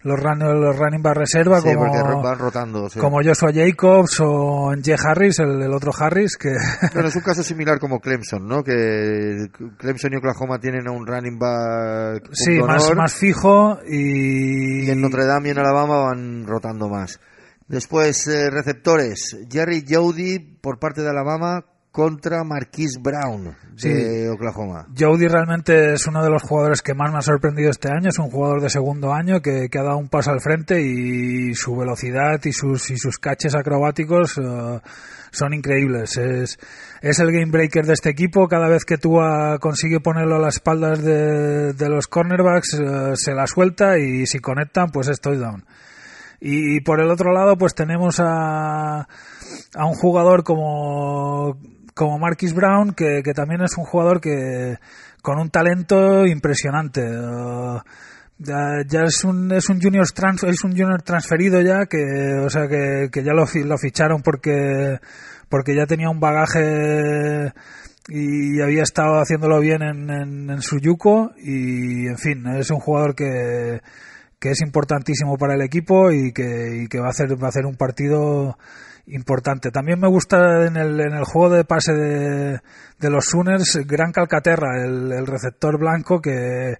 los, 0.07 0.20
run, 0.20 0.38
los 0.38 0.76
running 0.78 1.02
back 1.02 1.16
reserva, 1.16 1.61
Sí, 1.61 1.74
como, 1.74 2.22
van 2.22 2.38
rotando. 2.38 2.88
sí. 2.88 2.98
como 2.98 3.22
Joshua 3.22 3.50
Jacobs 3.52 4.20
o 4.20 4.72
Jay 4.82 4.96
Harris, 5.02 5.38
el, 5.40 5.62
el 5.62 5.72
otro 5.72 5.92
Harris, 5.98 6.36
que 6.36 6.50
Bueno, 6.94 7.09
es 7.09 7.16
un 7.16 7.22
caso 7.22 7.42
similar 7.42 7.78
como 7.78 8.00
Clemson, 8.00 8.46
¿no? 8.46 8.62
Que 8.62 9.46
Clemson 9.78 10.12
y 10.12 10.16
Oklahoma 10.16 10.59
tienen 10.59 10.86
a 10.88 10.92
un 10.92 11.07
running 11.07 11.38
back 11.38 12.28
sí, 12.32 12.59
más, 12.61 12.94
más 12.94 13.14
fijo 13.14 13.78
y... 13.86 14.86
y 14.86 14.90
en 14.90 15.00
Notre 15.00 15.26
Dame 15.26 15.48
y 15.48 15.50
en 15.52 15.59
Alabama 15.59 15.98
van 16.04 16.46
rotando 16.46 16.88
más. 16.88 17.20
Después, 17.68 18.28
eh, 18.28 18.48
receptores. 18.48 19.36
Jerry 19.50 19.84
Jody 19.88 20.38
por 20.38 20.78
parte 20.78 21.02
de 21.02 21.11
Alabama 21.11 21.64
contra 21.97 22.44
Marquise 22.44 23.01
Brown 23.01 23.57
de 23.82 24.28
Oklahoma. 24.28 24.86
Jody 24.94 25.28
realmente 25.28 25.94
es 25.94 26.07
uno 26.07 26.22
de 26.22 26.28
los 26.28 26.42
jugadores 26.42 26.82
que 26.82 26.92
más 26.92 27.11
me 27.11 27.16
ha 27.16 27.22
sorprendido 27.22 27.70
este 27.70 27.88
año. 27.88 28.11
Es 28.11 28.18
un 28.18 28.30
jugador 28.30 28.61
de 28.61 28.68
segundo 28.68 29.14
año 29.14 29.40
que, 29.40 29.70
que 29.70 29.78
ha 29.78 29.82
dado 29.82 29.97
un 29.97 30.11
paso 30.11 30.30
al 30.30 30.42
frente 30.42 30.82
y 30.82 31.55
su 31.55 31.74
velocidad 31.74 32.38
y 32.44 32.53
sus, 32.53 32.90
y 32.90 32.99
sus 32.99 33.18
caches 33.18 33.55
acrobáticos 33.55 34.36
eh, 34.36 34.80
son 35.30 35.55
increíbles. 35.55 36.18
Es, 36.18 36.59
es 37.01 37.18
el 37.18 37.32
game 37.32 37.51
breaker 37.51 37.86
de 37.86 37.94
este 37.94 38.11
equipo. 38.11 38.47
Cada 38.47 38.68
vez 38.68 38.84
que 38.84 38.99
tú 38.99 39.18
consigue 39.59 39.99
ponerlo 39.99 40.36
a 40.36 40.40
las 40.40 40.57
espaldas 40.57 41.03
de, 41.03 41.72
de 41.72 41.88
los 41.88 42.09
cornerbacks, 42.09 42.74
eh, 42.74 43.12
se 43.14 43.32
la 43.32 43.47
suelta 43.47 43.97
y 43.97 44.26
si 44.26 44.38
conectan, 44.38 44.90
pues 44.90 45.09
es 45.09 45.18
touchdown. 45.18 45.64
Y, 46.42 46.76
y 46.76 46.80
por 46.82 47.01
el 47.01 47.11
otro 47.11 47.32
lado, 47.32 47.57
pues 47.57 47.74
tenemos 47.74 48.20
a, 48.20 48.99
a 48.99 49.86
un 49.86 49.94
jugador 49.94 50.44
como, 50.44 51.57
como 51.97 52.18
Marquis 52.18 52.53
Brown, 52.53 52.92
que, 52.92 53.22
que 53.24 53.32
también 53.32 53.62
es 53.62 53.78
un 53.78 53.84
jugador 53.84 54.20
que 54.20 54.76
con 55.22 55.38
un 55.38 55.49
talento 55.49 56.26
impresionante. 56.26 57.01
Uh, 57.01 57.80
ya, 58.38 59.03
es 59.05 59.24
un 59.24 59.51
es 59.51 59.70
un 59.70 59.80
junior 59.80 60.05
es 60.05 60.64
un 60.64 60.72
junior 60.72 61.01
transferido 61.01 61.62
ya 61.62 61.86
que 61.86 62.34
o 62.44 62.51
sea 62.51 62.68
que, 62.68 63.09
que 63.11 63.24
ya 63.24 63.32
lo, 63.32 63.47
lo 63.64 63.78
ficharon 63.78 64.20
porque 64.20 64.99
porque 65.49 65.74
ya 65.74 65.86
tenía 65.86 66.11
un 66.11 66.20
bagaje 66.20 67.55
y 68.09 68.61
había 68.61 68.82
estado 68.82 69.18
haciéndolo 69.18 69.59
bien 69.61 69.80
en, 69.82 70.51
en, 70.51 70.61
su 70.61 70.78
yuko 70.78 71.32
y 71.38 72.09
en 72.09 72.18
fin 72.18 72.47
es 72.59 72.70
un 72.70 72.78
jugador 72.78 73.14
que 73.14 73.80
que 74.38 74.51
es 74.51 74.61
importantísimo 74.61 75.38
para 75.38 75.55
el 75.55 75.62
equipo 75.62 76.12
y 76.12 76.32
que, 76.32 76.88
que 76.90 77.01
va 77.01 77.07
a 77.07 77.11
hacer 77.11 77.42
va 77.42 77.47
a 77.47 77.49
hacer 77.49 77.64
un 77.64 77.76
partido 77.76 78.59
importante. 79.09 79.70
También 79.70 80.00
me 80.00 80.09
gusta 80.09 80.66
en 80.66 80.76
el, 80.76 81.00
en 81.00 81.14
el 81.14 81.24
juego 81.24 81.54
de 81.54 81.64
pase 81.64 81.92
de, 81.92 82.61
los 83.11 83.26
Sooners 83.26 83.80
Gran 83.86 84.12
Calcaterra, 84.12 84.84
el, 84.84 85.26
receptor 85.26 85.78
blanco 85.78 86.20
que, 86.20 86.74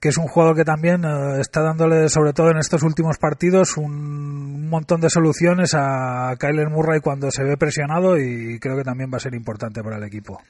que 0.00 0.08
es 0.08 0.16
un 0.16 0.26
jugador 0.26 0.56
que 0.56 0.64
también 0.64 1.04
eh, 1.04 1.40
está 1.40 1.62
dándole, 1.62 2.08
sobre 2.08 2.32
todo 2.32 2.50
en 2.50 2.58
estos 2.58 2.82
últimos 2.82 3.18
partidos, 3.18 3.76
un 3.76 4.68
montón 4.68 5.00
de 5.00 5.10
soluciones 5.10 5.74
a 5.74 6.34
Kyler 6.38 6.70
Murray 6.70 7.00
cuando 7.00 7.30
se 7.30 7.44
ve 7.44 7.56
presionado 7.56 8.18
y 8.18 8.58
creo 8.58 8.76
que 8.76 8.84
también 8.84 9.10
va 9.12 9.16
a 9.18 9.20
ser 9.20 9.34
importante 9.34 9.82
para 9.82 9.96
el 9.96 10.04
equipo. 10.04 10.40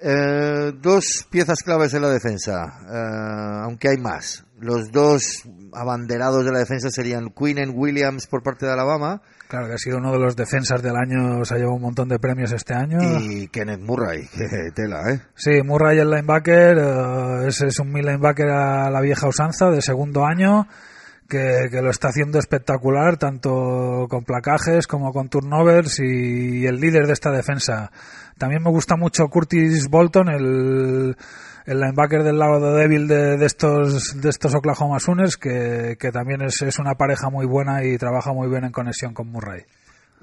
Eh, 0.00 0.72
dos 0.80 1.26
piezas 1.28 1.62
claves 1.64 1.92
en 1.94 2.02
la 2.02 2.10
defensa, 2.10 2.80
eh, 2.88 3.62
aunque 3.64 3.88
hay 3.88 3.96
más. 3.96 4.44
Los 4.60 4.90
dos 4.92 5.42
abanderados 5.72 6.44
de 6.44 6.52
la 6.52 6.60
defensa 6.60 6.88
serían 6.90 7.30
Quinn 7.30 7.72
Williams 7.74 8.26
por 8.26 8.42
parte 8.42 8.66
de 8.66 8.72
Alabama. 8.72 9.22
Claro, 9.48 9.66
que 9.66 9.74
ha 9.74 9.78
sido 9.78 9.96
uno 9.96 10.12
de 10.12 10.18
los 10.18 10.36
defensas 10.36 10.82
del 10.82 10.94
año, 10.94 11.44
se 11.44 11.54
ha 11.54 11.56
llevado 11.56 11.76
un 11.76 11.82
montón 11.82 12.08
de 12.08 12.18
premios 12.18 12.52
este 12.52 12.74
año. 12.74 12.98
Y 13.20 13.48
Kenneth 13.48 13.80
Murray, 13.80 14.28
que 14.36 14.70
tela, 14.74 15.10
¿eh? 15.10 15.20
Sí, 15.34 15.62
Murray 15.64 15.98
el 15.98 16.10
linebacker, 16.10 16.78
eh, 16.78 17.48
ese 17.48 17.68
es 17.68 17.78
un 17.80 17.92
mid 17.92 18.04
linebacker 18.04 18.48
a 18.50 18.90
la 18.90 19.00
vieja 19.00 19.26
usanza 19.26 19.70
de 19.70 19.80
segundo 19.80 20.24
año. 20.24 20.68
Que, 21.28 21.68
lo 21.82 21.90
está 21.90 22.08
haciendo 22.08 22.38
espectacular, 22.38 23.18
tanto 23.18 24.06
con 24.08 24.24
placajes 24.24 24.86
como 24.86 25.12
con 25.12 25.28
turnovers 25.28 26.00
y 26.00 26.64
el 26.64 26.80
líder 26.80 27.06
de 27.06 27.12
esta 27.12 27.30
defensa. 27.30 27.90
También 28.38 28.62
me 28.62 28.70
gusta 28.70 28.96
mucho 28.96 29.28
Curtis 29.28 29.88
Bolton, 29.90 30.30
el, 30.30 31.16
el 31.66 31.80
linebacker 31.80 32.22
del 32.22 32.38
lado 32.38 32.74
débil 32.74 33.06
de, 33.06 33.36
de, 33.36 33.44
estos 33.44 34.18
de 34.18 34.30
estos 34.30 34.54
Oklahoma 34.54 34.98
Sooners, 35.00 35.36
que, 35.36 35.96
que 36.00 36.10
también 36.10 36.40
es, 36.40 36.62
es, 36.62 36.78
una 36.78 36.94
pareja 36.94 37.28
muy 37.28 37.44
buena 37.44 37.84
y 37.84 37.98
trabaja 37.98 38.32
muy 38.32 38.48
bien 38.48 38.64
en 38.64 38.72
conexión 38.72 39.12
con 39.12 39.28
Murray. 39.28 39.64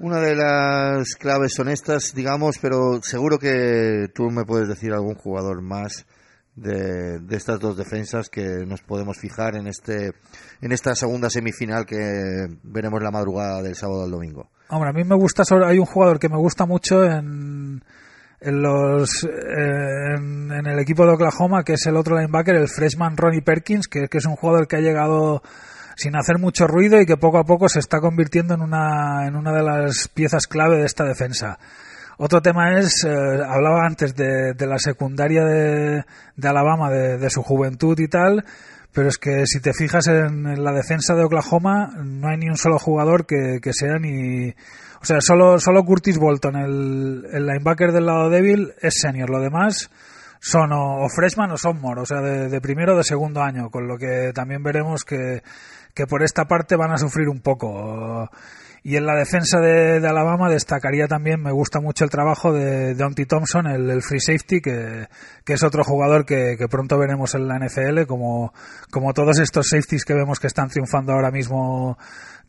Una 0.00 0.18
de 0.18 0.34
las 0.34 1.14
claves 1.14 1.54
son 1.54 1.68
estas, 1.68 2.14
digamos, 2.14 2.58
pero 2.60 3.00
seguro 3.02 3.38
que 3.38 4.08
tú 4.12 4.28
me 4.30 4.44
puedes 4.44 4.68
decir 4.68 4.92
algún 4.92 5.14
jugador 5.14 5.62
más 5.62 6.04
de, 6.56 7.20
estas 7.30 7.60
dos 7.60 7.76
defensas 7.76 8.28
que 8.28 8.64
nos 8.66 8.80
podemos 8.80 9.18
fijar 9.18 9.56
en 9.56 9.66
este 9.66 10.12
en 10.60 10.72
esta 10.72 10.94
segunda 10.94 11.28
semifinal 11.30 11.84
que 11.84 12.48
veremos 12.62 13.02
la 13.02 13.10
madrugada 13.10 13.62
del 13.62 13.74
sábado 13.74 14.04
al 14.04 14.10
domingo. 14.10 14.48
Hombre, 14.68 14.90
a 14.90 14.92
mí 14.92 15.04
me 15.04 15.14
gusta 15.14 15.44
sobre, 15.44 15.66
hay 15.66 15.78
un 15.78 15.86
jugador 15.86 16.18
que 16.18 16.28
me 16.28 16.38
gusta 16.38 16.66
mucho 16.66 17.04
en 17.04 17.84
en 18.40 18.62
los 18.62 19.24
eh, 19.24 20.14
en, 20.16 20.50
en, 20.50 20.66
el 20.66 20.78
equipo 20.78 21.06
de 21.06 21.12
Oklahoma 21.12 21.62
que 21.62 21.74
es 21.74 21.86
el 21.86 21.96
otro 21.96 22.16
linebacker 22.16 22.54
el 22.56 22.68
freshman 22.68 23.16
Ronnie 23.16 23.42
Perkins 23.42 23.88
que, 23.88 24.08
que, 24.08 24.18
es 24.18 24.26
un 24.26 24.36
jugador 24.36 24.68
que 24.68 24.76
ha 24.76 24.80
llegado 24.80 25.42
sin 25.96 26.16
hacer 26.16 26.38
mucho 26.38 26.66
ruido 26.66 27.00
y 27.00 27.06
que 27.06 27.16
poco 27.16 27.38
a 27.38 27.44
poco 27.44 27.68
se 27.70 27.78
está 27.78 28.00
convirtiendo 28.00 28.54
en 28.54 28.60
una 28.60 29.26
en 29.26 29.36
una 29.36 29.52
de 29.52 29.62
las 29.62 30.08
piezas 30.08 30.46
clave 30.46 30.76
de 30.76 30.84
esta 30.84 31.04
defensa 31.04 31.58
otro 32.18 32.40
tema 32.42 32.78
es 32.78 33.04
eh, 33.04 33.10
hablaba 33.10 33.86
antes 33.86 34.14
de, 34.14 34.54
de, 34.54 34.66
la 34.66 34.78
secundaria 34.78 35.44
de, 35.44 36.04
Alabama 36.42 36.90
de, 36.90 37.18
de, 37.18 37.30
su 37.30 37.42
juventud 37.42 37.98
y 37.98 38.08
tal 38.08 38.44
pero 38.92 39.08
es 39.08 39.18
que 39.18 39.46
si 39.46 39.60
te 39.60 39.74
fijas 39.74 40.06
en, 40.06 40.46
en, 40.46 40.64
la 40.64 40.72
defensa 40.72 41.14
de 41.14 41.24
Oklahoma 41.24 41.92
no 42.02 42.28
hay 42.28 42.38
ni 42.38 42.48
un 42.48 42.56
solo 42.56 42.78
jugador 42.78 43.26
que, 43.26 43.60
sea 43.72 43.98
ni 43.98 44.54
o 45.00 45.04
sea, 45.04 45.20
solo, 45.20 45.58
solo 45.58 45.84
Curtis 45.84 46.18
Bolton, 46.18 46.56
el, 46.56 47.46
linebacker 47.46 47.92
del 47.92 48.06
lado 48.06 48.30
débil, 48.30 48.72
es 48.80 48.94
senior. 49.00 49.30
Lo 49.30 49.40
demás 49.40 49.90
son 50.40 50.72
o, 50.72 51.04
o 51.04 51.08
freshman 51.08 51.50
o 51.52 51.56
sophomore, 51.56 52.00
o 52.00 52.06
sea, 52.06 52.20
de, 52.20 52.48
de, 52.48 52.60
primero 52.60 52.94
o 52.94 52.96
de 52.96 53.04
segundo 53.04 53.42
año, 53.42 53.70
con 53.70 53.86
lo 53.86 53.98
que 53.98 54.32
también 54.34 54.62
veremos 54.62 55.04
que, 55.04 55.42
que 55.94 56.06
por 56.06 56.22
esta 56.22 56.46
parte 56.46 56.76
van 56.76 56.92
a 56.92 56.98
sufrir 56.98 57.28
un 57.28 57.40
poco. 57.40 58.30
Y 58.88 58.94
en 58.94 59.04
la 59.04 59.16
defensa 59.16 59.58
de, 59.58 59.96
Alabama 59.96 60.48
destacaría 60.48 61.08
también, 61.08 61.42
me 61.42 61.50
gusta 61.50 61.80
mucho 61.80 62.04
el 62.04 62.10
trabajo 62.10 62.52
de 62.52 62.94
Deontay 62.94 63.26
Thompson, 63.26 63.66
el, 63.66 64.00
free 64.00 64.20
safety, 64.20 64.60
que, 64.60 65.08
que 65.44 65.54
es 65.54 65.64
otro 65.64 65.82
jugador 65.82 66.24
que, 66.24 66.54
que, 66.56 66.68
pronto 66.68 66.96
veremos 66.96 67.34
en 67.34 67.48
la 67.48 67.58
NFL, 67.58 68.06
como, 68.06 68.54
como 68.92 69.12
todos 69.12 69.40
estos 69.40 69.66
safeties 69.70 70.04
que 70.04 70.14
vemos 70.14 70.38
que 70.38 70.46
están 70.46 70.68
triunfando 70.68 71.14
ahora 71.14 71.32
mismo 71.32 71.98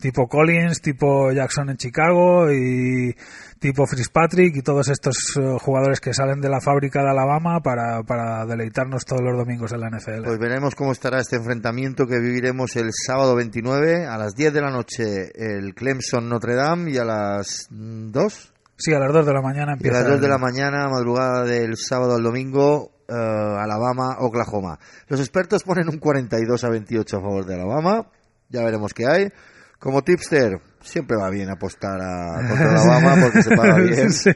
tipo 0.00 0.28
Collins, 0.28 0.80
tipo 0.80 1.32
Jackson 1.32 1.70
en 1.70 1.76
Chicago 1.76 2.50
y 2.52 3.14
tipo 3.58 3.86
Fitzpatrick 3.86 4.56
y 4.56 4.62
todos 4.62 4.88
estos 4.88 5.36
uh, 5.36 5.58
jugadores 5.58 6.00
que 6.00 6.14
salen 6.14 6.40
de 6.40 6.48
la 6.48 6.60
fábrica 6.60 7.02
de 7.02 7.10
Alabama 7.10 7.60
para, 7.60 8.02
para 8.04 8.46
deleitarnos 8.46 9.04
todos 9.04 9.22
los 9.22 9.36
domingos 9.36 9.72
en 9.72 9.80
la 9.80 9.90
NFL. 9.90 10.24
Pues 10.24 10.38
veremos 10.38 10.74
cómo 10.74 10.92
estará 10.92 11.20
este 11.20 11.36
enfrentamiento 11.36 12.06
que 12.06 12.18
viviremos 12.20 12.76
el 12.76 12.90
sábado 12.92 13.34
29 13.34 14.06
a 14.06 14.16
las 14.16 14.34
10 14.34 14.52
de 14.52 14.60
la 14.60 14.70
noche 14.70 15.32
el 15.34 15.74
Clemson 15.74 16.28
Notre 16.28 16.54
Dame 16.54 16.92
y 16.92 16.98
a 16.98 17.04
las 17.04 17.66
2. 17.70 18.54
Sí, 18.76 18.94
a 18.94 19.00
las 19.00 19.12
2 19.12 19.26
de 19.26 19.32
la 19.32 19.42
mañana 19.42 19.72
empieza. 19.72 19.96
Y 19.96 20.00
a 20.00 20.02
las 20.02 20.12
2 20.12 20.20
de 20.20 20.28
la 20.28 20.38
mañana, 20.38 20.88
madrugada 20.88 21.44
del 21.44 21.76
sábado 21.76 22.14
al 22.14 22.22
domingo, 22.22 22.92
uh, 23.08 23.12
Alabama, 23.12 24.18
Oklahoma. 24.20 24.78
Los 25.08 25.18
expertos 25.18 25.64
ponen 25.64 25.88
un 25.88 25.98
42 25.98 26.62
a 26.62 26.68
28 26.68 27.16
a 27.16 27.20
favor 27.20 27.44
de 27.44 27.54
Alabama. 27.54 28.06
Ya 28.48 28.62
veremos 28.62 28.94
qué 28.94 29.06
hay. 29.06 29.32
Como 29.78 30.02
tipster, 30.02 30.60
siempre 30.80 31.16
va 31.16 31.30
bien 31.30 31.50
apostar 31.50 32.00
a 32.00 32.48
contra 32.48 32.70
Alabama 32.70 33.16
porque 33.22 33.42
se 33.42 33.56
paga 33.56 33.76
bien, 33.78 34.12
sí. 34.12 34.30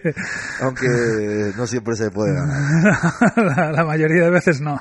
aunque 0.60 1.52
no 1.56 1.66
siempre 1.66 1.96
se 1.96 2.10
puede 2.10 2.34
ganar. 2.34 3.02
La, 3.56 3.72
la 3.72 3.84
mayoría 3.84 4.24
de 4.24 4.30
veces 4.30 4.60
no. 4.60 4.80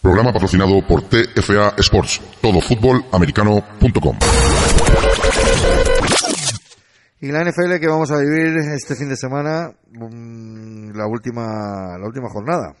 Programa 0.00 0.32
patrocinado 0.32 0.80
por 0.86 1.02
TFA 1.02 1.74
Sports, 1.78 2.20
todofutbolamericano.com. 2.40 4.18
Y 7.22 7.32
la 7.32 7.44
NFL 7.44 7.78
que 7.80 7.86
vamos 7.88 8.10
a 8.10 8.18
vivir 8.18 8.56
este 8.74 8.94
fin 8.94 9.08
de 9.08 9.16
semana, 9.16 9.70
mm, 9.92 10.92
la 10.96 11.06
última, 11.06 11.98
la 11.98 12.06
última 12.06 12.30
jornada. 12.30 12.74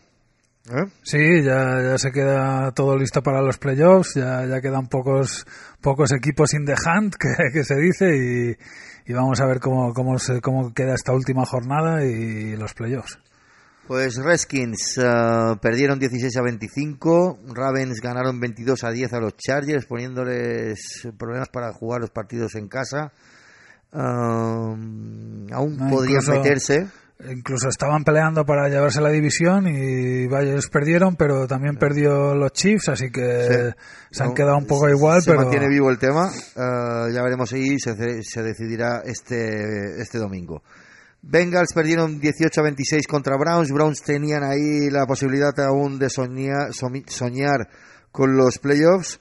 ¿Eh? 0.68 0.84
Sí, 1.02 1.42
ya, 1.42 1.82
ya 1.82 1.98
se 1.98 2.12
queda 2.12 2.70
todo 2.72 2.96
listo 2.96 3.22
para 3.22 3.40
los 3.40 3.58
playoffs, 3.58 4.14
ya, 4.14 4.44
ya 4.46 4.60
quedan 4.60 4.88
pocos, 4.88 5.46
pocos 5.80 6.12
equipos 6.12 6.52
in 6.54 6.66
the 6.66 6.74
hand, 6.84 7.14
que, 7.18 7.28
que 7.52 7.64
se 7.64 7.76
dice, 7.76 8.06
y, 8.16 9.10
y, 9.10 9.14
vamos 9.14 9.40
a 9.40 9.46
ver 9.46 9.58
cómo, 9.58 9.92
cómo, 9.94 10.18
se, 10.18 10.40
cómo 10.40 10.72
queda 10.74 10.94
esta 10.94 11.12
última 11.12 11.46
jornada 11.46 12.04
y 12.04 12.56
los 12.56 12.74
playoffs. 12.74 13.18
Pues 13.90 14.18
Redskins 14.22 14.98
uh, 14.98 15.56
perdieron 15.60 15.98
16 15.98 16.36
a 16.36 16.42
25, 16.42 17.40
Ravens 17.52 18.00
ganaron 18.00 18.38
22 18.38 18.84
a 18.84 18.90
10 18.92 19.12
a 19.14 19.18
los 19.18 19.36
Chargers, 19.36 19.86
poniéndoles 19.86 21.08
problemas 21.18 21.48
para 21.48 21.72
jugar 21.72 22.02
los 22.02 22.10
partidos 22.10 22.54
en 22.54 22.68
casa. 22.68 23.12
Uh, 23.92 24.76
aún 25.52 25.76
no, 25.76 25.90
podrían 25.90 26.20
incluso... 26.22 26.32
meterse 26.32 26.86
incluso 27.28 27.68
estaban 27.68 28.04
peleando 28.04 28.44
para 28.44 28.68
llevarse 28.68 29.00
la 29.00 29.10
división 29.10 29.66
y 29.66 30.24
ellos 30.24 30.68
perdieron, 30.68 31.16
pero 31.16 31.46
también 31.46 31.76
perdió 31.76 32.34
los 32.34 32.52
Chiefs, 32.52 32.88
así 32.88 33.10
que 33.10 33.72
sí. 33.72 34.16
se 34.16 34.22
han 34.22 34.30
no, 34.30 34.34
quedado 34.34 34.58
un 34.58 34.66
poco 34.66 34.88
igual. 34.88 35.22
Se 35.22 35.30
pero... 35.30 35.42
mantiene 35.42 35.68
vivo 35.68 35.90
el 35.90 35.98
tema, 35.98 36.28
uh, 36.28 37.12
ya 37.12 37.22
veremos 37.22 37.50
si 37.50 37.78
se, 37.78 38.22
se, 38.22 38.42
decidirá 38.42 39.02
este, 39.04 40.00
este 40.00 40.18
domingo. 40.18 40.62
Bengals 41.22 41.72
perdieron 41.74 42.18
18 42.18 42.60
a 42.60 42.64
26 42.64 43.06
contra 43.06 43.36
Browns, 43.36 43.70
Browns 43.70 44.02
tenían 44.02 44.42
ahí 44.42 44.88
la 44.90 45.06
posibilidad 45.06 45.58
aún 45.60 45.98
de 45.98 46.08
soñar, 46.08 46.72
soñar 46.72 47.68
con 48.10 48.36
los 48.36 48.58
playoffs 48.58 49.20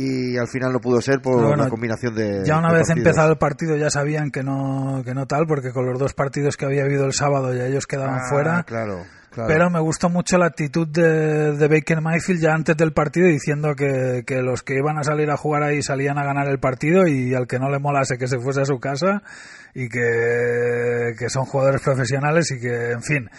y 0.00 0.38
al 0.38 0.48
final 0.48 0.72
no 0.72 0.80
pudo 0.80 1.00
ser 1.02 1.20
por 1.20 1.34
bueno, 1.34 1.52
una 1.52 1.68
combinación 1.68 2.14
de 2.14 2.42
ya 2.44 2.58
una 2.58 2.68
de 2.68 2.78
vez 2.78 2.88
partidos. 2.88 2.98
empezado 2.98 3.32
el 3.32 3.38
partido 3.38 3.76
ya 3.76 3.90
sabían 3.90 4.30
que 4.30 4.42
no 4.42 5.02
que 5.04 5.14
no 5.14 5.26
tal 5.26 5.46
porque 5.46 5.72
con 5.72 5.86
los 5.86 5.98
dos 5.98 6.14
partidos 6.14 6.56
que 6.56 6.64
había 6.64 6.84
habido 6.84 7.04
el 7.04 7.12
sábado 7.12 7.52
ya 7.52 7.66
ellos 7.66 7.86
quedaban 7.86 8.20
ah, 8.20 8.28
fuera. 8.30 8.62
claro, 8.62 9.04
claro, 9.30 9.48
pero 9.48 9.68
me 9.68 9.80
gustó 9.80 10.08
mucho 10.08 10.38
la 10.38 10.46
actitud 10.46 10.88
de, 10.88 11.52
de 11.52 11.68
Baker 11.68 12.00
Mayfield 12.00 12.40
ya 12.40 12.54
antes 12.54 12.76
del 12.76 12.92
partido 12.92 13.26
diciendo 13.26 13.74
que, 13.74 14.24
que, 14.26 14.40
los 14.40 14.62
que 14.62 14.76
iban 14.76 14.98
a 14.98 15.04
salir 15.04 15.30
a 15.30 15.36
jugar 15.36 15.62
ahí 15.64 15.82
salían 15.82 16.18
a 16.18 16.24
ganar 16.24 16.48
el 16.48 16.58
partido 16.58 17.06
y 17.06 17.34
al 17.34 17.46
que 17.46 17.58
no 17.58 17.68
le 17.68 17.78
molase 17.78 18.16
que 18.16 18.26
se 18.26 18.38
fuese 18.38 18.62
a 18.62 18.64
su 18.64 18.78
casa 18.78 19.22
y 19.74 19.88
que, 19.88 21.14
que 21.18 21.28
son 21.28 21.44
jugadores 21.44 21.82
profesionales 21.82 22.50
y 22.52 22.60
que 22.60 22.92
en 22.92 23.02
fin. 23.02 23.30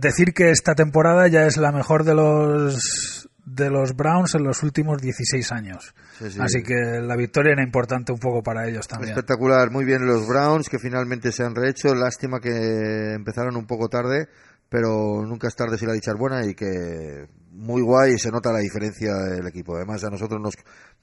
Decir 0.00 0.32
que 0.32 0.50
esta 0.50 0.74
temporada 0.74 1.28
ya 1.28 1.44
es 1.44 1.58
la 1.58 1.70
mejor 1.70 2.04
de 2.04 2.14
los 2.14 3.28
de 3.44 3.68
los 3.68 3.94
Browns 3.94 4.34
en 4.34 4.44
los 4.44 4.62
últimos 4.62 5.00
16 5.00 5.52
años. 5.52 5.94
Sí, 6.18 6.30
sí. 6.30 6.38
Así 6.40 6.62
que 6.62 6.74
la 6.74 7.16
victoria 7.16 7.52
era 7.52 7.62
importante 7.62 8.12
un 8.12 8.18
poco 8.18 8.42
para 8.42 8.66
ellos 8.66 8.88
también. 8.88 9.10
Espectacular, 9.10 9.70
muy 9.70 9.84
bien 9.84 10.06
los 10.06 10.26
Browns 10.26 10.68
que 10.68 10.78
finalmente 10.78 11.30
se 11.30 11.44
han 11.44 11.54
rehecho. 11.54 11.94
Lástima 11.94 12.40
que 12.40 13.12
empezaron 13.14 13.56
un 13.56 13.66
poco 13.66 13.88
tarde, 13.88 14.28
pero 14.68 15.22
nunca 15.26 15.48
es 15.48 15.56
tarde 15.56 15.76
si 15.76 15.86
la 15.86 15.92
dicha 15.92 16.12
es 16.12 16.18
buena 16.18 16.46
y 16.46 16.54
que 16.54 17.26
muy 17.52 17.82
guay 17.82 18.18
se 18.18 18.30
nota 18.30 18.52
la 18.52 18.60
diferencia 18.60 19.14
del 19.14 19.46
equipo. 19.46 19.76
Además 19.76 20.02
a 20.04 20.10
nosotros 20.10 20.40
nos, 20.40 20.54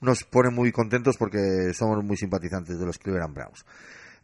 nos 0.02 0.24
pone 0.24 0.50
muy 0.50 0.72
contentos 0.72 1.18
porque 1.18 1.74
somos 1.74 2.04
muy 2.04 2.18
simpatizantes 2.18 2.80
de 2.80 2.86
los 2.86 2.98
Cleveland 2.98 3.36
Browns. 3.36 3.66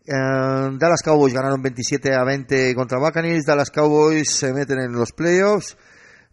Uh, 0.09 0.77
Dallas 0.77 1.01
Cowboys 1.03 1.33
ganaron 1.33 1.61
27 1.61 2.15
a 2.15 2.23
20 2.23 2.73
contra 2.75 2.97
Buccaneers. 2.97 3.45
Dallas 3.45 3.69
Cowboys 3.69 4.29
se 4.31 4.53
meten 4.53 4.79
en 4.79 4.93
los 4.93 5.11
playoffs 5.11 5.77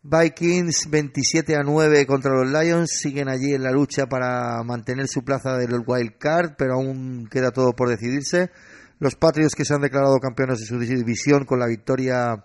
Vikings 0.06 0.90
27 0.90 1.56
a 1.56 1.62
9 1.62 2.04
contra 2.04 2.34
los 2.34 2.50
Lions, 2.50 2.90
siguen 2.90 3.30
allí 3.30 3.54
en 3.54 3.62
la 3.62 3.70
lucha 3.70 4.06
para 4.06 4.62
mantener 4.62 5.08
su 5.08 5.24
plaza 5.24 5.56
del 5.56 5.82
wild 5.86 6.18
card, 6.18 6.52
pero 6.58 6.74
aún 6.74 7.26
queda 7.30 7.52
todo 7.52 7.72
por 7.72 7.88
decidirse. 7.88 8.50
Los 8.98 9.14
Patriots 9.14 9.54
que 9.54 9.64
se 9.64 9.72
han 9.72 9.80
declarado 9.80 10.18
campeones 10.18 10.58
de 10.58 10.66
su 10.66 10.78
división 10.78 11.46
con 11.46 11.58
la 11.58 11.66
victoria 11.66 12.44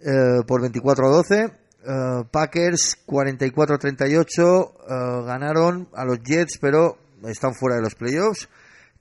eh, 0.00 0.42
por 0.46 0.60
24 0.60 1.06
a 1.06 1.10
12. 1.10 1.44
Eh, 1.44 1.50
Packers 2.30 2.98
44 3.06 3.74
a 3.74 3.78
38 3.78 4.42
eh, 4.42 5.24
ganaron 5.24 5.88
a 5.94 6.04
los 6.04 6.18
Jets, 6.22 6.58
pero 6.60 6.98
están 7.24 7.54
fuera 7.54 7.76
de 7.76 7.82
los 7.82 7.94
playoffs. 7.94 8.50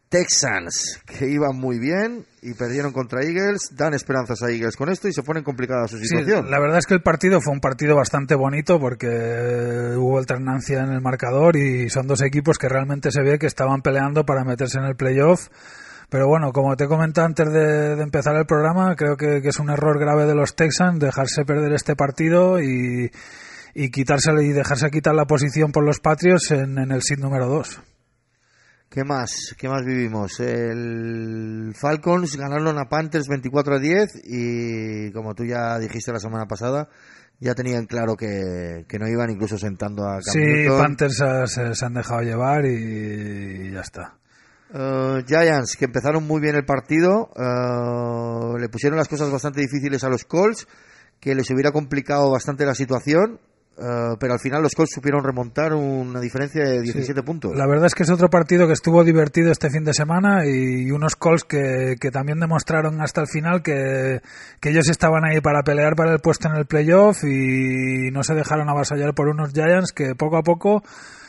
Texans, 0.10 1.01
que 1.06 1.28
iban 1.28 1.58
muy 1.58 1.80
bien 1.80 2.26
y 2.41 2.53
perdieron 2.53 2.93
contra 2.93 3.24
Eagles, 3.24 3.72
dan 3.76 3.93
esperanzas 3.93 4.41
a 4.43 4.51
Eagles 4.51 4.76
con 4.78 4.89
esto 4.89 5.08
y 5.08 5.14
se 5.14 5.24
ponen 5.24 5.43
complicada 5.43 5.88
su 5.88 5.97
situación. 5.97 6.45
Sí, 6.45 6.51
la 6.51 6.60
verdad 6.60 6.78
es 6.78 6.86
que 6.86 6.93
el 6.93 7.01
partido 7.01 7.41
fue 7.41 7.53
un 7.53 7.60
partido 7.60 7.95
bastante 7.95 8.36
bonito 8.36 8.80
porque 8.80 9.08
hubo 9.97 10.18
alternancia 10.18 10.82
en 10.82 10.91
el 10.91 11.01
marcador 11.01 11.58
y 11.58 11.89
son 11.89 12.08
dos 12.08 12.22
equipos 12.22 12.58
que 12.58 12.70
realmente 12.70 13.12
se 13.12 13.22
ve 13.22 13.39
que 13.39 13.47
estaban 13.47 13.82
peleando 13.82 14.26
para 14.26 14.43
meterse 14.43 14.78
en 14.78 14.86
el 14.86 14.95
playoff. 14.95 15.49
Pero 16.10 16.28
bueno, 16.28 16.51
como 16.51 16.76
te 16.76 16.88
comenté 16.88 17.22
antes 17.22 17.51
de, 17.51 17.95
de 17.95 18.03
empezar 18.03 18.36
el 18.36 18.45
programa, 18.45 18.95
creo 18.95 19.18
que, 19.18 19.41
que, 19.41 19.49
es 19.49 19.60
un 19.60 19.72
error 19.72 19.99
grave 19.99 20.26
de 20.26 20.36
los 20.36 20.56
Texans 20.56 20.99
dejarse 20.99 21.45
perder 21.45 21.74
este 21.74 21.95
partido 21.95 22.62
y, 22.62 23.12
y 23.74 23.89
quitársele 23.89 24.43
y 24.43 24.49
dejarse 24.49 24.91
quitar 24.91 25.16
la 25.16 25.26
posición 25.26 25.72
por 25.72 25.84
los 25.84 25.99
Patriots 25.99 26.51
en, 26.51 26.78
en 26.78 26.91
el 26.91 27.01
sit 27.01 27.18
número 27.18 27.47
2. 27.47 27.82
¿Qué 28.89 29.03
más? 29.03 29.55
¿Qué 29.57 29.67
más 29.67 29.83
vivimos? 29.83 30.39
El 30.39 31.73
Falcons 31.75 32.38
ganaron 32.38 32.77
a 32.77 32.86
Panthers 32.86 33.27
24 33.27 33.75
a 33.75 33.79
10 33.79 34.21
y 34.23 35.11
como 35.11 35.36
tú 35.36 35.43
ya 35.43 35.77
dijiste 35.79 36.13
la 36.13 36.19
semana 36.19 36.45
pasada, 36.45 36.88
ya 37.39 37.53
tenían 37.53 37.86
claro 37.88 38.15
que, 38.15 38.86
que 38.88 38.99
no 38.99 39.07
iban 39.07 39.31
incluso 39.31 39.57
sentando 39.57 40.05
a 40.05 40.21
Cam 40.21 40.33
Sí, 40.33 40.39
Newton. 40.39 40.81
Panthers 40.81 41.23
se, 41.47 41.75
se, 41.75 41.86
han 41.86 41.93
dejado 41.93 42.21
llevar 42.21 42.65
y, 42.65 43.67
y 43.67 43.71
ya 43.71 43.81
está. 43.81 44.17
Uh, 44.73 45.23
Giants, 45.25 45.75
que 45.77 45.86
empezaron 45.86 46.25
muy 46.25 46.41
bien 46.41 46.55
el 46.55 46.65
partido, 46.65 47.29
uh, 47.36 48.57
le 48.57 48.69
pusieron 48.69 48.97
las 48.97 49.07
cosas 49.07 49.31
bastante 49.31 49.61
difíciles 49.61 50.03
a 50.03 50.09
los 50.09 50.25
Colts, 50.25 50.67
que 51.19 51.36
les 51.36 51.49
hubiera 51.51 51.71
complicado 51.71 52.31
bastante 52.31 52.65
la 52.65 52.75
situación, 52.75 53.39
Uh, 53.78 54.15
pero 54.17 54.32
al 54.32 54.39
final 54.39 54.61
los 54.61 54.73
Colts 54.73 54.93
supieron 54.95 55.21
remontar 55.21 55.73
una 55.73 56.21
diferencia 56.21 56.63
de 56.63 56.82
17 56.82 57.19
sí. 57.19 57.26
puntos. 57.26 57.51
La 57.57 57.67
verdad 57.67 57.88
es 57.88 57.93
que 57.93 58.03
es 58.03 58.09
otro 58.09 58.30
partido 58.30 58.67
que 58.67 58.73
estuvo 58.73 59.03
divertido 59.03 59.51
este 59.51 59.69
fin 59.69 59.84
de 59.84 59.93
semana 59.93 60.45
y, 60.45 60.89
unos 60.91 61.17
Colts 61.17 61.43
que, 61.43 61.95
que 61.99 62.09
también 62.09 62.39
demostraron 62.39 63.01
hasta 63.01 63.19
el 63.19 63.28
final 63.28 63.61
que, 63.61 64.21
que, 64.61 64.69
ellos 64.69 64.88
estaban 64.88 65.26
ahí 65.26 65.41
para 65.41 65.61
pelear 65.63 65.95
para 65.97 66.13
el 66.13 66.19
puesto 66.19 66.47
en 66.47 66.55
el 66.55 66.65
playoff 66.65 67.26
y 67.26 68.11
no 68.11 68.23
se 68.23 68.34
dejaron 68.34 68.69
avasallar 68.69 69.13
por 69.13 69.28
unos 69.28 69.51
Giants 69.51 69.91
que 69.91 70.15
poco 70.15 70.38
a 70.38 70.43
poco 70.43 70.82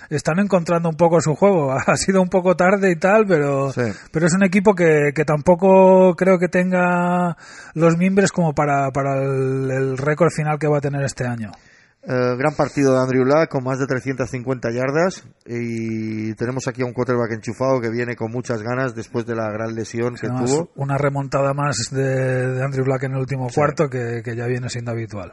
están 0.09 0.39
encontrando 0.39 0.89
un 0.89 0.97
poco 0.97 1.21
su 1.21 1.35
juego. 1.35 1.77
Ha 1.87 1.97
sido 1.97 2.23
un 2.23 2.29
poco 2.29 2.55
tarde 2.55 2.93
y 2.93 2.97
tal, 2.97 3.27
pero, 3.27 3.73
sí. 3.73 3.83
pero 4.13 4.27
es 4.27 4.35
un 4.35 4.45
equipo 4.45 4.73
que, 4.75 5.11
que, 5.13 5.25
tampoco 5.25 6.15
creo 6.15 6.39
que 6.39 6.47
tenga 6.47 7.37
los 7.75 7.97
mimbres 7.97 8.31
como 8.31 8.55
para, 8.55 8.93
para 8.93 9.21
el, 9.21 9.69
el 9.69 9.99
récord 9.99 10.31
final 10.31 10.61
que 10.61 10.69
va 10.69 10.79
a 10.79 10.81
tener 10.81 11.03
este 11.03 11.27
año. 11.27 11.51
Uh, 12.09 12.37
gran 12.37 12.55
partido 12.55 12.95
de 12.95 13.01
Andrew 13.01 13.25
Luck 13.25 13.49
con 13.49 13.65
más 13.65 13.81
de 13.81 13.87
350 13.89 14.71
yardas 14.71 15.25
y 15.45 16.33
tenemos 16.35 16.69
aquí 16.69 16.83
a 16.83 16.85
un 16.85 16.93
quarterback 16.93 17.33
enchufado 17.33 17.81
que 17.81 17.91
viene 17.91 18.15
con 18.15 18.31
muchas 18.31 18.63
ganas 18.63 18.95
después 18.95 19.27
de 19.27 19.35
la 19.35 19.51
gran 19.51 19.75
lesión 19.75 20.15
que 20.15 20.29
Además, 20.29 20.49
tuvo. 20.49 20.71
Una 20.77 20.99
remontada 20.99 21.53
más 21.53 21.77
de, 21.91 22.53
de, 22.53 22.63
Andrew 22.63 22.87
Luck 22.87 23.03
en 23.03 23.15
el 23.15 23.19
último 23.19 23.49
sí. 23.49 23.57
cuarto 23.57 23.91
que, 23.91 24.23
que, 24.25 24.37
ya 24.37 24.47
viene 24.47 24.69
siendo 24.69 24.93
habitual. 24.93 25.33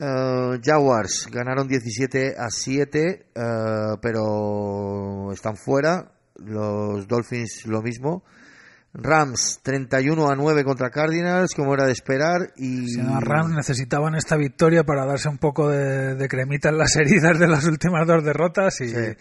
Uh, 0.00 0.60
Jaguars 0.62 1.28
ganaron 1.32 1.66
17 1.66 2.34
a 2.38 2.50
7, 2.50 3.26
uh, 3.34 3.98
pero 4.02 5.32
están 5.32 5.56
fuera. 5.56 6.12
Los 6.36 7.08
Dolphins 7.08 7.64
lo 7.64 7.80
mismo. 7.80 8.22
Rams 8.94 9.60
31 9.62 10.30
a 10.30 10.36
9 10.36 10.64
contra 10.64 10.90
Cardinals, 10.90 11.54
como 11.54 11.74
era 11.74 11.86
de 11.86 11.92
esperar. 11.92 12.52
Y 12.56 12.96
no, 12.98 13.20
Rams 13.20 13.54
necesitaban 13.54 14.14
esta 14.14 14.36
victoria 14.36 14.84
para 14.84 15.06
darse 15.06 15.28
un 15.28 15.38
poco 15.38 15.68
de, 15.70 16.14
de, 16.14 16.28
cremita 16.28 16.68
en 16.68 16.78
las 16.78 16.94
heridas 16.96 17.38
de 17.38 17.48
las 17.48 17.64
últimas 17.64 18.06
dos 18.06 18.22
derrotas 18.22 18.80
y, 18.80 18.88
sí. 18.88 19.16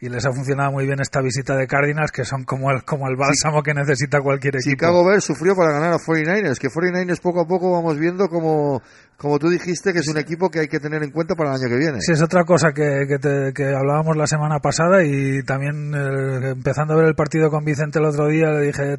Y, 0.00 0.08
les 0.08 0.24
ha 0.26 0.32
funcionado 0.32 0.72
muy 0.72 0.86
bien 0.86 1.00
esta 1.00 1.20
visita 1.20 1.56
de 1.56 1.66
Cardinals, 1.66 2.12
que 2.12 2.24
son 2.24 2.44
como 2.44 2.70
el, 2.70 2.84
como 2.84 3.08
el 3.08 3.16
bálsamo 3.16 3.58
sí. 3.58 3.64
que 3.64 3.74
necesita 3.74 4.20
cualquier 4.20 4.56
equipo. 4.56 4.70
Chicago 4.70 5.04
Bears 5.04 5.24
sufrió 5.24 5.54
para 5.54 5.72
ganar 5.72 5.92
a 5.92 5.98
49ers, 5.98 6.58
que 6.58 6.68
49ers 6.68 7.20
poco 7.20 7.40
a 7.40 7.46
poco 7.46 7.72
vamos 7.72 7.98
viendo 7.98 8.28
como, 8.28 8.82
como 9.16 9.38
tú 9.38 9.48
dijiste, 9.48 9.92
que 9.92 10.00
es 10.00 10.08
un 10.08 10.18
equipo 10.18 10.50
que 10.50 10.60
hay 10.60 10.68
que 10.68 10.78
tener 10.80 11.02
en 11.02 11.10
cuenta 11.10 11.34
para 11.34 11.50
el 11.50 11.56
año 11.56 11.68
que 11.68 11.78
viene. 11.78 12.00
Sí, 12.00 12.12
es 12.12 12.22
otra 12.22 12.44
cosa 12.44 12.72
que, 12.72 13.06
que, 13.08 13.18
te, 13.18 13.52
que 13.54 13.74
hablábamos 13.74 14.16
la 14.16 14.26
semana 14.26 14.58
pasada 14.60 15.02
y 15.04 15.42
también 15.42 15.94
eh, 15.94 16.50
empezando 16.50 16.94
a 16.94 16.96
ver 16.96 17.06
el 17.06 17.14
partido 17.14 17.50
con 17.50 17.64
Vicente 17.64 17.98
el 17.98 18.04
otro 18.04 18.28
día 18.28 18.50
le 18.50 18.66
dije, 18.66 18.96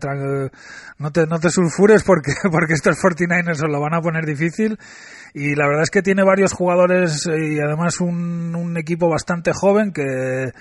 no 0.98 1.12
te, 1.12 1.28
no 1.28 1.40
te 1.40 1.50
sulfures 1.50 2.04
porque, 2.04 2.34
porque 2.52 2.74
estos 2.74 2.98
49ers 2.98 3.56
se 3.56 3.68
lo 3.68 3.80
van 3.80 3.94
a 3.94 4.02
poner 4.02 4.26
difícil 4.26 4.78
y 5.34 5.56
la 5.56 5.68
verdad 5.68 5.84
es 5.84 5.92
que 5.92 6.02
tiene 6.02 6.24
varios 6.24 6.54
jugadores 6.54 7.28
y 7.28 7.60
además 7.60 8.00
un, 8.02 8.56
un 8.56 8.78
equipo 8.78 9.10
bastante 9.10 9.52
joven 9.54 9.92
que 9.92 10.52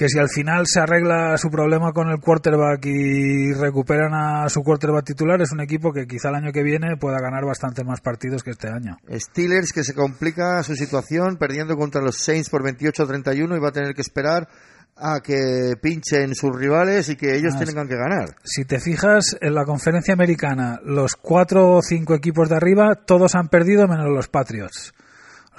que 0.00 0.08
si 0.08 0.18
al 0.18 0.30
final 0.30 0.64
se 0.66 0.80
arregla 0.80 1.36
su 1.36 1.50
problema 1.50 1.92
con 1.92 2.08
el 2.08 2.20
quarterback 2.20 2.86
y 2.86 3.52
recuperan 3.52 4.14
a 4.14 4.48
su 4.48 4.62
quarterback 4.62 5.04
titular, 5.04 5.42
es 5.42 5.52
un 5.52 5.60
equipo 5.60 5.92
que 5.92 6.06
quizá 6.06 6.30
el 6.30 6.36
año 6.36 6.52
que 6.52 6.62
viene 6.62 6.96
pueda 6.96 7.18
ganar 7.20 7.44
bastante 7.44 7.84
más 7.84 8.00
partidos 8.00 8.42
que 8.42 8.52
este 8.52 8.68
año. 8.68 8.96
Steelers 9.12 9.74
que 9.74 9.84
se 9.84 9.92
complica 9.92 10.62
su 10.62 10.74
situación 10.74 11.36
perdiendo 11.36 11.76
contra 11.76 12.00
los 12.00 12.16
Saints 12.16 12.48
por 12.48 12.62
28 12.62 13.02
a 13.02 13.06
31 13.08 13.54
y 13.54 13.60
va 13.60 13.68
a 13.68 13.72
tener 13.72 13.94
que 13.94 14.00
esperar 14.00 14.48
a 14.96 15.20
que 15.20 15.74
pinchen 15.82 16.34
sus 16.34 16.56
rivales 16.56 17.10
y 17.10 17.16
que 17.16 17.36
ellos 17.36 17.52
ah, 17.56 17.62
tengan 17.62 17.86
que 17.86 17.96
ganar. 17.96 18.36
Si 18.42 18.64
te 18.64 18.80
fijas, 18.80 19.36
en 19.42 19.54
la 19.54 19.66
conferencia 19.66 20.14
americana, 20.14 20.80
los 20.82 21.14
cuatro 21.14 21.72
o 21.72 21.82
cinco 21.82 22.14
equipos 22.14 22.48
de 22.48 22.56
arriba, 22.56 22.94
todos 22.94 23.34
han 23.34 23.48
perdido 23.48 23.86
menos 23.86 24.08
los 24.08 24.28
Patriots. 24.28 24.94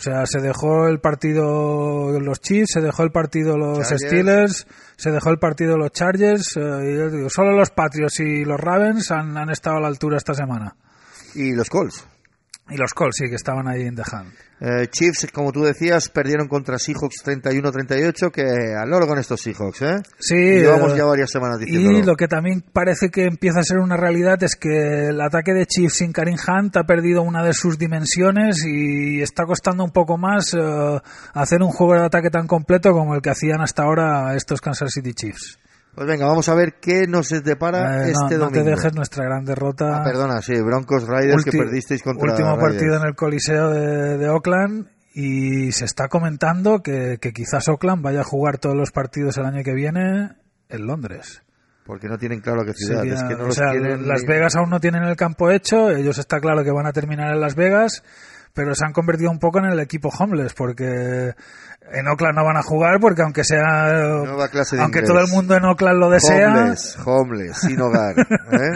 O 0.01 0.03
sea, 0.03 0.25
se 0.25 0.39
dejó 0.39 0.87
el 0.87 0.99
partido 0.99 2.19
los 2.19 2.41
Chiefs, 2.41 2.71
se 2.73 2.81
dejó 2.81 3.03
el 3.03 3.11
partido 3.11 3.55
los 3.55 3.87
Chargers. 3.87 4.01
Steelers, 4.01 4.67
se 4.95 5.11
dejó 5.11 5.29
el 5.29 5.37
partido 5.37 5.77
los 5.77 5.91
Chargers, 5.91 6.57
eh, 6.57 6.59
y 6.59 7.15
digo, 7.15 7.29
solo 7.29 7.51
los 7.51 7.69
Patriots 7.69 8.19
y 8.19 8.43
los 8.43 8.59
Ravens 8.59 9.11
han, 9.11 9.37
han, 9.37 9.51
estado 9.51 9.77
a 9.77 9.79
la 9.79 9.89
altura 9.89 10.17
esta 10.17 10.33
semana. 10.33 10.75
Y 11.35 11.53
los 11.53 11.69
Colts. 11.69 12.07
Y 12.71 12.77
los 12.77 12.93
Colts, 12.93 13.17
sí, 13.17 13.29
que 13.29 13.35
estaban 13.35 13.67
ahí 13.67 13.81
en 13.81 13.95
The 13.95 14.03
Hand. 14.11 14.33
Eh, 14.61 14.87
Chiefs, 14.87 15.27
como 15.33 15.51
tú 15.51 15.63
decías, 15.63 16.09
perdieron 16.09 16.47
contra 16.47 16.77
Seahawks 16.77 17.25
31-38, 17.25 18.31
que 18.31 18.75
al 18.75 18.89
loro 18.89 19.07
con 19.07 19.17
estos 19.17 19.41
Seahawks, 19.41 19.81
¿eh? 19.81 19.95
Sí. 20.19 20.35
Llevamos 20.35 20.93
eh, 20.93 20.97
ya 20.97 21.05
varias 21.05 21.31
semanas 21.31 21.59
diciendo. 21.59 21.91
Y 21.91 22.03
lo 22.03 22.15
que 22.15 22.27
también 22.27 22.63
parece 22.71 23.09
que 23.09 23.25
empieza 23.25 23.59
a 23.59 23.63
ser 23.63 23.79
una 23.79 23.97
realidad 23.97 24.41
es 24.43 24.55
que 24.55 25.07
el 25.07 25.19
ataque 25.19 25.53
de 25.53 25.65
Chiefs 25.65 25.95
sin 25.95 26.13
Karim 26.13 26.37
Hunt 26.47 26.77
ha 26.77 26.83
perdido 26.83 27.23
una 27.23 27.43
de 27.43 27.53
sus 27.53 27.79
dimensiones 27.79 28.63
y 28.63 29.21
está 29.21 29.45
costando 29.45 29.83
un 29.83 29.91
poco 29.91 30.17
más 30.17 30.53
uh, 30.53 31.01
hacer 31.33 31.63
un 31.63 31.71
juego 31.71 31.95
de 31.95 32.05
ataque 32.05 32.29
tan 32.29 32.45
completo 32.45 32.91
como 32.91 33.15
el 33.15 33.21
que 33.21 33.31
hacían 33.31 33.61
hasta 33.61 33.83
ahora 33.83 34.35
estos 34.35 34.61
Kansas 34.61 34.91
City 34.93 35.13
Chiefs. 35.13 35.59
Pues 35.93 36.07
venga, 36.07 36.25
vamos 36.25 36.47
a 36.47 36.55
ver 36.55 36.75
qué 36.79 37.05
nos 37.05 37.29
depara 37.29 38.07
eh, 38.07 38.11
este 38.11 38.35
no, 38.35 38.45
domingo. 38.45 38.45
No 38.45 38.51
te 38.51 38.63
dejes 38.63 38.95
nuestra 38.95 39.25
gran 39.25 39.43
derrota. 39.43 39.97
Ah, 39.97 40.03
perdona, 40.03 40.41
sí, 40.41 40.53
Broncos 40.61 41.05
Raiders 41.05 41.37
Ulti 41.37 41.51
que 41.51 41.57
perdisteis 41.57 42.01
contra 42.01 42.31
Último 42.31 42.55
Raiders. 42.55 42.73
partido 42.73 42.97
en 42.97 43.07
el 43.07 43.15
Coliseo 43.15 43.69
de, 43.69 44.17
de, 44.17 44.29
Oakland 44.29 44.87
y 45.13 45.71
se 45.73 45.83
está 45.83 46.07
comentando 46.07 46.81
que, 46.81 47.17
que, 47.19 47.33
quizás 47.33 47.67
Oakland 47.67 48.01
vaya 48.01 48.21
a 48.21 48.23
jugar 48.23 48.57
todos 48.57 48.75
los 48.75 48.91
partidos 48.91 49.37
el 49.37 49.45
año 49.45 49.63
que 49.63 49.73
viene 49.73 50.31
en 50.69 50.87
Londres. 50.87 51.43
Porque 51.85 52.07
no 52.07 52.17
tienen 52.17 52.39
claro 52.39 52.63
qué 52.63 52.73
ciudad. 52.73 53.01
Sería, 53.01 53.15
es 53.15 53.23
que 53.23 53.35
no 53.35 53.47
o 53.47 53.51
sea, 53.51 53.71
tienen 53.71 54.07
Las. 54.07 54.23
Vegas 54.25 54.55
aún 54.55 54.69
no 54.69 54.79
tienen 54.79 55.03
el 55.03 55.17
campo 55.17 55.51
hecho, 55.51 55.89
ellos 55.89 56.17
está 56.17 56.39
claro 56.39 56.63
que 56.63 56.71
van 56.71 56.85
a 56.85 56.93
terminar 56.93 57.33
en 57.33 57.41
Las 57.41 57.55
Vegas, 57.55 58.01
pero 58.53 58.75
se 58.75 58.85
han 58.85 58.93
convertido 58.93 59.29
un 59.29 59.39
poco 59.39 59.59
en 59.59 59.65
el 59.65 59.79
equipo 59.81 60.09
homeless 60.09 60.53
porque 60.53 61.33
en 61.91 62.07
Oakland 62.07 62.35
no 62.37 62.45
van 62.45 62.57
a 62.57 62.63
jugar 62.63 62.99
porque 62.99 63.21
aunque 63.21 63.43
sea 63.43 63.91
Nueva 64.23 64.49
clase 64.49 64.75
de 64.75 64.81
aunque 64.83 64.99
inglés. 64.99 65.13
todo 65.13 65.23
el 65.23 65.31
mundo 65.31 65.55
en 65.55 65.65
Oakland 65.65 65.99
lo 65.99 66.09
desea 66.09 66.49
homeless, 66.49 66.97
homeless 67.05 67.57
sin 67.57 67.81
hogar 67.81 68.15
¿eh? 68.51 68.71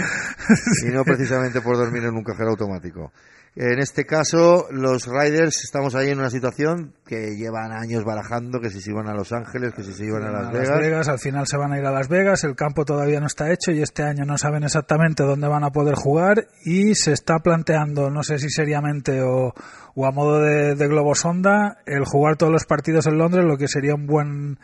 y 0.87 0.91
no 0.91 1.03
precisamente 1.03 1.61
por 1.61 1.77
dormir 1.77 2.03
en 2.03 2.15
un 2.15 2.23
cajero 2.23 2.51
automático 2.51 3.11
en 3.55 3.79
este 3.79 4.05
caso 4.05 4.67
los 4.69 5.07
Riders 5.07 5.63
estamos 5.63 5.95
ahí 5.95 6.09
en 6.09 6.19
una 6.19 6.29
situación 6.29 6.93
que 7.05 7.35
llevan 7.37 7.71
años 7.71 8.03
barajando 8.03 8.59
que 8.59 8.69
si 8.69 8.81
se 8.81 8.91
iban 8.91 9.07
a 9.07 9.13
Los 9.13 9.31
Ángeles 9.31 9.73
que 9.73 9.83
si 9.83 9.93
se 9.93 10.05
iban 10.05 10.23
a 10.23 10.31
Las, 10.31 10.47
a 10.47 10.51
Vegas. 10.51 10.69
Las 10.69 10.79
Vegas 10.79 11.07
al 11.07 11.19
final 11.19 11.47
se 11.47 11.57
van 11.57 11.71
a 11.71 11.79
ir 11.79 11.85
a 11.85 11.91
Las 11.91 12.09
Vegas 12.09 12.43
el 12.43 12.55
campo 12.55 12.83
todavía 12.83 13.19
no 13.21 13.27
está 13.27 13.51
hecho 13.51 13.71
y 13.71 13.81
este 13.81 14.03
año 14.03 14.25
no 14.25 14.37
saben 14.37 14.63
exactamente 14.63 15.23
dónde 15.23 15.47
van 15.47 15.63
a 15.63 15.71
poder 15.71 15.95
jugar 15.95 16.47
y 16.65 16.95
se 16.95 17.13
está 17.13 17.39
planteando 17.39 18.09
no 18.09 18.23
sé 18.23 18.39
si 18.39 18.49
seriamente 18.49 19.21
o 19.21 19.53
o 19.95 20.05
a 20.05 20.11
modo 20.11 20.41
de, 20.41 20.75
de 20.75 20.87
globosonda 20.87 21.77
el 21.85 22.03
jugar 22.03 22.35
todos 22.35 22.51
los 22.51 22.65
partidos 22.65 23.07
en 23.07 23.17
Londres, 23.17 23.45
lo 23.45 23.57
que 23.57 23.69
sería 23.69 23.95
un 23.95 24.05
buen 24.05 24.59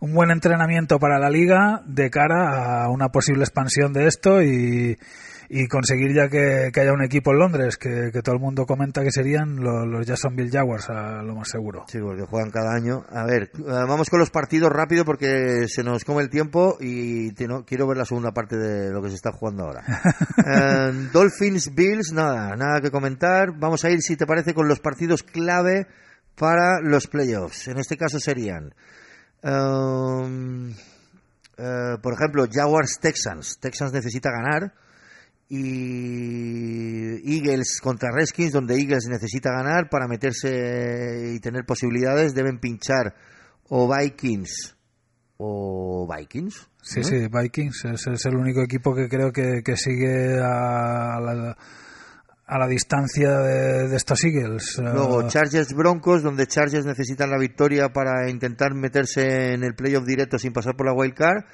un 0.00 0.12
buen 0.12 0.30
entrenamiento 0.30 0.98
para 0.98 1.18
la 1.18 1.30
liga 1.30 1.80
de 1.86 2.10
cara 2.10 2.84
a 2.84 2.90
una 2.90 3.08
posible 3.08 3.44
expansión 3.44 3.94
de 3.94 4.06
esto 4.06 4.42
y, 4.42 4.98
y 5.56 5.68
conseguir 5.68 6.12
ya 6.14 6.28
que, 6.28 6.70
que 6.72 6.80
haya 6.80 6.92
un 6.92 7.04
equipo 7.04 7.30
en 7.30 7.38
Londres, 7.38 7.76
que, 7.76 8.10
que 8.12 8.22
todo 8.22 8.34
el 8.34 8.40
mundo 8.40 8.66
comenta 8.66 9.02
que 9.04 9.12
serían 9.12 9.56
los, 9.56 9.86
los 9.86 10.04
Jacksonville 10.04 10.50
Jaguars, 10.50 10.90
a 10.90 11.22
lo 11.22 11.36
más 11.36 11.48
seguro. 11.48 11.84
Sí, 11.86 11.98
porque 12.00 12.22
juegan 12.24 12.50
cada 12.50 12.74
año. 12.74 13.04
A 13.08 13.24
ver, 13.24 13.50
eh, 13.54 13.62
vamos 13.64 14.10
con 14.10 14.18
los 14.18 14.30
partidos 14.30 14.70
rápido 14.72 15.04
porque 15.04 15.68
se 15.68 15.84
nos 15.84 16.04
come 16.04 16.22
el 16.22 16.28
tiempo 16.30 16.76
y 16.80 17.30
te- 17.34 17.46
no- 17.46 17.64
quiero 17.64 17.86
ver 17.86 17.98
la 17.98 18.04
segunda 18.04 18.32
parte 18.32 18.56
de 18.56 18.90
lo 18.90 19.00
que 19.00 19.10
se 19.10 19.14
está 19.14 19.30
jugando 19.32 19.64
ahora. 19.64 19.84
Eh, 20.46 21.08
Dolphins, 21.12 21.74
Bills, 21.74 22.12
nada, 22.12 22.56
nada 22.56 22.80
que 22.80 22.90
comentar. 22.90 23.52
Vamos 23.56 23.84
a 23.84 23.90
ir, 23.90 24.02
si 24.02 24.16
te 24.16 24.26
parece, 24.26 24.52
con 24.54 24.66
los 24.68 24.80
partidos 24.80 25.22
clave 25.22 25.86
para 26.36 26.80
los 26.82 27.06
playoffs. 27.06 27.68
En 27.68 27.78
este 27.78 27.96
caso 27.96 28.18
serían, 28.18 28.74
um, 29.42 30.70
eh, 31.56 31.96
por 32.02 32.14
ejemplo, 32.14 32.46
Jaguars, 32.50 32.98
Texans. 33.00 33.58
Texans 33.60 33.92
necesita 33.92 34.30
ganar 34.30 34.72
y 35.48 37.36
Eagles 37.36 37.80
contra 37.82 38.10
Redskins, 38.10 38.52
donde 38.52 38.76
Eagles 38.76 39.06
necesita 39.08 39.50
ganar 39.50 39.88
para 39.90 40.08
meterse 40.08 41.32
y 41.34 41.40
tener 41.40 41.64
posibilidades, 41.64 42.34
deben 42.34 42.58
pinchar 42.58 43.14
o 43.68 43.92
Vikings 43.94 44.76
o 45.36 46.08
Vikings. 46.10 46.68
Sí, 46.82 47.00
¿no? 47.00 47.06
sí, 47.06 47.28
Vikings 47.30 47.84
es, 47.86 48.06
es 48.06 48.26
el 48.26 48.36
único 48.36 48.62
equipo 48.62 48.94
que 48.94 49.08
creo 49.08 49.32
que, 49.32 49.62
que 49.64 49.76
sigue 49.76 50.38
a 50.38 51.18
la, 51.20 51.56
a 52.46 52.58
la 52.58 52.66
distancia 52.66 53.38
de, 53.38 53.88
de 53.88 53.96
estos 53.96 54.24
Eagles. 54.24 54.78
Luego 54.78 55.22
Eh, 55.22 55.26
Chargers 55.28 55.74
Broncos, 55.74 56.22
donde 56.22 56.46
Chargers 56.46 56.86
necesitan 56.86 57.30
la 57.30 57.38
victoria 57.38 57.90
para 57.90 58.30
intentar 58.30 58.74
meterse 58.74 59.54
en 59.54 59.64
el 59.64 59.74
playoff 59.74 60.04
directo 60.04 60.38
sin 60.38 60.52
pasar 60.52 60.76
por 60.76 60.86
la 60.86 60.92
wild 60.92 61.14
card, 61.14 61.44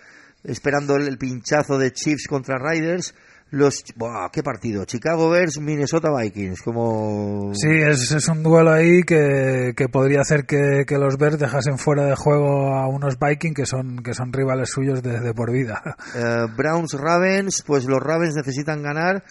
esperando 0.44 0.96
el, 0.96 1.08
el 1.08 1.18
pinchazo 1.18 1.78
de 1.78 1.92
Chiefs 1.92 2.26
contra 2.28 2.56
Riders. 2.58 3.14
Los, 3.50 3.82
¡buah, 3.96 4.30
qué 4.30 4.42
partido! 4.44 4.84
Chicago 4.84 5.28
Bears, 5.28 5.58
Minnesota 5.60 6.08
Vikings, 6.16 6.62
como 6.62 7.52
Sí, 7.54 7.68
es, 7.68 8.12
es 8.12 8.28
un 8.28 8.44
duelo 8.44 8.70
ahí 8.70 9.02
que, 9.02 9.72
que 9.76 9.88
podría 9.88 10.20
hacer 10.20 10.46
que, 10.46 10.84
que 10.86 10.98
los 10.98 11.16
Bears 11.16 11.38
dejasen 11.38 11.76
fuera 11.76 12.04
de 12.04 12.14
juego 12.14 12.74
a 12.74 12.86
unos 12.88 13.18
Vikings 13.18 13.56
que 13.56 13.66
son, 13.66 14.04
que 14.04 14.14
son 14.14 14.32
rivales 14.32 14.70
suyos 14.70 15.02
de, 15.02 15.20
de 15.20 15.34
por 15.34 15.52
vida. 15.52 15.82
Eh, 16.14 16.46
Browns 16.56 16.94
Ravens, 16.94 17.62
pues 17.64 17.84
los 17.84 18.00
Ravens 18.00 18.34
necesitan 18.34 18.82
ganar 18.82 19.22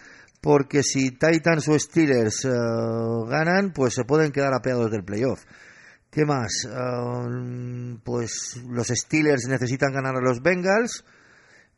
porque 0.41 0.81
si 0.83 1.11
Titans 1.11 1.67
o 1.67 1.77
Steelers 1.77 2.45
eh, 2.45 2.49
ganan, 3.27 3.71
pues 3.73 3.95
se 3.95 4.05
pueden 4.05 4.31
quedar 4.31 4.53
apeados 4.53 4.89
del 4.91 5.03
playoff. 5.03 5.43
¿Qué 6.09 6.25
más? 6.25 6.65
Eh, 6.65 7.97
pues 8.03 8.61
los 8.67 8.87
Steelers 8.87 9.47
necesitan 9.47 9.93
ganar 9.93 10.15
a 10.15 10.21
los 10.21 10.41
Bengals. 10.41 11.03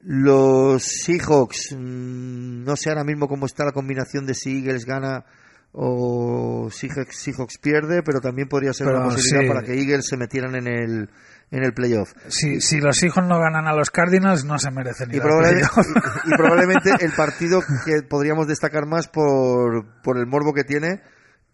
Los 0.04 0.84
Seahawks, 0.84 1.76
mm, 1.78 2.64
no 2.64 2.76
sé 2.76 2.89
ahora 2.89 3.04
mismo 3.04 3.28
cómo 3.28 3.45
está 3.45 3.66
la 3.66 3.72
combinación 3.72 4.26
de 4.26 4.34
si 4.34 4.58
Eagles 4.60 4.86
gana 4.86 5.26
o 5.74 6.70
Seahawks, 6.72 7.16
Seahawks 7.18 7.58
pierde, 7.60 8.02
pero 8.04 8.20
también 8.20 8.47
podría 8.49 8.74
ser 8.74 8.88
Pero 8.88 8.99
una 8.99 9.10
posibilidad 9.10 9.41
sí. 9.41 9.47
para 9.47 9.62
que 9.66 9.80
Eagles 9.80 10.06
se 10.08 10.18
metieran 10.18 10.56
en 10.56 10.68
el, 10.68 11.10
en 11.52 11.64
el 11.64 11.74
playoff. 11.74 12.12
Si, 12.28 12.60
si 12.62 12.82
los 12.82 13.02
hijos 13.04 13.24
no 13.26 13.39
ganan 13.39 13.68
a 13.68 13.74
los 13.76 13.89
Cardinals, 13.89 14.43
no 14.43 14.58
se 14.60 14.70
merecen 14.72 15.10
y, 15.14 15.20
probable- 15.20 15.62
y- 15.62 16.30
y 16.34 16.36
probablemente 16.36 16.89
el 16.99 17.12
partido 17.14 17.62
que 17.86 18.02
podríamos 18.04 18.47
destacar 18.47 18.86
más 18.88 19.08
por, 19.08 19.86
por 20.04 20.18
el 20.18 20.26
morbo 20.28 20.54
que 20.54 20.64
tiene 20.64 21.02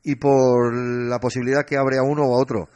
y 0.03 0.15
por 0.15 0.73
la 0.73 1.19
posibilidad 1.19 1.63
que 1.65 1.77
abre 1.77 1.97
a 1.97 2.03
uno 2.03 2.23
o 2.23 2.37
a 2.37 2.41
otro 2.41 2.69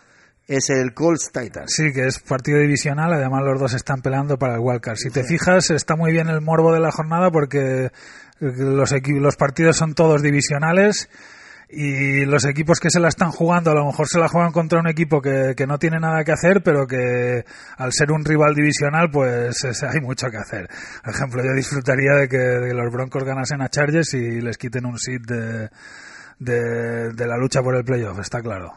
es 0.55 0.69
el 0.69 0.93
Colts 0.93 1.31
Titans. 1.31 1.73
Sí, 1.73 1.91
que 1.93 2.07
es 2.07 2.19
partido 2.19 2.59
divisional, 2.59 3.13
además 3.13 3.41
los 3.43 3.59
dos 3.59 3.73
están 3.73 4.01
peleando 4.01 4.37
para 4.37 4.55
el 4.55 4.59
wildcard. 4.59 4.97
Si 4.97 5.09
te 5.09 5.23
fijas, 5.23 5.69
está 5.71 5.95
muy 5.95 6.11
bien 6.11 6.27
el 6.27 6.41
morbo 6.41 6.73
de 6.73 6.79
la 6.79 6.91
jornada 6.91 7.31
porque 7.31 7.85
eh, 7.85 7.91
los, 8.39 8.93
los 9.07 9.35
partidos 9.35 9.77
son 9.77 9.93
todos 9.93 10.21
divisionales 10.21 11.09
y 11.73 12.25
los 12.25 12.43
equipos 12.43 12.81
que 12.81 12.89
se 12.89 12.99
la 12.99 13.07
están 13.07 13.31
jugando 13.31 13.71
a 13.71 13.75
lo 13.75 13.85
mejor 13.85 14.05
se 14.05 14.19
la 14.19 14.27
juegan 14.27 14.51
contra 14.51 14.81
un 14.81 14.89
equipo 14.89 15.21
que, 15.21 15.53
que 15.55 15.65
no 15.65 15.77
tiene 15.79 16.01
nada 16.01 16.25
que 16.25 16.33
hacer, 16.33 16.61
pero 16.61 16.85
que 16.85 17.45
al 17.77 17.93
ser 17.93 18.11
un 18.11 18.25
rival 18.25 18.53
divisional 18.53 19.09
pues 19.09 19.63
es- 19.63 19.83
hay 19.83 20.01
mucho 20.01 20.27
que 20.29 20.35
hacer. 20.37 20.67
Por 21.01 21.13
ejemplo, 21.13 21.41
yo 21.45 21.53
disfrutaría 21.55 22.11
de 22.15 22.27
que, 22.27 22.73
los 22.73 22.91
Broncos 22.91 23.23
ganasen 23.23 23.61
a 23.61 23.69
Chargers 23.69 24.13
y 24.15 24.41
les 24.41 24.57
quiten 24.57 24.85
un 24.85 24.97
de, 25.25 25.69
de, 26.39 27.13
de 27.13 27.27
la 27.27 27.37
lucha 27.37 27.61
por 27.61 27.73
el 27.75 27.85
playoff, 27.85 28.19
está 28.19 28.41
claro. 28.41 28.73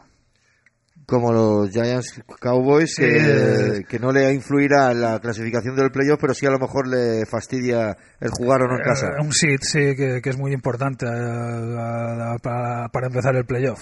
Como 1.05 1.31
los 1.31 1.69
Giants 1.69 2.19
Cowboys, 2.39 2.95
que, 2.97 3.17
eh. 3.17 3.83
que 3.87 3.99
no 3.99 4.11
le 4.11 4.33
influirá 4.33 4.91
la 4.93 5.19
clasificación 5.19 5.75
del 5.75 5.91
playoff, 5.91 6.17
pero 6.19 6.33
sí 6.33 6.45
a 6.47 6.49
lo 6.49 6.57
mejor 6.57 6.87
le 6.87 7.25
fastidia 7.27 7.95
el 8.19 8.31
jugar 8.31 8.63
o 8.63 8.67
no 8.67 8.77
en 8.77 8.83
casa. 8.83 9.07
Eh, 9.09 9.21
un 9.21 9.31
seed, 9.31 9.59
sí, 9.61 9.95
que, 9.95 10.19
que 10.23 10.29
es 10.31 10.37
muy 10.37 10.51
importante 10.51 11.05
eh, 11.05 11.09
a- 11.09 12.33
a- 12.33 12.37
para, 12.39 12.87
para 12.89 13.07
empezar 13.07 13.35
el 13.35 13.45
playoff. 13.45 13.79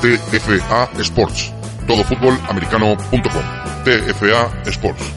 TFA 0.00 0.90
Sports. 1.00 1.52
Todofutbolamericano.com. 1.86 3.42
TFA 3.84 4.62
Sports. 4.70 5.12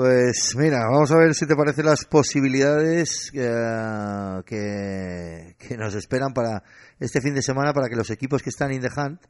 Pues 0.00 0.56
mira, 0.56 0.86
vamos 0.86 1.10
a 1.10 1.16
ver 1.18 1.34
si 1.34 1.46
te 1.46 1.54
parecen 1.54 1.84
las 1.84 2.06
posibilidades 2.06 3.30
eh, 3.34 4.40
que, 4.46 5.56
que 5.58 5.76
nos 5.76 5.94
esperan 5.94 6.32
para 6.32 6.62
este 6.98 7.20
fin 7.20 7.34
de 7.34 7.42
semana 7.42 7.74
para 7.74 7.90
que 7.90 7.96
los 7.96 8.08
equipos 8.08 8.42
que 8.42 8.48
están 8.48 8.72
in 8.72 8.80
the 8.80 8.88
hunt, 8.96 9.20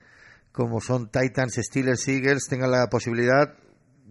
como 0.52 0.80
son 0.80 1.10
Titans, 1.10 1.56
Steelers, 1.60 2.06
Eagles, 2.06 2.46
tengan 2.48 2.70
la 2.70 2.86
posibilidad 2.86 3.52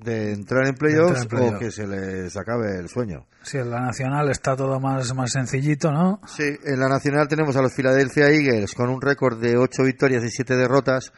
de 0.04 0.34
entrar 0.34 0.68
en 0.68 0.76
playoffs 0.76 1.28
playoff. 1.28 1.54
o 1.54 1.60
que 1.60 1.72
se 1.72 1.88
les 1.88 2.36
acabe 2.36 2.78
el 2.78 2.90
sueño. 2.90 3.26
Sí, 3.42 3.58
en 3.58 3.70
la 3.70 3.80
nacional 3.80 4.30
está 4.30 4.58
todo 4.58 4.82
más, 4.82 5.16
más 5.16 5.32
sencillito, 5.32 5.94
¿no? 5.94 6.20
Sí, 6.28 6.44
en 6.66 6.78
la 6.78 6.90
nacional 6.90 7.30
tenemos 7.30 7.56
a 7.56 7.62
los 7.62 7.74
Philadelphia 7.74 8.28
Eagles 8.28 8.74
con 8.74 8.90
un 8.90 9.00
récord 9.00 9.40
de 9.40 9.56
8 9.56 9.84
victorias 9.84 10.26
y 10.26 10.30
7 10.30 10.58
derrotas, 10.58 11.14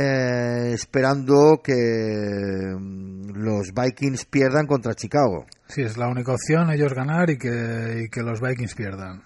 eh, 0.00 0.72
esperando 0.74 1.60
que 1.62 1.74
mm, 1.74 3.30
los 3.34 3.72
Vikings 3.74 4.26
pierdan 4.26 4.66
contra 4.66 4.94
Chicago. 4.94 5.46
Sí, 5.66 5.82
es 5.82 5.96
la 5.96 6.08
única 6.08 6.32
opción, 6.32 6.70
ellos 6.70 6.94
ganar 6.94 7.30
y 7.30 7.36
que, 7.36 8.04
y 8.04 8.08
que 8.08 8.22
los 8.22 8.40
Vikings 8.40 8.76
pierdan. 8.76 9.24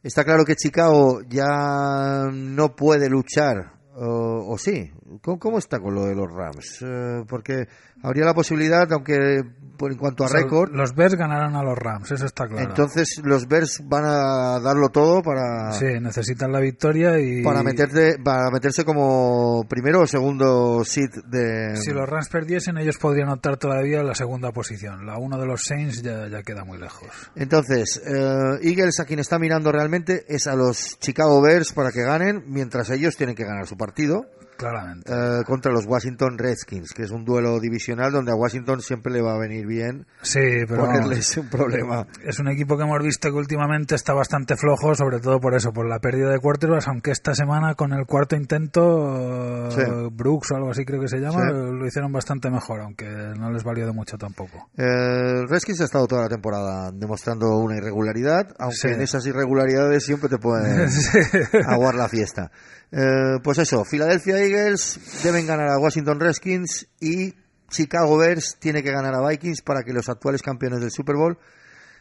Está 0.00 0.24
claro 0.24 0.44
que 0.44 0.54
Chicago 0.54 1.22
ya 1.28 2.28
no 2.32 2.76
puede 2.76 3.08
luchar, 3.08 3.72
o, 3.96 4.52
o 4.52 4.58
sí. 4.58 4.92
¿Cómo, 5.20 5.38
cómo 5.38 5.58
está 5.58 5.80
con 5.80 5.94
lo 5.94 6.04
de 6.04 6.14
los 6.14 6.32
Rams? 6.32 6.82
Eh, 6.82 7.24
porque 7.28 7.66
habría 8.02 8.24
la 8.24 8.34
posibilidad, 8.34 8.90
aunque 8.92 9.42
por 9.82 9.90
en 9.90 9.98
cuanto 9.98 10.22
a 10.22 10.26
O 10.26 10.28
sea, 10.28 10.40
récord, 10.42 10.70
Los 10.72 10.94
Bears 10.94 11.14
ganarán 11.16 11.56
a 11.56 11.62
los 11.62 11.76
Rams, 11.76 12.10
eso 12.12 12.26
está 12.26 12.46
claro. 12.46 12.68
entonces 12.68 13.20
los 13.24 13.48
Bears 13.48 13.82
van 13.84 14.04
a 14.04 14.60
darlo 14.60 14.90
todo 14.90 15.22
para, 15.22 15.72
sí, 15.72 15.86
necesitan 16.00 16.52
la 16.52 16.60
victoria 16.60 17.18
y... 17.18 17.42
para, 17.42 17.64
meterte, 17.64 18.16
para 18.22 18.50
meterse 18.52 18.84
como 18.84 19.64
primero 19.68 20.02
o 20.02 20.06
segundo 20.06 20.84
seed 20.84 21.10
de... 21.26 21.76
Si 21.76 21.90
los 21.90 22.08
Rams 22.08 22.28
perdiesen, 22.28 22.78
ellos 22.78 22.96
podrían 22.98 23.30
optar 23.30 23.56
todavía 23.56 24.04
la 24.04 24.14
segunda 24.14 24.52
posición. 24.52 25.04
La 25.04 25.18
uno 25.18 25.38
de 25.38 25.46
los 25.46 25.62
Saints 25.64 26.02
ya, 26.02 26.28
ya 26.28 26.42
queda 26.42 26.64
muy 26.64 26.78
lejos. 26.78 27.08
Entonces, 27.34 28.00
eh, 28.06 28.58
Eagles 28.62 29.00
a 29.00 29.04
quien 29.04 29.18
está 29.18 29.38
mirando 29.38 29.72
realmente 29.72 30.24
es 30.28 30.46
a 30.46 30.54
los 30.54 30.98
Chicago 31.00 31.42
Bears 31.42 31.72
para 31.72 31.90
que 31.90 32.02
ganen, 32.02 32.44
mientras 32.46 32.90
ellos 32.90 33.16
tienen 33.16 33.34
que 33.34 33.44
ganar 33.44 33.66
su 33.66 33.76
partido. 33.76 34.26
Claramente. 34.56 35.10
eh, 35.12 35.42
contra 35.46 35.72
los 35.72 35.86
Washington 35.86 36.38
Redskins, 36.38 36.92
que 36.92 37.02
es 37.02 37.10
un 37.10 37.24
duelo 37.24 37.58
divisional 37.58 38.12
donde 38.12 38.30
a 38.32 38.34
Washington 38.36 38.80
siempre 38.80 39.12
le 39.12 39.20
va 39.20 39.34
a 39.34 39.38
venir 39.38 39.66
bien 39.66 40.06
Sí, 40.22 40.40
pero 40.68 40.84
ponerles 40.86 41.36
un 41.36 41.48
problema. 41.48 42.06
es 42.24 42.38
un 42.38 42.48
equipo 42.48 42.76
que 42.76 42.84
hemos 42.84 43.02
visto 43.02 43.28
que 43.30 43.36
últimamente 43.36 43.94
está 43.94 44.12
bastante 44.14 44.56
flojo, 44.56 44.94
sobre 44.94 45.18
todo 45.20 45.40
por 45.40 45.54
eso, 45.54 45.72
por 45.72 45.88
la 45.88 45.98
pérdida 45.98 46.30
de 46.30 46.38
quarterbacks, 46.38 46.88
aunque 46.88 47.10
esta 47.10 47.34
semana 47.34 47.74
con 47.74 47.92
el 47.92 48.06
cuarto 48.06 48.36
intento, 48.36 49.70
Sí. 49.70 49.82
Brooks 50.12 50.52
o 50.52 50.56
algo 50.56 50.70
así 50.70 50.84
creo 50.84 51.00
que 51.00 51.08
se 51.08 51.18
llama, 51.18 51.40
Sí. 51.48 51.52
lo 51.52 51.86
hicieron 51.86 52.12
bastante 52.12 52.50
mejor, 52.50 52.80
aunque 52.82 53.06
no 53.06 53.50
les 53.50 53.64
valió 53.64 53.86
de 53.86 53.92
mucho 53.92 54.16
tampoco. 54.16 54.68
Eh, 54.76 55.42
Redskins 55.48 55.80
ha 55.80 55.84
estado 55.84 56.06
toda 56.06 56.22
la 56.22 56.28
temporada 56.28 56.90
demostrando 56.92 57.56
una 57.58 57.76
irregularidad, 57.76 58.54
aunque 58.58 58.76
Sí. 58.76 58.88
en 58.88 59.00
esas 59.00 59.26
irregularidades 59.26 60.04
siempre 60.04 60.28
te 60.28 60.38
pueden 60.38 60.88
aguar 61.66 61.94
la 61.94 62.08
fiesta. 62.08 62.50
Eh, 62.92 63.38
pues 63.42 63.58
eso, 63.58 63.84
Philadelphia 63.84 64.38
Eagles 64.38 65.22
deben 65.22 65.46
ganar 65.46 65.70
a 65.70 65.78
Washington 65.78 66.20
Redskins 66.20 66.86
y 67.00 67.34
Chicago 67.70 68.18
Bears 68.18 68.58
tiene 68.58 68.82
que 68.82 68.92
ganar 68.92 69.14
a 69.14 69.26
Vikings 69.26 69.62
para 69.62 69.82
que 69.82 69.94
los 69.94 70.10
actuales 70.10 70.42
campeones 70.42 70.80
del 70.80 70.90
Super 70.90 71.16
Bowl 71.16 71.38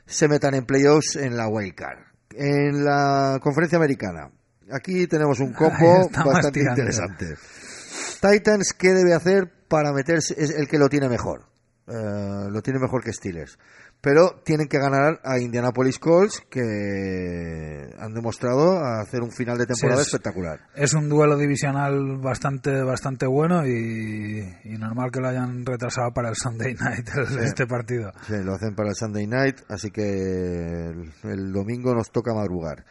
se 0.05 0.27
metan 0.27 0.53
en 0.53 0.65
playoffs 0.65 1.15
en 1.15 1.37
la 1.37 1.47
wild 1.47 1.75
card. 1.75 1.99
En 2.31 2.83
la 2.83 3.39
conferencia 3.41 3.77
americana, 3.77 4.31
aquí 4.69 5.07
tenemos 5.07 5.39
un 5.39 5.53
combo 5.53 6.09
bastante 6.09 6.59
tirando. 6.59 6.81
interesante. 6.81 7.35
Titans, 8.19 8.73
¿qué 8.73 8.89
debe 8.89 9.13
hacer 9.13 9.49
para 9.69 9.93
meterse? 9.93 10.35
Es 10.37 10.51
el 10.51 10.67
que 10.67 10.77
lo 10.77 10.89
tiene 10.89 11.07
mejor. 11.07 11.45
Eh, 11.87 12.49
lo 12.49 12.61
tiene 12.61 12.79
mejor 12.79 13.03
que 13.03 13.13
Steelers. 13.13 13.57
Pero 14.01 14.41
tienen 14.43 14.67
que 14.67 14.79
ganar 14.79 15.19
a 15.23 15.39
Indianapolis 15.39 15.99
Colts 15.99 16.41
que 16.49 16.59
han 17.99 18.13
demostrado 18.13 18.79
hacer 18.83 19.21
un 19.21 19.31
final 19.31 19.57
de 19.59 19.67
temporada 19.67 19.97
Sí, 20.01 20.01
es- 20.01 20.13
espectacular. 20.13 20.59
Es 20.75 20.93
un 20.93 21.07
duelo 21.07 21.37
divisional 21.37 22.17
bastante 22.17 22.81
bastante 22.83 23.27
bueno 23.27 23.65
y, 23.67 24.41
y 24.63 24.77
normal 24.79 25.11
que 25.11 25.19
lo 25.21 25.27
hayan 25.27 25.65
retrasado 25.65 26.11
para 26.13 26.29
el 26.29 26.35
Sunday 26.35 26.73
Night 26.73 27.07
el- 27.15 27.39
este 27.43 27.67
partido. 27.67 28.11
Sí, 28.27 28.33
lo 28.43 28.55
hacen 28.55 28.73
para 28.75 28.89
el 28.89 28.95
Sunday 28.95 29.27
Night, 29.27 29.57
así 29.69 29.91
que 29.91 30.01
el, 30.01 31.11
el 31.23 31.51
domingo 31.53 31.93
nos 31.93 32.11
toca 32.11 32.33
madrugar. 32.33 32.83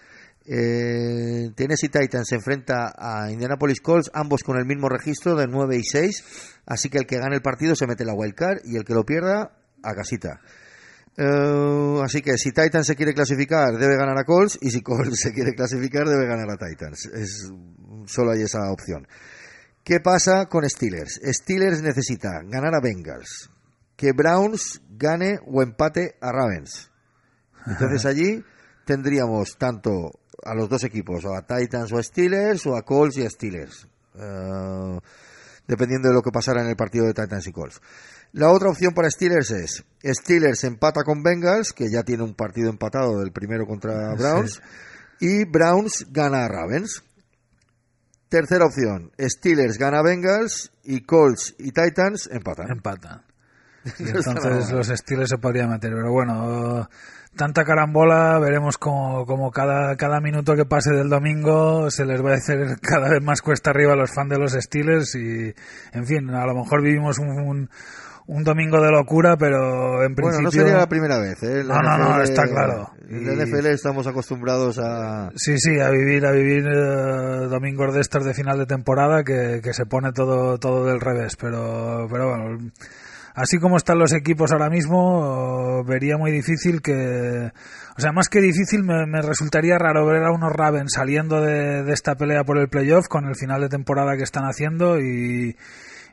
Eh, 0.52 1.50
Tennessee 1.54 1.88
Titans 1.88 2.28
se 2.28 2.34
enfrenta 2.36 2.92
a 2.96 3.30
Indianapolis 3.30 3.80
Colts, 3.80 4.11
ambos 4.14 4.42
con 4.42 4.58
el 4.58 4.64
mismo 4.64 4.88
registro 4.88 5.34
de 5.36 5.46
9 5.46 5.76
y 5.76 5.82
6, 5.84 6.58
así 6.66 6.88
que 6.88 6.98
el 6.98 7.06
que 7.06 7.18
gane 7.18 7.36
el 7.36 7.42
partido 7.42 7.74
se 7.76 7.86
mete 7.86 8.04
la 8.04 8.14
wild 8.14 8.34
card 8.34 8.58
y 8.64 8.76
el 8.76 8.84
que 8.84 8.94
lo 8.94 9.04
pierda 9.04 9.52
a 9.82 9.94
casita. 9.94 10.40
Eh, 11.16 12.00
así 12.02 12.22
que 12.22 12.38
si 12.38 12.50
Titans 12.50 12.86
se 12.86 12.96
quiere 12.96 13.12
clasificar 13.12 13.76
debe 13.76 13.96
ganar 13.96 14.16
a 14.16 14.24
Colts 14.24 14.58
y 14.61 14.70
si 14.70 14.80
Colts 14.80 15.20
se 15.20 15.32
quiere 15.32 15.54
clasificar 15.54 16.08
debe 16.08 16.26
ganar 16.26 16.48
a 16.50 16.56
Titans. 16.56 17.06
Es, 17.06 17.52
solo 18.06 18.32
hay 18.32 18.42
esa 18.42 18.70
opción. 18.70 19.06
¿Qué 19.84 20.00
pasa 20.00 20.46
con 20.46 20.68
Steelers? 20.68 21.20
Steelers 21.22 21.82
necesita 21.82 22.42
ganar 22.44 22.74
a 22.74 22.80
Bengals, 22.80 23.50
que 23.96 24.12
Browns 24.12 24.82
gane 24.90 25.38
o 25.46 25.62
empate 25.62 26.16
a 26.20 26.30
Ravens. 26.32 26.90
Entonces 27.66 28.06
allí 28.06 28.44
tendríamos 28.84 29.56
tanto 29.58 30.12
a 30.44 30.54
los 30.54 30.68
dos 30.68 30.84
equipos, 30.84 31.24
o 31.24 31.34
a 31.34 31.46
Titans 31.46 31.92
o 31.92 31.98
a 31.98 32.02
Steelers, 32.02 32.66
o 32.66 32.76
a 32.76 32.82
Colts 32.82 33.18
y 33.18 33.26
a 33.26 33.30
Steelers, 33.30 33.86
Eh, 34.14 34.98
dependiendo 35.71 36.09
de 36.09 36.14
lo 36.14 36.23
que 36.23 36.33
pasara 36.33 36.62
en 36.62 36.68
el 36.68 36.75
partido 36.75 37.07
de 37.07 37.14
Titans 37.14 37.47
y 37.47 37.53
Colts. 37.53 37.81
La 38.33 38.51
otra 38.51 38.71
opción 38.71 38.93
para 38.93 39.09
Steelers 39.09 39.53
es 39.53 39.85
Steelers 40.03 40.64
empata 40.64 41.05
con 41.05 41.23
Bengals, 41.23 41.73
que 41.73 41.89
ya 41.89 42.03
tiene 42.03 42.25
un 42.25 42.35
partido 42.35 42.68
empatado 42.68 43.21
del 43.21 43.31
primero 43.31 43.66
contra 43.66 44.14
Browns, 44.14 44.61
y 45.21 45.45
Browns 45.45 46.07
gana 46.11 46.45
a 46.45 46.49
Ravens. 46.49 47.05
Tercera 48.29 48.64
opción, 48.64 49.12
Steelers 49.16 49.79
gana 49.79 50.01
a 50.01 50.03
Bengals 50.03 50.73
y 50.83 51.03
Colts 51.03 51.55
y 51.59 51.71
Titans 51.71 52.29
empatan. 52.33 52.66
Empatan. 52.73 53.23
Y 53.99 54.03
entonces 54.09 54.73
los 54.73 54.89
estilos 54.89 55.29
se 55.29 55.39
podrían 55.39 55.71
meter. 55.71 55.93
Pero 55.93 56.11
bueno, 56.11 56.89
tanta 57.37 57.64
carambola, 57.64 58.39
veremos 58.39 58.76
como, 58.76 59.24
como 59.24 59.51
cada, 59.51 59.97
cada 59.97 60.20
minuto 60.20 60.57
que 60.57 60.64
pase 60.64 60.93
del 60.93 61.09
domingo 61.09 61.91
se 61.91 62.05
les 62.05 62.24
va 62.24 62.33
a 62.33 62.35
hacer 62.37 62.78
cada 62.83 63.09
vez 63.09 63.22
más 63.22 63.41
cuesta 63.43 63.70
arriba 63.70 63.93
a 63.95 63.97
los 63.97 64.12
fans 64.12 64.31
de 64.31 64.39
los 64.39 64.53
Steelers 64.53 65.14
y, 65.14 65.55
en 65.93 66.07
fin, 66.07 66.31
a 66.31 66.47
lo 66.47 66.55
mejor 66.55 66.83
vivimos 66.83 67.18
un, 67.18 67.28
un, 67.31 67.70
un 68.26 68.45
domingo 68.45 68.81
de 68.81 68.91
locura, 68.91 69.37
pero 69.37 70.05
en 70.05 70.14
Bueno, 70.14 70.37
principio... 70.37 70.43
no 70.43 70.51
sería 70.51 70.78
la 70.78 70.89
primera 70.89 71.18
vez, 71.18 71.43
¿eh? 71.43 71.64
La 71.64 71.76
No, 71.76 71.83
no, 71.83 71.99
no, 71.99 72.11
NFL 72.18 72.22
está 72.31 72.43
claro. 72.45 72.91
En 73.09 73.26
la 73.26 73.45
NFL 73.45 73.66
estamos 73.66 74.07
acostumbrados 74.07 74.78
a... 74.78 75.31
Sí, 75.35 75.59
sí, 75.59 75.81
a 75.81 75.91
vivir, 75.91 76.24
a 76.26 76.33
vivir 76.33 76.64
eh, 76.66 77.47
domingos 77.49 77.95
de 77.95 78.01
estos 78.01 78.24
de 78.24 78.35
final 78.35 78.59
de 78.59 78.66
temporada 78.66 79.24
que, 79.24 79.61
que 79.62 79.72
se 79.72 79.87
pone 79.87 80.12
todo, 80.12 80.59
todo 80.59 80.85
del 80.87 81.01
revés, 81.01 81.37
pero, 81.37 82.07
pero 82.11 82.28
bueno, 82.28 82.70
así 83.35 83.59
como 83.59 83.76
están 83.76 83.99
los 83.99 84.12
equipos 84.12 84.53
ahora 84.53 84.70
mismo, 84.70 85.85
vería 85.85 86.16
muy 86.16 86.31
difícil 86.33 86.83
que, 86.83 87.51
o 87.97 88.01
sea, 88.01 88.12
más 88.12 88.28
que 88.28 88.41
difícil, 88.41 88.83
me, 88.85 89.22
resultaría 89.22 89.78
raro 89.78 90.07
ver 90.07 90.24
a 90.24 90.33
unos 90.33 90.53
Ravens 90.53 90.93
saliendo 90.95 91.41
de 91.41 91.93
esta 91.93 92.14
pelea 92.14 92.45
por 92.45 92.59
el 92.59 92.68
playoff 92.68 93.09
con 93.09 93.26
el 93.26 93.37
final 93.37 93.61
de 93.61 93.68
temporada 93.68 94.16
que 94.16 94.24
están 94.24 94.45
haciendo 94.45 94.99
y, 94.99 95.57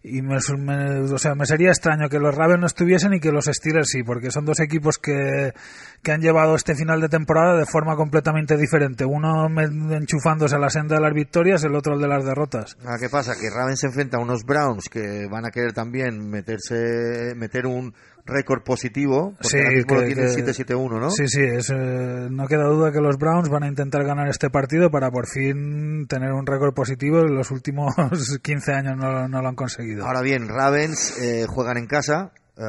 y 0.03 0.21
me, 0.21 0.37
me- 0.57 0.99
o 1.01 1.17
sea, 1.17 1.35
me 1.35 1.45
sería 1.45 1.69
extraño 1.69 2.09
que 2.09 2.19
los 2.19 2.33
Ravens 2.35 2.59
no 2.61 2.67
estuviesen 2.67 3.13
y 3.13 3.19
que 3.19 3.31
los 3.31 3.45
Steelers 3.45 3.89
sí, 3.89 4.03
porque 4.03 4.31
son 4.31 4.45
dos 4.45 4.59
equipos 4.59 4.97
que, 4.97 5.53
que 6.01 6.11
han 6.11 6.21
llevado 6.21 6.55
este 6.55 6.75
final 6.75 7.01
de 7.01 7.09
temporada 7.09 7.57
de 7.57 7.65
forma 7.65 7.95
completamente 7.95 8.57
diferente. 8.57 9.05
Uno 9.05 9.47
enchufándose 9.95 10.55
a 10.55 10.59
la 10.59 10.69
senda 10.69 10.95
de 10.95 11.01
las 11.01 11.13
victorias, 11.13 11.63
el 11.63 11.75
otro 11.75 11.95
el 11.95 12.01
de 12.01 12.07
las 12.07 12.25
derrotas. 12.25 12.77
Ah, 12.85 12.97
¿Qué 12.99 13.09
pasa? 13.09 13.33
Que 13.39 13.49
Ravens 13.49 13.79
se 13.79 13.87
enfrenta 13.87 14.17
a 14.17 14.21
unos 14.21 14.43
Browns 14.43 14.85
que 14.89 15.27
van 15.29 15.45
a 15.45 15.51
querer 15.51 15.73
también 15.73 16.29
meterse, 16.29 17.33
meter 17.35 17.65
un 17.65 17.93
récord 18.28 18.61
positivo, 18.63 19.32
porque 19.38 19.47
Sí, 19.47 19.57
ahora 19.57 19.69
mismo 19.71 19.95
lo 19.95 20.01
que- 20.01 20.07
tienen 20.07 20.25
que- 20.36 20.53
7-7-1, 20.53 20.99
¿no? 20.99 21.09
Sí, 21.09 21.28
sí, 21.28 21.41
es, 21.41 21.69
eh, 21.69 22.28
no 22.30 22.47
queda 22.47 22.65
duda 22.65 22.91
que 22.91 22.99
los 23.01 23.17
Browns 23.17 23.49
van 23.49 23.63
a 23.63 23.67
intentar 23.67 24.03
ganar 24.03 24.28
este 24.28 24.49
partido 24.49 24.91
para 24.91 25.09
por 25.09 25.28
fin 25.28 26.05
tener 26.07 26.34
un 26.34 26.45
récord 26.45 26.73
positivo. 26.73 27.21
En 27.21 27.34
los 27.36 27.49
últimos 27.51 27.93
15 28.43 28.73
años 28.73 28.97
no, 28.97 29.28
no 29.28 29.41
lo 29.41 29.47
han 29.47 29.55
conseguido. 29.55 30.05
Ahora 30.05 30.21
bien, 30.21 30.47
Ravens 30.47 31.17
eh, 31.21 31.45
juegan 31.47 31.78
en 31.78 31.88
casa. 31.88 32.32
eh, 32.57 32.61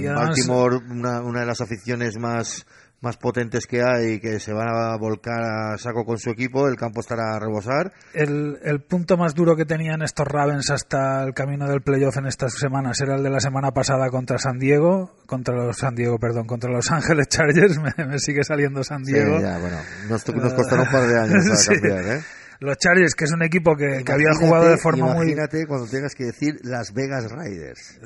Y 0.00 0.06
además- 0.06 0.28
Baltimore, 0.28 0.76
una, 0.90 1.20
una 1.22 1.40
de 1.40 1.46
las 1.46 1.60
aficiones 1.60 2.18
más, 2.18 2.66
más 3.00 3.16
potentes 3.16 3.66
que 3.66 3.82
hay, 3.82 4.18
que 4.20 4.40
se 4.40 4.52
van 4.52 4.68
a 4.68 4.96
volcar 4.98 5.40
a 5.42 5.78
saco 5.78 6.04
con 6.04 6.18
su 6.18 6.30
equipo. 6.30 6.66
El 6.68 6.76
campo 6.76 7.00
estará 7.00 7.36
a 7.36 7.38
rebosar. 7.38 7.92
El, 8.12 8.58
el 8.64 8.80
punto 8.82 9.16
más 9.16 9.34
duro 9.34 9.54
que 9.56 9.64
tenían 9.64 10.02
estos 10.02 10.26
Ravens 10.26 10.70
hasta 10.70 11.22
el 11.22 11.32
camino 11.34 11.68
del 11.68 11.80
playoff 11.82 12.16
en 12.16 12.26
estas 12.26 12.54
semanas 12.54 13.00
era 13.00 13.14
el 13.16 13.22
de 13.22 13.30
la 13.30 13.40
semana 13.40 13.70
pasada 13.70 14.10
contra 14.10 14.38
San 14.38 14.58
Diego, 14.58 15.14
contra 15.26 15.54
los 15.54 15.76
San 15.78 15.94
Diego, 15.94 16.18
perdón, 16.18 16.46
contra 16.46 16.70
Los 16.72 16.90
Ángeles 16.90 17.28
Chargers, 17.28 17.78
me, 17.78 18.04
me 18.06 18.18
sigue 18.18 18.42
saliendo 18.42 18.82
San 18.82 19.04
Sí, 19.04 19.12
Diego. 19.12 19.40
ya, 19.40 19.58
bueno, 19.58 19.76
nos, 20.08 20.26
nos 20.34 20.54
costará 20.54 20.82
un 20.82 20.90
par 20.90 21.06
de 21.06 21.20
años 21.20 21.44
para 21.44 21.56
Sí. 21.56 21.74
cambiar, 21.74 22.16
¿eh? 22.18 22.20
Los 22.60 22.76
Chargers, 22.78 23.14
que 23.14 23.24
es 23.26 23.30
un 23.32 23.44
equipo 23.44 23.76
que, 23.76 24.02
que 24.04 24.12
había 24.12 24.34
jugado 24.36 24.68
de 24.68 24.78
forma 24.78 25.06
muy... 25.14 25.26
Imagínate 25.26 25.64
cuando 25.68 25.86
tengas 25.86 26.16
que 26.16 26.24
decir 26.24 26.58
Las 26.64 26.92
Vegas 26.92 27.30
Raiders. 27.30 28.00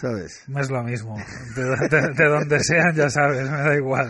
¿Sabes? 0.00 0.44
No 0.46 0.60
es 0.60 0.70
lo 0.70 0.82
mismo. 0.84 1.16
De, 1.56 1.64
de- 1.88 2.08
de 2.14 2.24
donde 2.28 2.60
sean, 2.60 2.94
ya 2.94 3.10
sabes, 3.10 3.50
me 3.50 3.56
da 3.58 3.74
igual. 3.74 4.08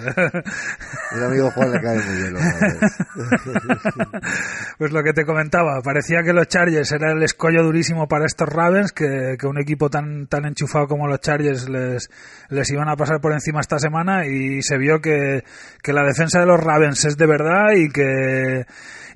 El 1.17 1.25
amigo 1.25 1.51
Juan 1.53 1.73
le 1.73 1.81
cae 1.81 1.97
muy 1.99 2.17
bien. 2.17 2.35
Pues 4.79 4.93
lo 4.93 5.03
que 5.03 5.13
te 5.13 5.25
comentaba, 5.25 5.81
parecía 5.83 6.23
que 6.23 6.33
los 6.33 6.47
Chargers 6.49 6.93
era 6.93 7.13
el 7.13 7.23
escollo 7.23 7.63
durísimo 7.63 8.07
para 8.07 8.27
estos 8.27 8.49
Ravens, 8.49 8.93
que, 8.93 9.37
que 9.39 9.47
un 9.47 9.59
equipo 9.61 9.89
tan, 9.91 10.27
tan 10.27 10.45
enchufado 10.45 10.87
como 10.87 11.07
los 11.09 11.21
Chargers 11.21 11.69
les, 11.69 12.11
les 12.51 12.71
iban 12.71 12.89
a 12.89 12.97
pasar 12.97 13.21
por 13.21 13.33
encima 13.33 13.61
esta 13.61 13.79
semana 13.79 14.27
y 14.27 14.63
se 14.63 14.79
vio 14.79 15.01
que, 15.01 15.45
que 15.83 15.93
la 15.93 16.05
defensa 16.05 16.41
de 16.41 16.47
los 16.47 16.61
Ravens 16.61 17.05
es 17.05 17.17
de 17.17 17.27
verdad 17.27 17.73
y 17.77 17.89
que, 17.89 18.67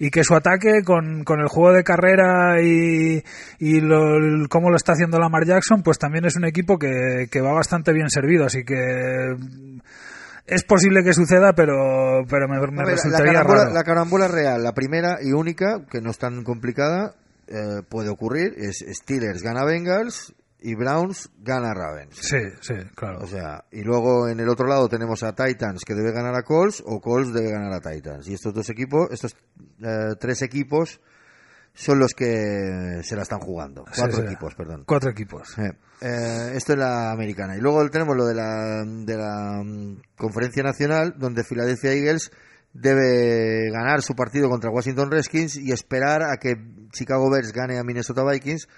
y 0.03 0.11
que 0.11 0.25
su 0.25 0.35
ataque 0.35 0.83
con, 0.85 1.23
con 1.23 1.39
el 1.39 1.47
juego 1.47 1.73
de 1.73 1.85
carrera 1.85 2.61
y, 2.61 3.23
y 3.61 3.81
lo, 3.81 4.49
cómo 4.49 4.69
lo 4.69 4.75
está 4.75 4.95
haciendo 4.95 5.21
Lamar 5.21 5.47
Jackson, 5.47 5.85
pues 5.85 5.97
también 5.97 6.25
es 6.25 6.35
un 6.35 6.45
equipo 6.45 6.77
que, 6.77 7.29
que 7.31 7.41
va 7.41 7.53
bastante 7.53 7.93
bien 7.93 8.11
servido, 8.11 8.45
así 8.45 8.65
que 8.65 9.37
es 10.45 10.65
posible 10.65 11.05
que 11.05 11.13
suceda, 11.13 11.53
pero, 11.53 12.25
pero 12.29 12.49
me, 12.49 12.57
la, 12.57 12.85
resultaría 12.85 13.33
carambola, 13.33 13.63
raro. 13.63 13.75
la 13.75 13.85
carambola 13.85 14.27
real, 14.27 14.65
la 14.65 14.75
primera 14.75 15.19
y 15.23 15.31
única, 15.31 15.87
que 15.89 16.01
no 16.01 16.11
es 16.11 16.19
tan 16.19 16.43
complicada, 16.43 17.15
eh, 17.47 17.83
puede 17.89 18.09
ocurrir, 18.09 18.55
es 18.57 18.85
Steelers 18.85 19.41
gana 19.41 19.65
Bengals 19.65 20.35
y 20.63 20.75
Browns 20.75 21.31
gana 21.39 21.75
Ravens. 21.75 22.17
Sí, 22.17 22.39
sí, 22.61 22.75
claro. 22.95 23.19
O 23.23 23.27
sea, 23.27 23.65
y 23.71 23.83
luego 23.83 24.29
en 24.29 24.41
el 24.41 24.49
otro 24.49 24.67
lado 24.67 24.89
tenemos 24.89 25.23
a 25.23 25.35
Titans 25.35 25.85
que 25.85 25.95
debe 25.95 26.13
ganar 26.13 26.35
a 26.35 26.43
Colts 26.43 26.83
o 26.87 27.01
Colts 27.01 27.33
debe 27.33 27.51
ganar 27.51 27.73
a 27.73 27.81
Titans. 27.81 28.29
Y 28.29 28.35
estos 28.35 28.55
dos 28.55 28.71
equipos, 28.71 29.09
estos 29.11 29.37
eh, 29.83 30.15
tres 30.19 30.43
equipos 30.43 31.01
son 31.75 31.99
los 31.99 32.13
que 32.13 33.01
se 33.03 33.17
la 33.17 33.23
están 33.23 33.41
jugando. 33.41 33.85
Cuatro 33.85 34.19
sí. 34.19 34.27
equipos, 34.27 34.55
perdón. 34.55 34.85
Cuatro 34.87 35.11
equipos. 35.11 35.59
Eh, 35.59 35.73
eh, 36.01 36.53
esto 36.55 36.75
es 36.75 36.79
la 36.79 37.11
americana. 37.11 37.57
Y 37.57 37.61
luego 37.61 37.89
tenemos 37.91 38.17
lo 38.17 38.27
de 38.27 38.35
la, 38.35 38.85
de 38.85 39.17
la 39.17 39.63
mm, 39.65 40.03
conferencia 40.17 40.63
nacional, 40.63 41.15
donde 41.17 41.45
Philadelphia 41.45 41.93
Eagles 41.93 42.31
debe 42.73 43.71
ganar 43.71 44.03
su 44.03 44.15
partido 44.15 44.49
contra 44.49 44.71
Washington 44.71 45.11
Redskins 45.11 45.57
y 45.57 45.73
esperar 45.73 46.23
a 46.23 46.37
que 46.39 46.55
Chicago 46.93 47.31
Bears 47.31 47.53
gane 47.53 47.79
a 47.79 47.85
Minnesota 47.85 48.25
Vikings, 48.25 48.69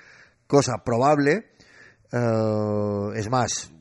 cosa 0.47 0.82
probable. 0.85 1.51
Eh, 2.14 3.18
es 3.18 3.28
más, 3.28 3.72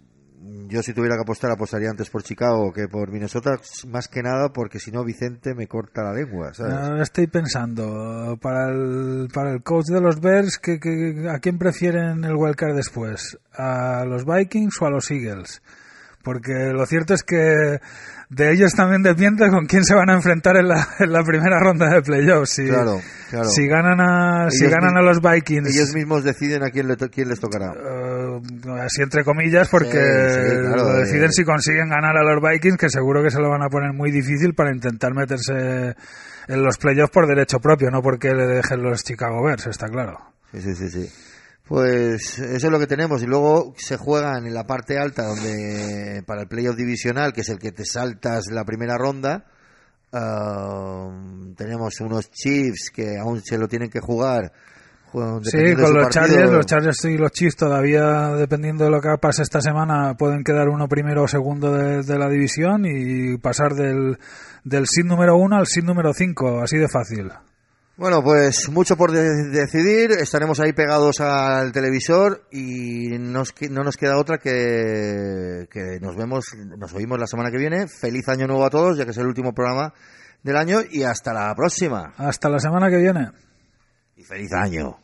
yo 0.67 0.81
si 0.81 0.93
tuviera 0.93 1.15
que 1.15 1.21
apostar, 1.21 1.51
apostaría 1.51 1.89
antes 1.89 2.09
por 2.09 2.23
Chicago 2.23 2.71
que 2.73 2.87
por 2.87 3.11
Minnesota, 3.11 3.51
más 3.87 4.07
que 4.07 4.23
nada 4.23 4.49
porque 4.51 4.79
si 4.79 4.91
no 4.91 5.03
Vicente 5.03 5.53
me 5.53 5.67
corta 5.67 6.01
la 6.03 6.13
lengua, 6.13 6.53
¿sabes? 6.53 6.73
Ahora 6.73 7.03
estoy 7.03 7.27
pensando, 7.27 8.37
para 8.41 8.69
el, 8.69 9.27
para 9.33 9.51
el 9.51 9.61
coach 9.61 9.85
de 9.87 10.01
los 10.01 10.19
Bears, 10.19 10.57
que, 10.57 10.79
que- 10.79 11.29
¿a 11.29 11.39
quién 11.39 11.57
prefieren 11.59 12.23
el 12.23 12.35
wildcard 12.35 12.75
después? 12.75 13.37
¿A 13.55 14.03
los 14.05 14.25
Vikings 14.25 14.81
o 14.81 14.85
a 14.87 14.89
los 14.89 15.11
Eagles? 15.11 15.61
Porque 16.23 16.71
lo 16.71 16.85
cierto 16.85 17.13
es 17.13 17.21
que 17.21 17.79
de 18.29 18.51
ellos 18.53 18.71
también 18.73 19.03
depende 19.03 19.49
con 19.49 19.65
quién 19.65 19.83
se 19.83 19.93
van 19.93 20.09
a 20.09 20.13
enfrentar 20.13 20.55
en 20.55 20.69
la, 20.69 20.87
en 20.99 21.11
la 21.11 21.21
primera 21.21 21.59
ronda 21.59 21.89
de 21.89 22.01
playoffs. 22.01 22.49
Si, 22.51 22.65
Claro, 22.65 23.01
claro. 23.29 23.49
si 23.49 23.67
ganan, 23.67 23.99
a, 23.99 24.49
si 24.49 24.63
Ellos 24.63 24.73
ganan 24.73 24.95
a 24.95 25.01
los 25.01 25.19
Vikings, 25.19 25.75
Ellos 25.75 25.93
mismos 25.93 26.23
deciden 26.23 26.63
a 26.63 26.69
quién, 26.69 26.87
le 26.87 26.95
to- 26.95 27.09
quién 27.09 27.27
les 27.27 27.41
tocará. 27.41 27.73
eh, 27.73 28.12
así 28.79 29.01
entre 29.01 29.23
comillas, 29.23 29.69
porque 29.69 29.91
Sí, 29.91 30.49
sí, 30.49 30.57
claro, 30.57 30.83
lo 30.83 30.93
deciden 30.93 31.29
eh. 31.29 31.33
si 31.33 31.43
consiguen 31.43 31.89
ganar 31.89 32.17
a 32.17 32.23
los 32.23 32.41
Vikings, 32.41 32.77
que 32.77 32.89
seguro 32.89 33.23
que 33.23 33.31
se 33.31 33.39
lo 33.39 33.49
van 33.49 33.63
a 33.63 33.69
poner 33.69 33.93
muy 33.93 34.11
difícil 34.11 34.53
para 34.53 34.73
intentar 34.73 35.13
meterse 35.13 35.95
en 36.47 36.63
los 36.63 36.77
playoffs 36.77 37.11
por 37.11 37.27
derecho 37.27 37.59
propio, 37.59 37.89
no 37.89 38.01
porque 38.01 38.33
le 38.33 38.45
dejen 38.45 38.81
los 38.83 39.03
Chicago 39.03 39.43
Bears, 39.43 39.67
está 39.67 39.87
claro. 39.87 40.17
Sí, 40.51 40.61
sí, 40.61 40.75
sí, 40.75 40.89
sí. 40.89 41.09
Pues 41.67 42.39
eso 42.39 42.67
es 42.67 42.71
lo 42.71 42.79
que 42.79 42.87
tenemos. 42.87 43.23
Y 43.23 43.25
luego 43.25 43.73
se 43.77 43.97
juegan 43.97 44.45
en 44.45 44.53
la 44.53 44.65
parte 44.65 44.99
alta, 44.99 45.23
donde 45.23 46.21
para 46.25 46.41
el 46.41 46.47
playoff 46.47 46.75
divisional, 46.75 47.33
que 47.33 47.41
es 47.41 47.49
el 47.49 47.59
que 47.59 47.71
te 47.71 47.85
saltas 47.85 48.47
la 48.51 48.65
primera 48.65 48.97
ronda, 48.97 49.45
ah, 50.11 51.09
tenemos 51.55 51.99
unos 52.01 52.29
Chiefs 52.31 52.91
que 52.93 53.17
aún 53.17 53.41
se 53.41 53.57
lo 53.57 53.67
tienen 53.67 53.89
que 53.89 54.01
jugar. 54.01 54.51
Sí, 55.43 55.73
con 55.75 55.93
los 55.93 56.03
partido. 56.03 56.09
Chargers, 56.09 56.51
los 56.51 56.65
Chargers 56.65 57.05
y 57.05 57.17
los 57.17 57.31
Chiefs 57.31 57.55
todavía, 57.55 58.29
dependiendo 58.35 58.83
de 58.85 58.89
lo 58.91 58.99
que 59.01 59.09
pase 59.21 59.43
esta 59.43 59.61
semana, 59.61 60.15
pueden 60.17 60.43
quedar 60.43 60.69
uno 60.69 60.87
primero 60.87 61.23
o 61.23 61.27
segundo 61.27 61.71
de, 61.73 62.03
de 62.03 62.17
la 62.19 62.27
división 62.29 62.83
y 62.85 63.37
pasar 63.37 63.73
del, 63.73 64.17
del 64.63 64.85
seed 64.87 65.05
número 65.05 65.35
uno 65.37 65.57
al 65.57 65.67
seed 65.67 65.83
número 65.83 66.13
cinco, 66.13 66.61
así 66.61 66.77
de 66.77 66.87
fácil. 66.89 67.29
Bueno, 67.95 68.23
pues 68.23 68.69
mucho 68.69 68.97
por 68.97 69.11
de- 69.11 69.49
decidir. 69.49 70.11
Estaremos 70.13 70.59
ahí 70.59 70.73
pegados 70.73 71.21
al 71.21 71.71
televisor 71.71 72.41
y 72.51 73.09
nos 73.19 73.53
no 73.69 73.83
nos 73.83 73.97
queda 73.97 74.17
otra 74.17 74.39
que, 74.39 75.67
que 75.69 75.99
nos 76.01 76.15
vemos, 76.15 76.45
nos 76.77 76.91
oímos 76.93 77.19
la 77.19 77.27
semana 77.27 77.51
que 77.51 77.57
viene. 77.59 77.87
Feliz 77.87 78.27
año 78.29 78.47
nuevo 78.47 78.65
a 78.65 78.71
todos, 78.71 78.97
ya 78.97 79.05
que 79.05 79.11
es 79.11 79.17
el 79.17 79.27
último 79.27 79.53
programa 79.53 79.93
del 80.41 80.57
año 80.57 80.79
y 80.89 81.03
hasta 81.03 81.33
la 81.33 81.53
próxima. 81.55 82.13
Hasta 82.17 82.49
la 82.49 82.57
semana 82.59 82.89
que 82.89 82.97
viene. 82.97 83.29
Y 84.15 84.23
feliz 84.23 84.53
año. 84.53 84.97